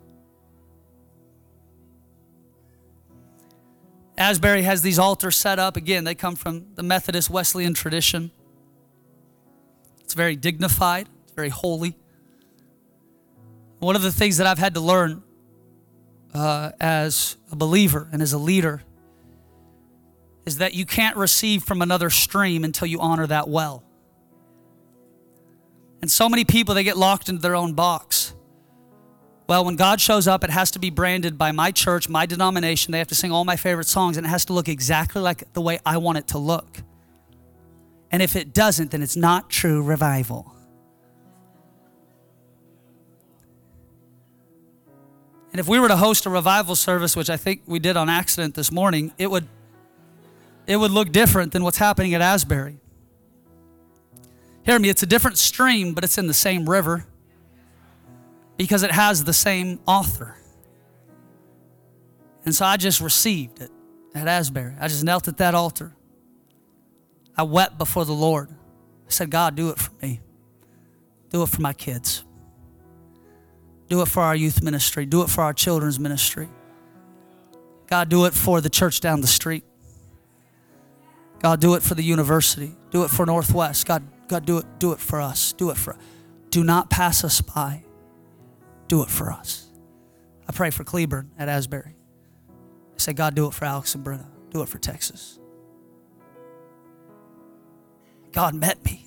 Asbury 4.18 4.62
has 4.62 4.82
these 4.82 4.98
altars 4.98 5.36
set 5.36 5.60
up. 5.60 5.76
Again, 5.76 6.04
they 6.04 6.16
come 6.16 6.36
from 6.36 6.68
the 6.76 6.84
Methodist 6.84 7.30
Wesleyan 7.30 7.74
tradition. 7.74 8.32
It's 10.02 10.14
very 10.14 10.36
dignified, 10.36 11.10
it's 11.24 11.34
very 11.34 11.50
holy. 11.50 11.98
One 13.80 13.96
of 13.96 14.02
the 14.02 14.12
things 14.12 14.38
that 14.38 14.48
I've 14.48 14.58
had 14.58 14.74
to 14.76 14.80
learn 14.80 15.22
uh, 16.34 16.72
as 16.80 17.38
a 17.52 17.56
believer 17.56 18.08
and 18.12 18.22
as 18.22 18.34
a 18.34 18.38
leader 18.38 18.84
is 20.46 20.60
that 20.60 20.74
you 20.74 20.86
can't 20.86 21.18
receive 21.18 21.64
from 21.64 21.82
another 21.82 22.10
stream 22.10 22.64
until 22.64 22.88
you 22.88 23.00
honor 23.00 23.28
that 23.28 23.50
well. 23.50 23.84
And 26.02 26.12
so 26.12 26.30
many 26.30 26.46
people, 26.46 26.76
they 26.76 26.84
get 26.84 26.98
locked 26.98 27.30
into 27.30 27.42
their 27.42 27.56
own 27.56 27.74
box. 27.74 28.34
Well, 29.48 29.64
when 29.64 29.76
God 29.76 30.02
shows 30.02 30.28
up, 30.28 30.44
it 30.44 30.50
has 30.50 30.72
to 30.72 30.80
be 30.80 30.90
branded 30.90 31.38
by 31.38 31.52
my 31.52 31.72
church, 31.72 32.10
my 32.10 32.26
denomination. 32.26 32.92
They 32.92 32.98
have 32.98 33.08
to 33.10 33.16
sing 33.16 33.32
all 33.32 33.46
my 33.46 33.56
favorite 33.56 33.88
songs, 33.88 34.18
and 34.18 34.26
it 34.26 34.30
has 34.30 34.46
to 34.46 34.54
look 34.54 34.68
exactly 34.68 35.22
like 35.22 35.54
the 35.54 35.62
way 35.62 35.80
I 35.86 35.98
want 35.98 36.18
it 36.18 36.28
to 36.30 36.40
look. 36.40 36.82
And 38.12 38.24
if 38.24 38.36
it 38.36 38.54
doesn't, 38.54 38.92
then 38.92 39.04
it's 39.04 39.16
not 39.16 39.50
true 39.50 39.84
revival. 39.84 40.52
And 45.52 45.60
if 45.60 45.68
we 45.68 45.80
were 45.80 45.88
to 45.88 45.98
host 45.98 46.26
a 46.26 46.30
revival 46.30 46.76
service, 46.76 47.16
which 47.16 47.30
I 47.30 47.38
think 47.38 47.62
we 47.66 47.80
did 47.80 47.96
on 47.96 48.10
accident 48.10 48.56
this 48.56 48.72
morning, 48.72 49.14
it 49.18 49.30
would 49.30 49.48
it 50.68 50.78
would 50.78 50.92
look 50.92 51.12
different 51.12 51.54
than 51.54 51.64
what's 51.64 51.78
happening 51.78 52.16
at 52.16 52.22
Asbury. 52.22 52.80
Hear 54.64 54.80
me, 54.80 54.90
it's 54.90 55.04
a 55.04 55.06
different 55.06 55.38
stream, 55.38 55.94
but 55.94 56.04
it's 56.04 56.18
in 56.18 56.26
the 56.26 56.34
same 56.34 56.68
river 56.68 57.06
because 58.58 58.84
it 58.84 58.92
has 58.92 59.24
the 59.24 59.34
same 59.34 59.80
author. 59.86 60.36
And 62.46 62.54
so 62.54 62.66
I 62.66 62.78
just 62.78 63.02
received 63.02 63.62
it 63.62 63.72
at 64.14 64.28
Asbury. 64.28 64.76
I 64.80 64.88
just 64.88 65.04
knelt 65.04 65.28
at 65.28 65.38
that 65.38 65.56
altar. 65.56 65.96
I 67.38 67.44
wept 67.44 67.78
before 67.78 68.06
the 68.06 68.14
Lord. 68.14 68.50
I 68.50 69.10
said, 69.10 69.30
God, 69.30 69.56
do 69.56 69.70
it 69.70 69.78
for 69.80 69.92
me. 70.02 70.22
Do 71.30 71.44
it 71.44 71.50
for 71.50 71.62
my 71.62 71.74
kids. 71.74 72.24
Do 73.90 74.02
it 74.02 74.08
for 74.08 74.24
our 74.24 74.36
youth 74.36 74.64
ministry. 74.64 75.06
Do 75.06 75.22
it 75.24 75.30
for 75.30 75.42
our 75.42 75.54
children's 75.54 76.00
ministry. 76.00 76.48
God, 77.88 78.10
do 78.10 78.26
it 78.26 78.34
for 78.34 78.62
the 78.62 78.70
church 78.70 79.00
down 79.00 79.22
the 79.22 79.28
street. 79.28 79.64
God, 81.40 81.60
do 81.60 81.76
it 81.76 81.84
for 81.84 81.94
the 81.94 82.04
university. 82.04 82.76
Do 82.90 83.04
it 83.04 83.10
for 83.10 83.26
Northwest. 83.26 83.86
God, 83.86 84.04
God, 84.28 84.46
do 84.46 84.58
it, 84.58 84.66
do 84.80 84.94
it 84.94 85.00
for 85.00 85.22
us. 85.22 85.54
Do 85.54 85.70
it 85.70 85.78
for 85.78 85.96
do 86.50 86.64
not 86.64 86.90
pass 86.90 87.24
us 87.26 87.42
by. 87.42 87.84
Do 88.88 89.02
it 89.02 89.10
for 89.10 89.32
us. 89.32 89.68
I 90.48 90.52
pray 90.52 90.70
for 90.70 90.84
Cleburne 90.84 91.32
at 91.38 91.50
Asbury. 91.50 91.96
I 92.50 92.98
say, 92.98 93.14
God, 93.14 93.36
do 93.36 93.48
it 93.48 93.54
for 93.54 93.66
Alex 93.66 93.96
and 93.96 94.06
Brenna. 94.06 94.28
Do 94.52 94.62
it 94.62 94.70
for 94.70 94.78
Texas. 94.78 95.40
God 98.32 98.54
met 98.54 98.84
me. 98.86 99.06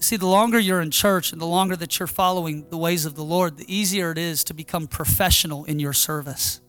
See, 0.00 0.16
the 0.16 0.26
longer 0.26 0.58
you're 0.58 0.80
in 0.80 0.90
church 0.90 1.32
and 1.32 1.40
the 1.40 1.46
longer 1.46 1.74
that 1.76 1.98
you're 1.98 2.06
following 2.06 2.66
the 2.70 2.78
ways 2.78 3.04
of 3.04 3.14
the 3.14 3.24
Lord, 3.24 3.56
the 3.56 3.74
easier 3.74 4.12
it 4.12 4.18
is 4.18 4.44
to 4.44 4.54
become 4.54 4.86
professional 4.86 5.64
in 5.64 5.80
your 5.80 5.92
service. 5.92 6.60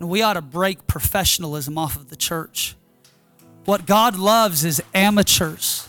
And 0.00 0.08
we 0.08 0.22
ought 0.22 0.34
to 0.34 0.42
break 0.42 0.86
professionalism 0.86 1.76
off 1.76 1.96
of 1.96 2.08
the 2.08 2.16
church. 2.16 2.76
What 3.68 3.84
God 3.84 4.16
loves 4.16 4.64
is 4.64 4.82
amateurs. 4.94 5.86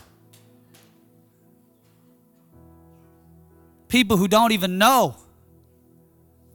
People 3.87 4.17
who 4.17 4.27
don't 4.27 4.51
even 4.51 4.77
know. 4.77 5.15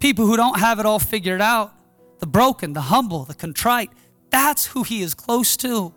People 0.01 0.27
who 0.27 0.37
don't 0.37 0.61
have 0.61 0.81
it 0.81 0.85
all 0.85 0.99
figured 0.99 1.41
out. 1.41 1.73
The 2.19 2.27
broken, 2.27 2.75
the 2.75 2.83
humble, 2.83 3.25
the 3.25 3.33
contrite. 3.33 3.91
That's 4.29 4.67
who 4.67 4.83
He 4.83 5.01
is 5.01 5.15
close 5.15 5.57
to. 5.57 5.95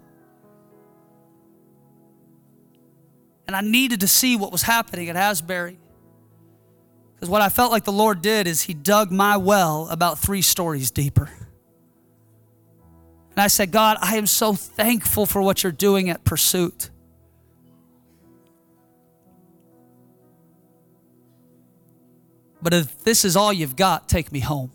And 3.47 3.53
I 3.53 3.59
needed 3.59 3.99
to 3.99 4.07
see 4.07 4.37
what 4.37 4.53
was 4.53 4.61
happening 4.61 5.09
at 5.09 5.17
Asbury. 5.17 5.77
Because 7.15 7.27
what 7.27 7.41
I 7.41 7.49
felt 7.49 7.73
like 7.73 7.83
the 7.83 7.91
Lord 7.91 8.21
did 8.21 8.47
is 8.47 8.61
He 8.61 8.73
dug 8.73 9.11
my 9.11 9.35
well 9.35 9.89
about 9.89 10.19
three 10.19 10.41
stories 10.41 10.89
deeper. 10.89 11.29
And 13.37 13.43
I 13.43 13.49
said, 13.49 13.71
God, 13.71 13.99
I 14.01 14.17
am 14.17 14.25
so 14.25 14.55
thankful 14.55 15.27
for 15.27 15.43
what 15.43 15.61
you're 15.61 15.71
doing 15.71 16.09
at 16.09 16.23
Pursuit. 16.23 16.89
But 22.63 22.73
if 22.73 23.03
this 23.03 23.23
is 23.23 23.35
all 23.35 23.53
you've 23.53 23.75
got, 23.75 24.09
take 24.09 24.31
me 24.31 24.39
home. 24.39 24.71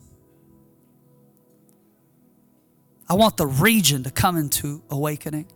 I 3.08 3.14
want 3.14 3.36
the 3.36 3.48
region 3.48 4.04
to 4.04 4.12
come 4.12 4.36
into 4.36 4.84
awakening. 4.88 5.48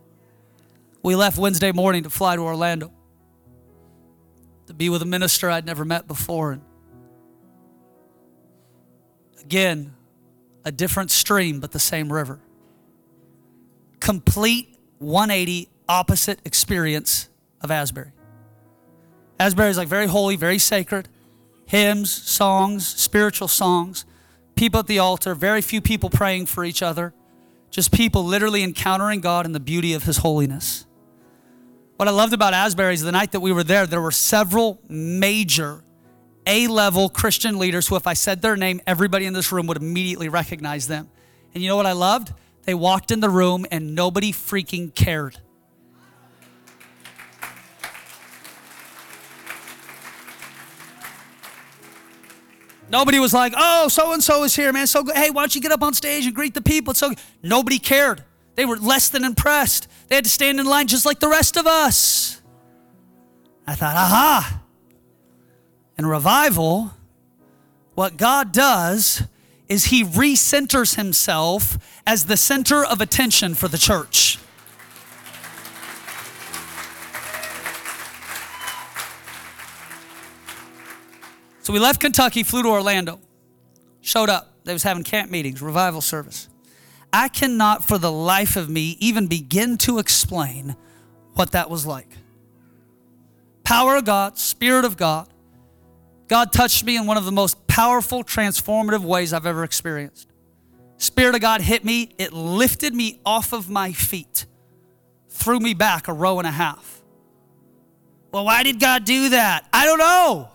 We 1.01 1.15
left 1.15 1.37
Wednesday 1.37 1.71
morning 1.71 2.03
to 2.03 2.09
fly 2.09 2.35
to 2.35 2.41
Orlando 2.41 2.91
to 4.65 4.73
be 4.73 4.89
with 4.89 5.01
a 5.01 5.05
minister 5.05 5.49
I'd 5.49 5.65
never 5.65 5.85
met 5.85 6.09
before. 6.09 6.51
And 6.51 6.61
again, 9.39 9.95
a 10.65 10.73
different 10.73 11.09
stream, 11.09 11.61
but 11.61 11.71
the 11.71 11.79
same 11.79 12.11
river 12.11 12.41
complete 14.07 14.73
180 14.99 15.67
opposite 15.89 16.39
experience 16.45 17.27
of 17.59 17.69
Asbury. 17.69 18.13
Asbury 19.37 19.69
is 19.69 19.75
like 19.77 19.89
very 19.89 20.07
holy, 20.07 20.37
very 20.37 20.59
sacred. 20.59 21.09
Hymns, 21.65 22.09
songs, 22.09 22.87
spiritual 22.87 23.49
songs, 23.49 24.05
people 24.55 24.79
at 24.79 24.87
the 24.87 24.97
altar, 24.97 25.35
very 25.35 25.61
few 25.61 25.81
people 25.81 26.09
praying 26.09 26.45
for 26.45 26.63
each 26.63 26.81
other, 26.81 27.13
just 27.69 27.91
people 27.91 28.23
literally 28.23 28.63
encountering 28.63 29.19
God 29.19 29.45
and 29.45 29.53
the 29.53 29.59
beauty 29.59 29.91
of 29.91 30.03
His 30.03 30.19
holiness. 30.19 30.85
What 31.97 32.07
I 32.07 32.11
loved 32.11 32.31
about 32.31 32.53
Asbury 32.53 32.93
is 32.93 33.01
the 33.01 33.11
night 33.11 33.33
that 33.33 33.41
we 33.41 33.51
were 33.51 33.65
there, 33.65 33.85
there 33.85 34.01
were 34.01 34.11
several 34.11 34.79
major 34.87 35.83
A 36.45 36.67
level 36.67 37.09
Christian 37.09 37.59
leaders 37.59 37.89
who, 37.89 37.97
if 37.97 38.07
I 38.07 38.13
said 38.13 38.41
their 38.41 38.55
name, 38.55 38.79
everybody 38.87 39.25
in 39.25 39.33
this 39.33 39.51
room 39.51 39.67
would 39.67 39.75
immediately 39.75 40.29
recognize 40.29 40.87
them. 40.87 41.09
And 41.53 41.61
you 41.61 41.67
know 41.67 41.75
what 41.75 41.85
I 41.85 41.91
loved? 41.91 42.31
They 42.67 42.73
walked 42.73 43.11
in 43.11 43.21
the 43.21 43.29
room 43.29 43.65
and 43.71 43.95
nobody 43.95 44.33
freaking 44.33 44.93
cared. 44.93 45.39
Nobody 52.89 53.19
was 53.19 53.33
like, 53.33 53.53
"Oh, 53.55 53.87
so 53.87 54.11
and 54.11 54.21
so 54.21 54.43
is 54.43 54.53
here, 54.53 54.73
man. 54.73 54.85
So 54.85 55.05
hey, 55.05 55.29
why 55.29 55.43
don't 55.43 55.55
you 55.55 55.61
get 55.61 55.71
up 55.71 55.81
on 55.81 55.93
stage 55.93 56.25
and 56.25 56.35
greet 56.35 56.53
the 56.53 56.61
people?" 56.61 56.93
So 56.93 57.13
nobody 57.41 57.79
cared. 57.79 58.25
They 58.55 58.65
were 58.65 58.77
less 58.77 59.07
than 59.07 59.23
impressed. 59.23 59.87
They 60.09 60.15
had 60.15 60.25
to 60.25 60.29
stand 60.29 60.59
in 60.59 60.65
line 60.65 60.87
just 60.87 61.05
like 61.05 61.21
the 61.21 61.29
rest 61.29 61.55
of 61.55 61.67
us. 61.67 62.41
I 63.65 63.75
thought, 63.75 63.95
"Aha!" 63.95 64.61
In 65.97 66.05
revival, 66.05 66.91
what 67.95 68.17
God 68.17 68.51
does 68.51 69.23
is 69.69 69.85
he 69.85 70.03
recenters 70.03 70.95
himself 70.95 71.77
as 72.05 72.25
the 72.25 72.37
center 72.37 72.85
of 72.85 73.01
attention 73.01 73.53
for 73.53 73.67
the 73.67 73.77
church. 73.77 74.39
So 81.61 81.73
we 81.73 81.79
left 81.79 81.99
Kentucky, 81.99 82.43
flew 82.43 82.63
to 82.63 82.69
Orlando, 82.69 83.19
showed 83.99 84.29
up. 84.29 84.53
They 84.63 84.71
was 84.71 84.83
having 84.83 85.03
camp 85.03 85.29
meetings, 85.29 85.61
revival 85.61 85.99
service. 85.99 86.47
I 87.11 87.27
cannot 87.27 87.85
for 87.85 87.97
the 87.97 88.11
life 88.11 88.55
of 88.55 88.69
me 88.69 88.95
even 88.99 89.27
begin 89.27 89.77
to 89.79 89.99
explain 89.99 90.77
what 91.33 91.51
that 91.51 91.69
was 91.69 91.85
like. 91.85 92.09
Power 93.63 93.97
of 93.97 94.05
God, 94.05 94.37
Spirit 94.37 94.85
of 94.85 94.95
God. 94.95 95.27
God 96.27 96.51
touched 96.51 96.83
me 96.83 96.97
in 96.97 97.05
one 97.05 97.17
of 97.17 97.25
the 97.25 97.31
most 97.31 97.67
powerful, 97.67 98.23
transformative 98.23 99.01
ways 99.01 99.33
I've 99.33 99.45
ever 99.45 99.63
experienced. 99.63 100.27
Spirit 100.97 101.35
of 101.35 101.41
God 101.41 101.61
hit 101.61 101.85
me, 101.85 102.13
it 102.17 102.33
lifted 102.33 102.93
me 102.93 103.19
off 103.25 103.53
of 103.53 103.69
my 103.69 103.93
feet, 103.93 104.45
threw 105.29 105.59
me 105.59 105.73
back 105.73 106.07
a 106.07 106.13
row 106.13 106.39
and 106.39 106.47
a 106.47 106.51
half. 106.51 107.01
Well, 108.31 108.45
why 108.45 108.63
did 108.63 108.79
God 108.79 109.05
do 109.05 109.29
that? 109.29 109.67
I 109.71 109.85
don't 109.85 109.99
know. 109.99 110.49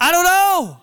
I 0.00 0.10
don't 0.10 0.24
know. 0.24 0.80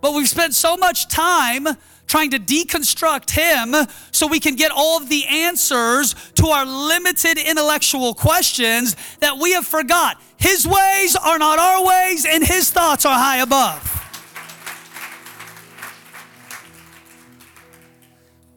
But 0.00 0.14
we've 0.14 0.28
spent 0.28 0.54
so 0.54 0.76
much 0.76 1.08
time 1.08 1.66
trying 2.10 2.30
to 2.32 2.40
deconstruct 2.40 3.30
Him 3.30 3.86
so 4.10 4.26
we 4.26 4.40
can 4.40 4.56
get 4.56 4.72
all 4.74 4.96
of 4.96 5.08
the 5.08 5.24
answers 5.26 6.14
to 6.34 6.48
our 6.48 6.66
limited 6.66 7.38
intellectual 7.38 8.14
questions 8.14 8.96
that 9.20 9.38
we 9.38 9.52
have 9.52 9.64
forgot. 9.64 10.20
His 10.36 10.66
ways 10.66 11.14
are 11.14 11.38
not 11.38 11.60
our 11.60 11.86
ways, 11.86 12.26
and 12.26 12.44
His 12.44 12.68
thoughts 12.70 13.06
are 13.06 13.16
high 13.16 13.38
above. 13.38 13.96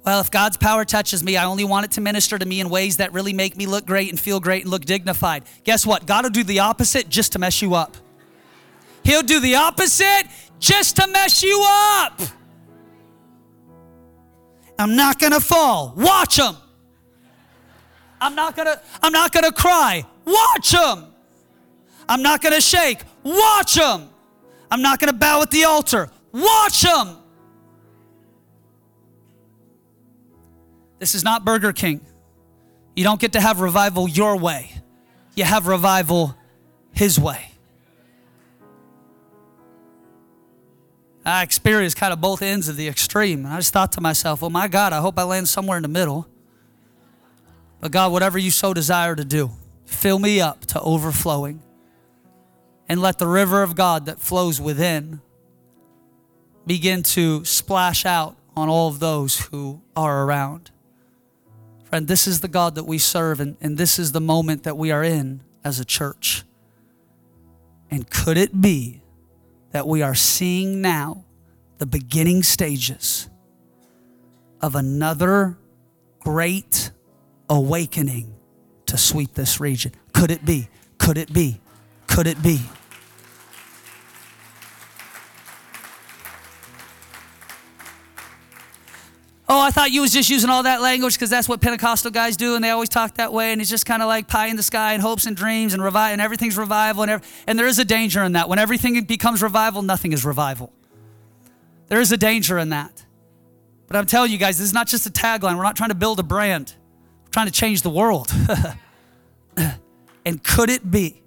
Well, 0.04 0.20
if 0.20 0.32
God's 0.32 0.58
power 0.58 0.84
touches 0.84 1.24
me, 1.24 1.38
I 1.38 1.46
only 1.46 1.64
want 1.64 1.86
it 1.86 1.92
to 1.92 2.02
minister 2.02 2.40
to 2.40 2.46
me 2.46 2.60
in 2.60 2.70
ways 2.70 2.98
that 2.98 3.14
really 3.14 3.34
make 3.34 3.56
me 3.56 3.68
look 3.68 3.86
great 3.86 4.10
and 4.10 4.20
feel 4.20 4.40
great 4.40 4.64
and 4.64 4.72
look 4.72 4.84
dignified. 4.84 5.44
Guess 5.64 5.86
what? 5.86 6.08
God 6.08 6.26
will 6.26 6.32
do 6.32 6.44
the 6.44 6.60
opposite 6.60 7.08
just 7.08 7.34
to 7.34 7.40
mess 7.40 7.62
you 7.62 7.76
up. 7.76 7.96
He'll 9.04 9.22
do 9.22 9.40
the 9.40 9.56
opposite 9.56 10.24
just 10.60 10.96
to 10.96 11.08
mess 11.08 11.44
you 11.44 11.64
up. 11.68 12.20
I'm 14.80 14.96
not 14.96 15.20
going 15.20 15.34
to 15.34 15.40
fall. 15.40 15.94
Watch 15.96 16.38
him. 16.40 16.56
I'm 18.20 18.36
not 18.36 18.56
going 18.56 18.68
to 18.68 18.82
I'm 19.02 19.12
not 19.12 19.32
going 19.32 19.44
to 19.44 19.52
cry. 19.52 20.06
Watch 20.26 20.74
him. 20.74 21.06
I'm 22.08 22.22
not 22.22 22.42
going 22.42 22.56
to 22.56 22.62
shake. 22.62 23.00
Watch 23.24 23.78
him. 23.78 24.10
I'm 24.72 24.82
not 24.82 25.00
going 25.00 25.12
to 25.12 25.18
bow 25.18 25.42
at 25.42 25.52
the 25.52 25.66
altar. 25.66 26.10
Watch 26.32 26.84
him. 26.84 27.18
This 31.00 31.16
is 31.16 31.24
not 31.24 31.44
Burger 31.44 31.74
King. 31.74 32.02
You 32.96 33.04
don't 33.04 33.20
get 33.20 33.34
to 33.34 33.42
have 33.42 33.60
revival 33.60 34.08
your 34.08 34.38
way, 34.38 34.72
you 35.36 35.44
have 35.44 35.68
revival 35.68 36.36
His 36.92 37.20
way. 37.20 37.53
I 41.26 41.44
experienced 41.44 41.98
kind 41.98 42.12
of 42.12 42.20
both 42.20 42.42
ends 42.42 42.68
of 42.68 42.76
the 42.76 42.88
extreme. 42.88 43.46
And 43.46 43.54
I 43.54 43.58
just 43.58 43.72
thought 43.72 43.92
to 43.94 44.02
myself, 44.02 44.42
well, 44.42 44.50
my 44.50 44.68
God, 44.68 44.92
I 44.92 45.00
hope 45.00 45.18
I 45.18 45.24
land 45.24 45.48
somewhere 45.48 45.78
in 45.78 45.84
the 45.84 45.90
middle. 45.90 46.28
But 47.80 47.92
God, 47.92 48.12
whatever 48.12 48.38
you 48.38 48.52
so 48.52 48.74
desire 48.74 49.16
to 49.16 49.26
do, 49.26 49.52
fill 49.86 50.20
me 50.20 50.42
up 50.42 50.66
to 50.68 50.82
overflowing. 50.82 51.62
And 52.90 53.02
let 53.02 53.18
the 53.18 53.28
river 53.28 53.64
of 53.64 53.76
God 53.76 54.06
that 54.08 54.20
flows 54.20 54.60
within 54.60 55.22
begin 56.66 57.04
to 57.04 57.44
splash 57.46 58.06
out 58.06 58.36
on 58.56 58.70
all 58.70 58.90
of 58.90 59.00
those 59.00 59.48
who 59.48 59.82
are 59.96 60.26
around. 60.26 60.72
Friend, 61.86 62.08
this 62.08 62.28
is 62.28 62.42
the 62.42 62.48
God 62.48 62.76
that 62.76 62.86
we 62.86 62.98
serve, 62.98 63.40
and, 63.40 63.56
and 63.62 63.78
this 63.78 64.00
is 64.00 64.12
the 64.12 64.22
moment 64.22 64.64
that 64.64 64.78
we 64.78 64.92
are 64.92 65.04
in 65.04 65.42
as 65.64 65.80
a 65.80 65.86
church. 65.86 66.44
And 67.90 68.10
could 68.10 68.38
it 68.38 68.62
be 68.62 69.03
that 69.74 69.88
we 69.88 70.02
are 70.02 70.16
seeing 70.16 70.82
now 70.82 71.26
the 71.80 71.86
beginning 71.86 72.44
stages 72.44 73.28
of 74.62 74.76
another 74.76 75.58
great 76.20 76.92
awakening 77.50 78.34
to 78.86 78.98
sweep 78.98 79.34
this 79.34 79.60
region? 79.60 79.92
Could 80.14 80.32
it 80.32 80.46
be? 80.46 80.70
Could 80.98 81.18
it 81.18 81.34
be? 81.34 81.60
Could 82.08 82.28
it 82.28 82.42
be? 82.42 82.62
Oh, 89.50 89.62
I 89.62 89.72
thought 89.72 89.92
you 89.92 90.02
was 90.02 90.12
just 90.12 90.30
using 90.30 90.50
all 90.50 90.64
that 90.64 90.82
language 90.82 91.16
because 91.16 91.30
that's 91.30 91.50
what 91.50 91.62
Pentecostal 91.62 92.12
guys 92.12 92.38
do, 92.38 92.56
and 92.56 92.64
they 92.64 92.70
always 92.70 92.90
talk 92.90 93.16
that 93.16 93.34
way, 93.34 93.52
and 93.52 93.62
it's 93.62 93.70
just 93.70 93.86
kind 93.86 94.02
of 94.02 94.08
like 94.08 94.28
pie 94.28 94.48
in 94.48 94.56
the 94.56 94.64
sky 94.64 94.94
and 94.94 95.02
hopes 95.02 95.26
and 95.26 95.36
dreams 95.36 95.74
and 95.74 95.84
revive, 95.84 96.14
and 96.14 96.22
everything's 96.22 96.58
revival, 96.58 97.04
and, 97.04 97.12
every, 97.12 97.28
and 97.48 97.60
there 97.60 97.68
is 97.68 97.80
a 97.80 97.86
danger 97.86 98.24
in 98.24 98.34
that. 98.34 98.50
When 98.50 98.60
everything 98.60 99.02
becomes 99.04 99.42
revival, 99.42 99.82
nothing 99.82 100.14
is 100.14 100.26
revival. 100.26 100.72
There 101.88 102.00
is 102.00 102.12
a 102.12 102.18
danger 102.18 102.58
in 102.58 102.70
that. 102.70 103.06
But 103.88 103.98
I'm 103.98 104.06
telling 104.06 104.32
you 104.32 104.38
guys, 104.38 104.58
this 104.58 104.66
is 104.66 104.74
not 104.74 104.88
just 104.88 105.06
a 105.06 105.12
tagline. 105.12 105.58
We're 105.58 105.64
not 105.64 105.76
trying 105.76 105.90
to 105.90 105.96
build 105.96 106.20
a 106.20 106.24
brand. 106.24 106.74
We're 107.26 107.32
trying 107.32 107.46
to 107.48 107.52
change 107.52 107.82
the 107.82 107.90
world. 107.90 108.32
and 110.26 110.44
could 110.44 110.70
it 110.70 110.90
be? 110.90 111.22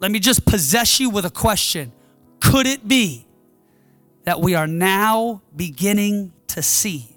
Let 0.00 0.10
me 0.10 0.18
just 0.18 0.44
possess 0.46 0.98
you 0.98 1.10
with 1.10 1.24
a 1.24 1.30
question. 1.30 1.92
Could 2.40 2.66
it 2.66 2.88
be 2.88 3.26
that 4.24 4.40
we 4.40 4.54
are 4.54 4.66
now 4.66 5.42
beginning 5.54 6.32
to 6.48 6.62
see 6.62 7.09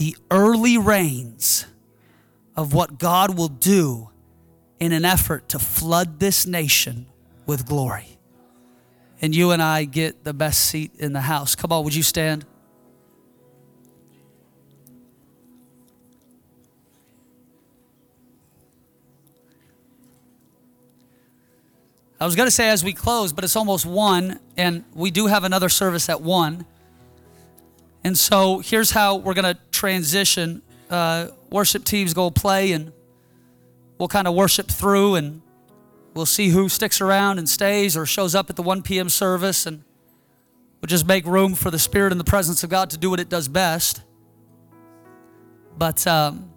the 0.00 0.16
early 0.30 0.78
rains 0.78 1.66
of 2.56 2.72
what 2.72 2.98
God 2.98 3.36
will 3.36 3.48
do 3.48 4.08
in 4.78 4.92
an 4.92 5.04
effort 5.04 5.50
to 5.50 5.58
flood 5.58 6.18
this 6.18 6.46
nation 6.46 7.04
with 7.44 7.66
glory. 7.66 8.18
And 9.20 9.34
you 9.34 9.50
and 9.50 9.62
I 9.62 9.84
get 9.84 10.24
the 10.24 10.32
best 10.32 10.62
seat 10.64 10.92
in 10.98 11.12
the 11.12 11.20
house. 11.20 11.54
Come 11.54 11.70
on, 11.70 11.84
would 11.84 11.94
you 11.94 12.02
stand? 12.02 12.46
I 22.18 22.24
was 22.24 22.36
going 22.36 22.46
to 22.46 22.50
say 22.50 22.70
as 22.70 22.82
we 22.82 22.94
close, 22.94 23.34
but 23.34 23.44
it's 23.44 23.54
almost 23.54 23.84
one, 23.84 24.40
and 24.56 24.82
we 24.94 25.10
do 25.10 25.26
have 25.26 25.44
another 25.44 25.68
service 25.68 26.08
at 26.08 26.22
one. 26.22 26.64
And 28.02 28.16
so 28.16 28.60
here's 28.60 28.90
how 28.90 29.16
we're 29.16 29.34
going 29.34 29.54
to 29.54 29.60
transition. 29.70 30.62
Uh, 30.88 31.28
worship 31.50 31.84
teams 31.84 32.14
go 32.14 32.30
play, 32.30 32.72
and 32.72 32.92
we'll 33.98 34.08
kind 34.08 34.26
of 34.26 34.34
worship 34.34 34.68
through, 34.68 35.16
and 35.16 35.42
we'll 36.14 36.26
see 36.26 36.48
who 36.48 36.68
sticks 36.68 37.00
around 37.00 37.38
and 37.38 37.48
stays 37.48 37.96
or 37.96 38.06
shows 38.06 38.34
up 38.34 38.48
at 38.50 38.56
the 38.56 38.62
1 38.62 38.82
p.m. 38.82 39.08
service, 39.08 39.66
and 39.66 39.84
we'll 40.80 40.88
just 40.88 41.06
make 41.06 41.26
room 41.26 41.54
for 41.54 41.70
the 41.70 41.78
Spirit 41.78 42.12
and 42.12 42.20
the 42.20 42.24
presence 42.24 42.64
of 42.64 42.70
God 42.70 42.90
to 42.90 42.96
do 42.96 43.10
what 43.10 43.20
it 43.20 43.28
does 43.28 43.48
best. 43.48 44.02
But 45.76 46.06
um, 46.06 46.50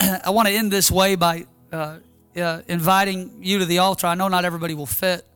I 0.00 0.30
want 0.30 0.48
to 0.48 0.54
end 0.54 0.70
this 0.70 0.90
way 0.90 1.16
by 1.16 1.46
uh, 1.72 1.98
uh, 2.36 2.62
inviting 2.68 3.42
you 3.42 3.58
to 3.58 3.64
the 3.64 3.78
altar. 3.78 4.06
I 4.06 4.14
know 4.14 4.28
not 4.28 4.44
everybody 4.44 4.74
will 4.74 4.86
fit. 4.86 5.26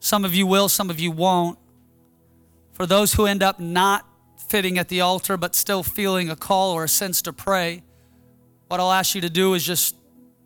Some 0.00 0.24
of 0.24 0.34
you 0.34 0.46
will, 0.48 0.68
some 0.68 0.90
of 0.90 0.98
you 0.98 1.12
won't. 1.12 1.58
For 2.72 2.86
those 2.86 3.14
who 3.14 3.26
end 3.26 3.42
up 3.42 3.60
not 3.60 4.06
fitting 4.48 4.78
at 4.78 4.88
the 4.88 5.00
altar 5.00 5.36
but 5.36 5.54
still 5.54 5.82
feeling 5.82 6.30
a 6.30 6.36
call 6.36 6.72
or 6.72 6.84
a 6.84 6.88
sense 6.88 7.22
to 7.22 7.32
pray, 7.32 7.82
what 8.68 8.80
I'll 8.80 8.92
ask 8.92 9.14
you 9.14 9.20
to 9.20 9.30
do 9.30 9.54
is 9.54 9.64
just 9.64 9.96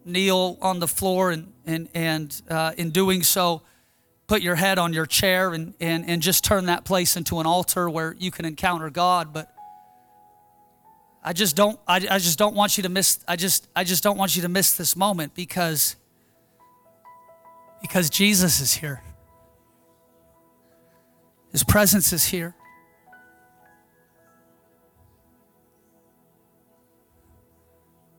kneel 0.05 0.59
on 0.61 0.79
the 0.79 0.89
floor 0.89 1.31
and, 1.31 1.53
and, 1.65 1.89
and 1.95 2.43
uh, 2.49 2.73
in 2.77 2.91
doing 2.91 3.23
so, 3.23 3.63
put 4.27 4.43
your 4.43 4.57
head 4.57 4.79
on 4.79 4.93
your 4.93 5.07
chair 5.07 5.53
and, 5.53 5.75
and, 5.81 6.09
and 6.09 6.23
just 6.23 6.45
turn 6.45 6.67
that 6.67 6.85
place 6.85 7.17
into 7.17 7.41
an 7.41 7.47
altar 7.47 7.89
where 7.89 8.17
you 8.19 8.31
can 8.31 8.45
encounter 8.45 8.91
God. 8.91 9.33
But 9.33 9.53
I 11.23 11.33
just 11.33 11.57
don't 11.57 11.79
I, 11.89 11.97
I 11.97 12.19
just 12.19 12.39
don't 12.39 12.55
want 12.55 12.77
you 12.77 12.85
to 12.85 12.89
miss 12.89 13.19
I 13.27 13.35
just 13.35 13.69
I 13.75 13.83
just 13.83 14.05
don't 14.05 14.17
want 14.17 14.37
you 14.37 14.43
to 14.43 14.49
miss 14.49 14.77
this 14.77 14.95
moment 14.95 15.35
because 15.35 15.97
because 17.83 18.11
Jesus 18.11 18.61
is 18.61 18.75
here. 18.75 19.03
His 21.57 21.65
presence 21.65 22.13
is 22.13 22.27
here. 22.27 22.55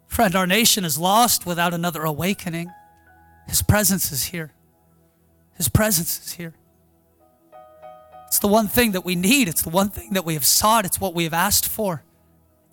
Friend, 0.08 0.36
our 0.36 0.48
nation 0.48 0.84
is 0.84 0.98
lost 0.98 1.46
without 1.46 1.72
another 1.72 2.02
awakening. 2.02 2.72
His 3.48 3.62
presence 3.62 4.12
is 4.12 4.24
here. 4.24 4.54
His 5.54 5.70
presence 5.70 6.20
is 6.26 6.32
here. 6.32 6.56
It's 8.26 8.40
the 8.40 8.48
one 8.48 8.68
thing 8.68 8.94
that 8.94 9.06
we 9.06 9.14
need. 9.14 9.48
It's 9.48 9.62
the 9.62 9.70
one 9.70 9.92
thing 9.92 10.14
that 10.14 10.26
we 10.26 10.34
have 10.34 10.44
sought. 10.44 10.84
It's 10.84 11.00
what 11.00 11.14
we 11.14 11.24
have 11.26 11.34
asked 11.36 11.68
for. 11.68 12.02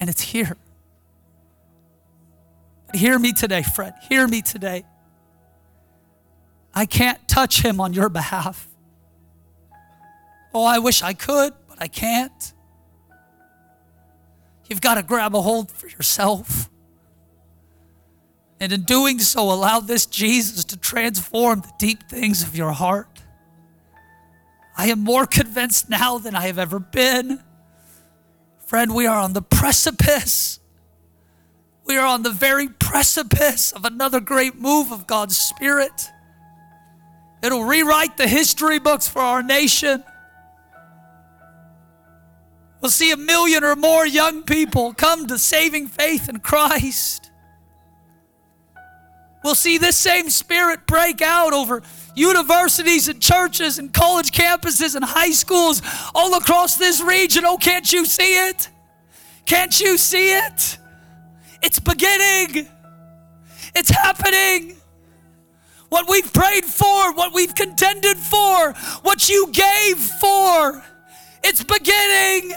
And 0.01 0.09
it's 0.09 0.23
here. 0.23 0.57
But 2.87 2.97
hear 2.97 3.19
me 3.19 3.35
today, 3.35 3.63
friend. 3.63 3.93
Hear 4.09 4.27
me 4.27 4.41
today. 4.41 4.87
I 6.75 6.87
can't 6.87 7.29
touch 7.29 7.63
him 7.63 7.83
on 7.83 7.93
your 7.93 8.09
behalf. 8.09 8.67
Oh, 10.55 10.65
I 10.65 10.79
wish 10.79 11.03
I 11.03 11.13
could, 11.13 11.53
but 11.69 11.83
I 11.83 11.89
can't. 11.89 12.53
You've 14.69 14.81
got 14.81 14.95
to 14.95 15.03
grab 15.03 15.35
a 15.35 15.43
hold 15.43 15.71
for 15.71 15.89
yourself. 15.89 16.71
And 18.61 18.73
in 18.73 18.85
doing 18.85 19.19
so, 19.19 19.53
allow 19.53 19.81
this 19.81 20.07
Jesus 20.07 20.65
to 20.67 20.77
transform 20.77 21.61
the 21.61 21.73
deep 21.79 22.05
things 22.09 22.43
of 22.43 22.57
your 22.57 22.71
heart. 22.71 23.21
I 24.77 24.89
am 24.89 25.01
more 25.01 25.27
convinced 25.27 25.91
now 25.91 26.19
than 26.19 26.35
I 26.35 26.47
have 26.47 26.59
ever 26.59 26.79
been. 26.79 27.43
Friend, 28.67 28.95
we 28.95 29.07
are 29.07 29.19
on 29.19 29.33
the 29.33 29.43
precipice. 29.43 30.61
We 31.85 31.97
are 31.97 32.07
on 32.07 32.23
the 32.23 32.31
very 32.31 32.69
precipice 32.69 33.73
of 33.73 33.85
another 33.85 34.21
great 34.21 34.55
move 34.55 34.93
of 34.93 35.07
God's 35.07 35.37
Spirit. 35.37 36.11
It'll 37.43 37.65
rewrite 37.65 38.17
the 38.17 38.27
history 38.27 38.79
books 38.79 39.07
for 39.07 39.21
our 39.21 39.43
nation. 39.43 40.03
We'll 42.85 42.91
see 42.91 43.13
a 43.13 43.17
million 43.17 43.65
or 43.65 43.77
more 43.77 44.07
young 44.07 44.43
people 44.43 44.93
come 44.93 45.27
to 45.29 45.39
saving 45.39 45.87
faith 45.87 46.29
in 46.29 46.41
Christ. 46.41 47.31
We'll 49.43 49.55
see 49.55 49.79
this 49.79 49.97
same 49.97 50.29
spirit 50.29 50.87
break 50.87 51.23
out 51.23 51.55
over 51.55 51.81
universities 52.15 53.09
and 53.09 53.23
churches 53.23 53.79
and 53.79 53.91
college 53.91 54.33
campuses 54.33 54.95
and 54.97 55.03
high 55.03 55.31
schools 55.31 55.81
all 56.15 56.35
across 56.35 56.77
this 56.77 57.01
region. 57.01 57.47
Oh, 57.47 57.57
can't 57.57 57.91
you 57.91 58.05
see 58.05 58.49
it? 58.49 58.69
Can't 59.47 59.81
you 59.81 59.97
see 59.97 60.37
it? 60.37 60.77
It's 61.63 61.79
beginning. 61.79 62.69
It's 63.75 63.89
happening. 63.89 64.77
What 65.89 66.07
we've 66.07 66.31
prayed 66.35 66.67
for, 66.67 67.15
what 67.15 67.33
we've 67.33 67.55
contended 67.55 68.19
for, 68.19 68.75
what 69.01 69.27
you 69.31 69.51
gave 69.53 69.97
for 69.97 70.85
It's 71.43 71.65
beginning. 71.65 72.53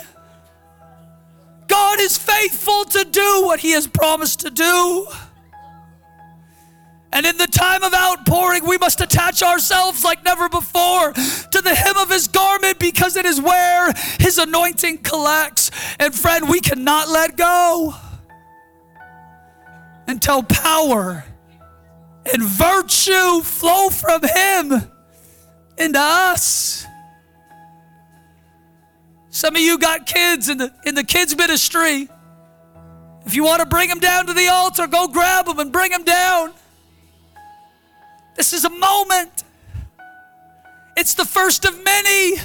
God 1.67 1.99
is 1.99 2.17
faithful 2.17 2.85
to 2.85 3.05
do 3.05 3.43
what 3.45 3.59
He 3.59 3.71
has 3.71 3.87
promised 3.87 4.41
to 4.41 4.49
do. 4.49 5.07
And 7.11 7.25
in 7.25 7.37
the 7.37 7.47
time 7.47 7.83
of 7.83 7.93
outpouring, 7.93 8.65
we 8.67 8.77
must 8.77 9.01
attach 9.01 9.41
ourselves 9.41 10.03
like 10.03 10.23
never 10.23 10.49
before 10.49 11.13
to 11.13 11.61
the 11.61 11.73
hem 11.73 11.97
of 11.97 12.11
his 12.11 12.27
garment 12.27 12.79
because 12.79 13.15
it 13.15 13.25
is 13.25 13.41
where 13.41 13.93
his 14.19 14.37
anointing 14.37 14.99
collects. 14.99 15.71
And 15.99 16.13
friend, 16.13 16.49
we 16.49 16.59
cannot 16.59 17.07
let 17.07 17.37
go 17.37 17.95
until 20.07 20.43
power 20.43 21.25
and 22.31 22.43
virtue 22.43 23.41
flow 23.41 23.89
from 23.89 24.21
him 24.23 24.73
into 25.77 25.99
us. 25.99 26.86
Some 29.37 29.55
of 29.55 29.61
you 29.61 29.77
got 29.77 30.07
kids 30.07 30.49
in 30.49 30.57
the, 30.57 30.73
in 30.83 30.95
the 30.95 31.03
kids' 31.03 31.37
ministry. 31.37 32.09
If 33.23 33.35
you 33.35 33.43
want 33.43 33.59
to 33.59 33.67
bring 33.67 33.87
them 33.87 33.99
down 33.99 34.25
to 34.25 34.33
the 34.33 34.47
altar, 34.47 34.87
go 34.87 35.07
grab 35.07 35.45
them 35.45 35.59
and 35.59 35.71
bring 35.71 35.91
them 35.91 36.03
down. 36.03 36.53
This 38.35 38.51
is 38.51 38.65
a 38.65 38.69
moment. 38.71 39.43
It's 40.95 41.13
the 41.13 41.23
first 41.23 41.65
of 41.65 41.83
many. 41.83 42.37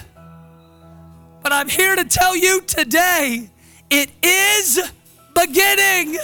But 1.42 1.52
I'm 1.54 1.70
here 1.70 1.96
to 1.96 2.04
tell 2.04 2.36
you 2.36 2.60
today 2.60 3.48
it 3.88 4.10
is 4.22 4.78
beginning. 5.34 6.18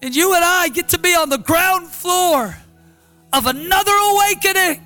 And 0.00 0.16
you 0.16 0.34
and 0.34 0.42
I 0.42 0.68
get 0.68 0.88
to 0.88 0.98
be 0.98 1.14
on 1.14 1.28
the 1.28 1.36
ground 1.36 1.88
floor 1.88 2.56
of 3.34 3.44
another 3.44 3.92
awakening 3.92 4.82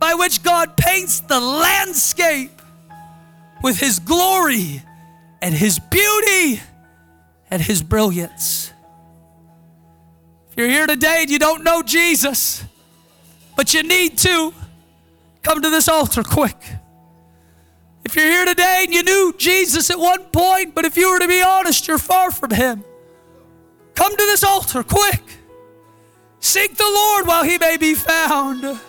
by 0.00 0.14
which 0.14 0.42
God 0.42 0.76
paints 0.76 1.20
the 1.20 1.38
landscape 1.38 2.57
with 3.62 3.78
His 3.78 3.98
glory 3.98 4.82
and 5.42 5.54
His 5.54 5.78
beauty 5.78 6.60
and 7.50 7.62
His 7.62 7.82
brilliance 7.82 8.72
If 10.50 10.56
you're 10.56 10.68
here 10.68 10.86
today 10.86 11.18
and 11.22 11.30
you 11.30 11.38
don't 11.38 11.64
know 11.64 11.82
Jesus, 11.82 12.64
but 13.56 13.74
you 13.74 13.82
need 13.82 14.18
to, 14.18 14.52
come 15.42 15.62
to 15.62 15.70
this 15.70 15.88
altar 15.88 16.22
quick. 16.22 16.56
If 18.04 18.16
you're 18.16 18.24
here 18.24 18.44
today 18.46 18.84
and 18.84 18.94
you 18.94 19.02
knew 19.02 19.34
Jesus 19.36 19.90
at 19.90 19.98
one 19.98 20.24
point, 20.24 20.74
but 20.74 20.84
if 20.84 20.96
you 20.96 21.10
were 21.10 21.18
to 21.18 21.28
be 21.28 21.42
honest, 21.42 21.86
you're 21.86 21.98
far 21.98 22.30
from 22.30 22.50
Him, 22.50 22.84
come 23.94 24.12
to 24.16 24.24
this 24.24 24.42
altar 24.42 24.82
quick. 24.82 25.22
Seek 26.40 26.76
the 26.76 26.84
Lord 26.84 27.26
while 27.26 27.44
He 27.44 27.58
may 27.58 27.76
be 27.76 27.94
found. 27.94 28.80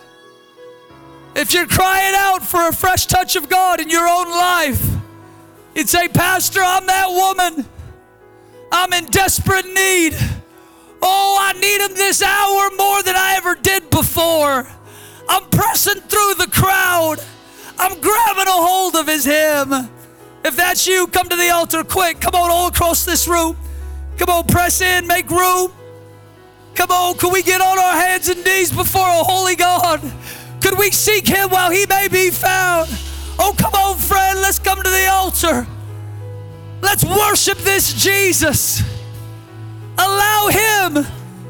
If 1.34 1.54
you're 1.54 1.66
crying 1.66 2.14
out 2.16 2.42
for 2.42 2.68
a 2.68 2.72
fresh 2.72 3.06
touch 3.06 3.36
of 3.36 3.48
God 3.48 3.80
in 3.80 3.88
your 3.88 4.06
own 4.06 4.30
life, 4.30 4.84
you'd 5.74 5.88
say, 5.88 6.08
Pastor, 6.08 6.60
I'm 6.62 6.86
that 6.86 7.08
woman. 7.08 7.66
I'm 8.72 8.92
in 8.92 9.06
desperate 9.06 9.66
need. 9.66 10.14
Oh, 11.02 11.38
I 11.40 11.58
need 11.58 11.80
him 11.80 11.94
this 11.94 12.22
hour 12.22 12.70
more 12.76 13.02
than 13.02 13.16
I 13.16 13.34
ever 13.36 13.54
did 13.54 13.90
before. 13.90 14.66
I'm 15.28 15.44
pressing 15.50 16.02
through 16.02 16.34
the 16.34 16.48
crowd. 16.52 17.16
I'm 17.78 18.00
grabbing 18.00 18.48
a 18.48 18.50
hold 18.50 18.96
of 18.96 19.06
his 19.06 19.24
hem. 19.24 19.88
If 20.44 20.56
that's 20.56 20.86
you, 20.86 21.06
come 21.06 21.28
to 21.28 21.36
the 21.36 21.50
altar 21.50 21.84
quick. 21.84 22.20
Come 22.20 22.34
on, 22.34 22.50
all 22.50 22.68
across 22.68 23.04
this 23.04 23.28
room. 23.28 23.56
Come 24.18 24.28
on, 24.28 24.46
press 24.46 24.80
in, 24.80 25.06
make 25.06 25.30
room. 25.30 25.72
Come 26.74 26.90
on, 26.90 27.16
can 27.16 27.32
we 27.32 27.42
get 27.42 27.60
on 27.60 27.78
our 27.78 27.92
hands 27.92 28.28
and 28.28 28.44
knees 28.44 28.72
before 28.72 29.06
a 29.06 29.22
holy 29.22 29.56
God? 29.56 30.00
Could 30.60 30.78
we 30.78 30.90
seek 30.90 31.26
him 31.26 31.50
while 31.50 31.70
he 31.70 31.86
may 31.86 32.08
be 32.08 32.30
found? 32.30 32.88
Oh, 33.38 33.54
come 33.56 33.74
on, 33.74 33.96
friend, 33.96 34.40
let's 34.40 34.58
come 34.58 34.82
to 34.82 34.90
the 34.90 35.06
altar. 35.08 35.66
Let's 36.82 37.04
worship 37.04 37.58
this 37.58 37.92
Jesus. 37.92 38.82
Allow 39.98 40.48
Him 40.48 40.94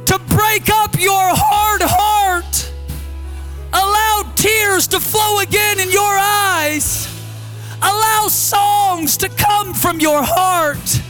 to 0.06 0.18
break 0.28 0.68
up 0.70 0.98
your 0.98 1.34
hard 1.34 1.82
heart. 1.84 2.72
Allow 3.72 4.32
tears 4.34 4.88
to 4.88 5.00
flow 5.00 5.38
again 5.38 5.78
in 5.78 5.90
your 5.90 6.02
eyes. 6.18 7.06
Allow 7.80 8.26
songs 8.28 9.16
to 9.18 9.28
come 9.28 9.72
from 9.72 10.00
your 10.00 10.22
heart. 10.22 11.00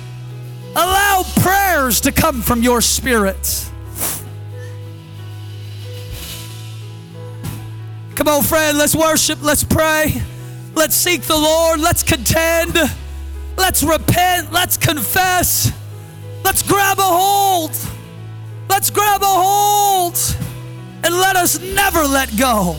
Allow 0.72 1.24
prayers 1.36 2.00
to 2.02 2.12
come 2.12 2.42
from 2.42 2.62
your 2.62 2.80
spirit. 2.80 3.69
Come 8.20 8.28
on, 8.28 8.42
friend, 8.42 8.76
let's 8.76 8.94
worship, 8.94 9.38
let's 9.40 9.64
pray, 9.64 10.20
let's 10.74 10.94
seek 10.94 11.22
the 11.22 11.34
Lord, 11.34 11.80
let's 11.80 12.02
contend, 12.02 12.74
let's 13.56 13.82
repent, 13.82 14.52
let's 14.52 14.76
confess. 14.76 15.72
Let's 16.44 16.62
grab 16.62 16.98
a 16.98 17.02
hold. 17.02 17.74
Let's 18.68 18.90
grab 18.90 19.22
a 19.22 19.24
hold 19.24 20.18
and 21.02 21.14
let 21.14 21.36
us 21.36 21.60
never 21.60 22.04
let 22.04 22.36
go. 22.36 22.76